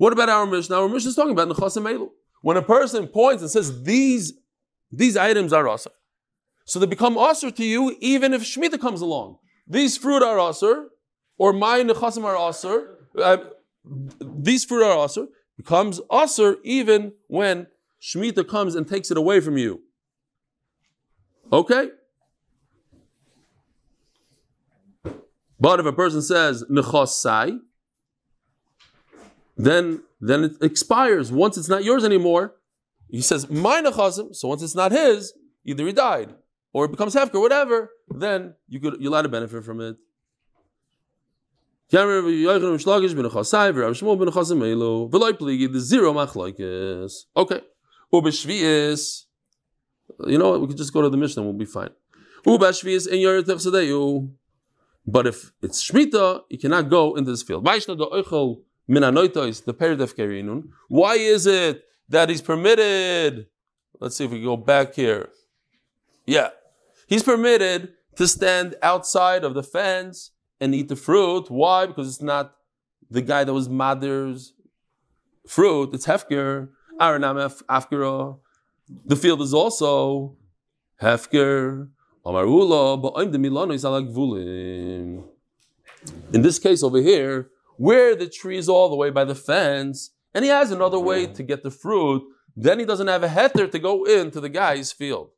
what 0.00 0.14
about 0.14 0.30
our 0.30 0.46
Mishnah? 0.46 0.80
Our 0.80 0.88
Mishnah 0.88 1.10
is 1.10 1.14
talking 1.14 1.32
about 1.32 1.48
nechasim 1.48 1.82
elu. 1.82 2.08
When 2.40 2.56
a 2.56 2.62
person 2.62 3.06
points 3.06 3.42
and 3.42 3.50
says 3.50 3.82
these 3.82 4.32
these 4.90 5.14
items 5.14 5.52
are 5.52 5.64
asr, 5.64 5.92
so 6.64 6.78
they 6.78 6.86
become 6.86 7.16
asr 7.16 7.54
to 7.54 7.62
you 7.62 7.94
even 8.00 8.32
if 8.32 8.40
shmita 8.40 8.80
comes 8.80 9.02
along. 9.02 9.36
These 9.66 9.98
fruit 9.98 10.22
are 10.22 10.38
asr, 10.38 10.86
or 11.36 11.52
my 11.52 11.80
nechasim 11.80 12.24
are 12.24 12.34
asr. 12.34 12.94
Uh, 13.14 13.36
these 13.84 14.64
fruit 14.64 14.82
are 14.84 15.06
asr 15.06 15.26
becomes 15.58 16.00
asr 16.10 16.56
even 16.64 17.12
when 17.26 17.66
shmita 18.00 18.48
comes 18.48 18.74
and 18.76 18.88
takes 18.88 19.10
it 19.10 19.18
away 19.18 19.40
from 19.40 19.58
you. 19.58 19.82
Okay? 21.52 21.90
But 25.60 25.78
if 25.78 25.84
a 25.84 25.92
person 25.92 26.22
says 26.22 26.64
nechosai, 26.70 27.60
then 29.64 30.02
then 30.20 30.44
it 30.44 30.52
expires. 30.62 31.32
Once 31.32 31.56
it's 31.56 31.68
not 31.68 31.84
yours 31.84 32.04
anymore, 32.04 32.54
he 33.08 33.20
says 33.20 33.48
my 33.50 33.80
nechasim. 33.80 34.34
So 34.34 34.48
once 34.48 34.62
it's 34.62 34.74
not 34.74 34.92
his, 34.92 35.32
either 35.64 35.86
he 35.86 35.92
died 35.92 36.34
or 36.72 36.84
it 36.84 36.90
becomes 36.90 37.14
hefker, 37.14 37.40
whatever. 37.40 37.90
Then 38.08 38.54
you 38.68 38.80
could 38.80 39.00
you're 39.00 39.10
allowed 39.10 39.22
to 39.22 39.28
benefit 39.28 39.64
from 39.64 39.80
it. 39.80 39.96
Okay. 47.36 47.60
You 50.26 50.38
know 50.38 50.50
what? 50.50 50.60
We 50.60 50.66
could 50.68 50.76
just 50.76 50.92
go 50.92 51.02
to 51.02 51.08
the 51.08 51.16
Mishnah. 51.16 51.42
We'll 51.42 51.52
be 51.52 51.64
fine. 51.64 51.90
But 55.06 55.26
if 55.26 55.52
it's 55.62 55.82
Shemitah, 55.90 56.42
you 56.48 56.58
cannot 56.58 56.88
go 56.90 57.16
into 57.16 57.30
this 57.30 57.42
field. 57.42 57.64
Vaishna 58.90 59.12
do 59.12 59.40
oichel 59.40 59.44
min 59.44 59.54
the 59.66 59.74
peridef 59.74 60.14
kerinun. 60.14 60.68
Why 60.88 61.14
is 61.14 61.46
it 61.46 61.84
that 62.08 62.28
he's 62.28 62.42
permitted? 62.42 63.46
Let's 64.00 64.16
see 64.16 64.24
if 64.24 64.30
we 64.30 64.42
go 64.42 64.56
back 64.56 64.94
here. 64.94 65.28
Yeah. 66.26 66.50
He's 67.06 67.22
permitted 67.22 67.94
to 68.16 68.26
stand 68.26 68.76
outside 68.82 69.44
of 69.44 69.54
the 69.54 69.62
fence 69.62 70.30
and 70.60 70.74
eat 70.74 70.88
the 70.88 70.96
fruit. 70.96 71.50
Why? 71.50 71.86
Because 71.86 72.08
it's 72.08 72.22
not 72.22 72.54
the 73.10 73.22
guy 73.22 73.44
that 73.44 73.52
was 73.52 73.68
mother's 73.68 74.54
fruit, 75.46 75.92
it's 75.94 76.06
Hefker. 76.06 76.68
Aranam 77.00 77.62
Afkara. 77.64 78.38
The 79.06 79.16
field 79.16 79.40
is 79.40 79.54
also 79.54 80.36
Hefker. 81.00 81.88
In 86.32 86.42
this 86.42 86.58
case 86.58 86.82
over 86.82 86.98
here, 86.98 87.50
where 87.80 88.14
the 88.14 88.28
tree 88.28 88.58
is 88.58 88.68
all 88.68 88.90
the 88.90 88.94
way 89.02 89.08
by 89.08 89.24
the 89.24 89.34
fence, 89.34 90.10
and 90.34 90.44
he 90.44 90.50
has 90.50 90.70
another 90.70 90.98
way 90.98 91.26
to 91.26 91.42
get 91.42 91.62
the 91.62 91.70
fruit, 91.70 92.22
then 92.54 92.78
he 92.78 92.84
doesn't 92.84 93.06
have 93.06 93.22
a 93.22 93.28
heter 93.28 93.70
to 93.70 93.78
go 93.78 94.04
into 94.04 94.38
the 94.38 94.50
guy's 94.50 94.92
field. 94.92 95.30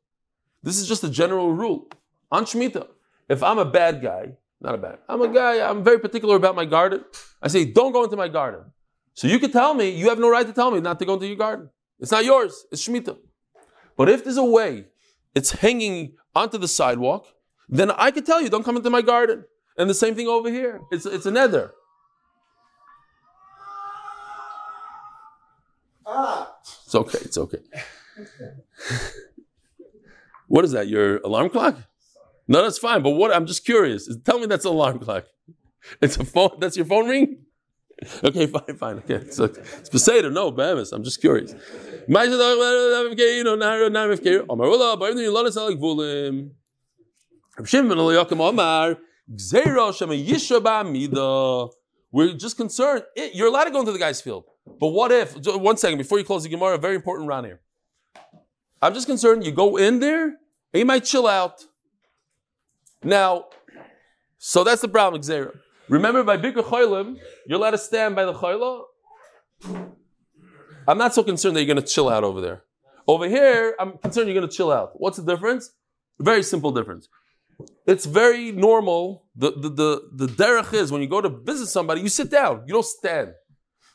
This 0.61 0.77
is 0.77 0.85
just 0.85 1.05
a 1.05 1.09
general 1.09 1.53
rule. 1.53 1.87
On 2.33 2.43
Shemitah, 2.43 2.87
if 3.29 3.41
I'm 3.41 3.59
a 3.59 3.63
bad 3.79 4.01
guy, 4.01 4.33
not 4.59 4.75
a 4.75 4.77
bad, 4.77 4.97
I'm 5.07 5.21
a 5.21 5.29
guy, 5.29 5.65
I'm 5.65 5.85
very 5.85 5.99
particular 5.99 6.35
about 6.35 6.53
my 6.53 6.65
garden, 6.65 7.05
I 7.41 7.47
say, 7.47 7.63
don't 7.63 7.93
go 7.93 8.03
into 8.03 8.17
my 8.17 8.27
garden. 8.27 8.73
So 9.13 9.29
you 9.29 9.39
can 9.39 9.51
tell 9.53 9.73
me, 9.73 9.91
you 9.91 10.09
have 10.09 10.19
no 10.19 10.29
right 10.29 10.45
to 10.45 10.51
tell 10.51 10.69
me 10.69 10.81
not 10.81 10.99
to 10.99 11.05
go 11.05 11.13
into 11.13 11.27
your 11.27 11.37
garden. 11.37 11.69
It's 12.01 12.11
not 12.11 12.25
yours, 12.25 12.65
it's 12.73 12.85
Shemitah. 12.85 13.19
But 13.95 14.09
if 14.09 14.25
there's 14.25 14.35
a 14.35 14.43
way, 14.43 14.87
it's 15.33 15.51
hanging 15.51 16.17
onto 16.35 16.57
the 16.57 16.67
sidewalk, 16.67 17.25
then 17.69 17.89
I 17.91 18.11
could 18.11 18.25
tell 18.25 18.41
you, 18.41 18.49
don't 18.49 18.65
come 18.65 18.75
into 18.75 18.89
my 18.89 19.01
garden. 19.01 19.45
And 19.77 19.89
the 19.89 19.93
same 19.93 20.13
thing 20.13 20.27
over 20.27 20.49
here. 20.49 20.81
It's, 20.91 21.05
it's 21.05 21.25
a 21.25 21.31
nether. 21.31 21.71
It's 26.85 26.95
okay, 26.95 27.19
it's 27.21 27.37
okay. 27.37 27.59
what 30.47 30.65
is 30.65 30.71
that? 30.71 30.87
Your 30.87 31.17
alarm 31.17 31.49
clock? 31.49 31.77
No, 32.47 32.61
that's 32.61 32.77
fine. 32.77 33.01
But 33.01 33.11
what? 33.11 33.33
I'm 33.33 33.45
just 33.45 33.65
curious. 33.65 34.09
Tell 34.23 34.39
me 34.39 34.45
that's 34.45 34.65
an 34.65 34.71
alarm 34.71 34.99
clock. 34.99 35.25
It's 36.01 36.17
a 36.17 36.25
phone. 36.25 36.57
That's 36.59 36.77
your 36.77 36.85
phone 36.85 37.07
ring. 37.09 37.37
Okay, 38.23 38.45
fine, 38.55 38.77
fine. 38.77 38.97
Okay, 38.97 39.29
so 39.29 39.45
it's 39.45 39.89
Beseder. 39.89 40.31
No, 40.31 40.51
Bahamas. 40.51 40.91
I'm 40.91 41.03
just 41.03 41.21
curious. 41.21 41.53
We're 52.13 52.33
just 52.33 52.57
concerned. 52.57 53.03
It, 53.15 53.33
you're 53.33 53.47
allowed 53.47 53.65
to 53.65 53.71
go 53.71 53.79
into 53.79 53.91
the 53.91 53.99
guy's 53.99 54.21
field. 54.21 54.45
But 54.79 54.89
what 54.89 55.11
if, 55.11 55.35
one 55.45 55.77
second, 55.77 55.97
before 55.97 56.19
you 56.19 56.23
close 56.23 56.43
the 56.43 56.49
Gemara, 56.49 56.77
very 56.77 56.95
important 56.95 57.27
round 57.27 57.47
here. 57.47 57.59
I'm 58.81 58.93
just 58.93 59.07
concerned 59.07 59.45
you 59.45 59.51
go 59.51 59.77
in 59.77 59.99
there 59.99 60.25
and 60.25 60.79
you 60.79 60.85
might 60.85 61.03
chill 61.05 61.25
out. 61.25 61.65
Now, 63.03 63.47
so 64.37 64.63
that's 64.63 64.81
the 64.81 64.87
problem, 64.87 65.21
Xera. 65.23 65.57
Remember, 65.89 66.23
by 66.23 66.37
Bikur 66.37 66.63
Cholim, 66.63 67.17
you're 67.47 67.57
allowed 67.57 67.71
to 67.71 67.77
stand 67.79 68.15
by 68.15 68.25
the 68.25 68.33
Choila. 68.33 68.83
I'm 70.87 70.97
not 70.97 71.13
so 71.13 71.23
concerned 71.23 71.55
that 71.55 71.61
you're 71.61 71.73
going 71.73 71.83
to 71.83 71.91
chill 71.91 72.09
out 72.09 72.23
over 72.23 72.41
there. 72.41 72.63
Over 73.07 73.27
here, 73.27 73.75
I'm 73.79 73.97
concerned 73.97 74.27
you're 74.27 74.39
going 74.39 74.47
to 74.47 74.55
chill 74.55 74.71
out. 74.71 74.91
What's 74.95 75.17
the 75.17 75.25
difference? 75.25 75.71
Very 76.19 76.43
simple 76.43 76.71
difference. 76.71 77.09
It's 77.85 78.05
very 78.05 78.51
normal. 78.51 79.25
The, 79.35 79.51
the, 79.51 79.69
the, 79.69 80.09
the 80.25 80.27
derech 80.27 80.73
is 80.73 80.91
when 80.91 81.01
you 81.01 81.07
go 81.07 81.21
to 81.21 81.29
visit 81.29 81.67
somebody, 81.67 82.01
you 82.01 82.09
sit 82.09 82.29
down, 82.29 82.63
you 82.65 82.73
don't 82.73 82.85
stand. 82.85 83.33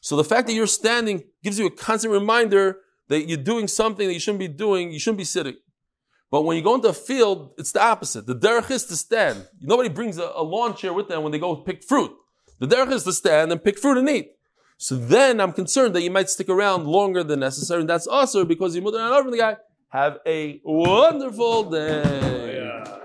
So 0.00 0.16
the 0.16 0.24
fact 0.24 0.46
that 0.46 0.52
you're 0.52 0.66
standing 0.66 1.24
gives 1.42 1.58
you 1.58 1.66
a 1.66 1.70
constant 1.70 2.12
reminder 2.12 2.78
that 3.08 3.28
you're 3.28 3.38
doing 3.38 3.68
something 3.68 4.06
that 4.06 4.12
you 4.12 4.20
shouldn't 4.20 4.40
be 4.40 4.48
doing, 4.48 4.92
you 4.92 4.98
shouldn't 4.98 5.18
be 5.18 5.24
sitting. 5.24 5.56
But 6.30 6.42
when 6.42 6.56
you 6.56 6.62
go 6.62 6.74
into 6.74 6.88
a 6.88 6.92
field, 6.92 7.54
it's 7.56 7.72
the 7.72 7.82
opposite. 7.82 8.26
The 8.26 8.36
derech 8.36 8.70
is 8.70 8.84
to 8.86 8.96
stand. 8.96 9.46
Nobody 9.60 9.88
brings 9.88 10.18
a, 10.18 10.30
a 10.34 10.42
lawn 10.42 10.76
chair 10.76 10.92
with 10.92 11.08
them 11.08 11.22
when 11.22 11.32
they 11.32 11.38
go 11.38 11.56
pick 11.56 11.82
fruit. 11.82 12.12
The 12.58 12.66
derech 12.66 12.92
is 12.92 13.04
to 13.04 13.12
stand 13.12 13.50
and 13.50 13.62
pick 13.62 13.78
fruit 13.78 13.96
and 13.96 14.08
eat. 14.08 14.32
So 14.76 14.94
then 14.94 15.40
I'm 15.40 15.52
concerned 15.52 15.94
that 15.96 16.02
you 16.02 16.10
might 16.10 16.28
stick 16.28 16.48
around 16.48 16.86
longer 16.86 17.24
than 17.24 17.40
necessary, 17.40 17.80
and 17.80 17.90
that's 17.90 18.06
also 18.06 18.44
because 18.44 18.76
you 18.76 18.82
mother 18.82 19.00
and 19.00 19.12
over 19.12 19.30
the 19.30 19.38
guy. 19.38 19.56
Have 19.88 20.18
a 20.26 20.60
wonderful 20.64 21.70
day. 21.70 22.02
Oh, 22.86 22.97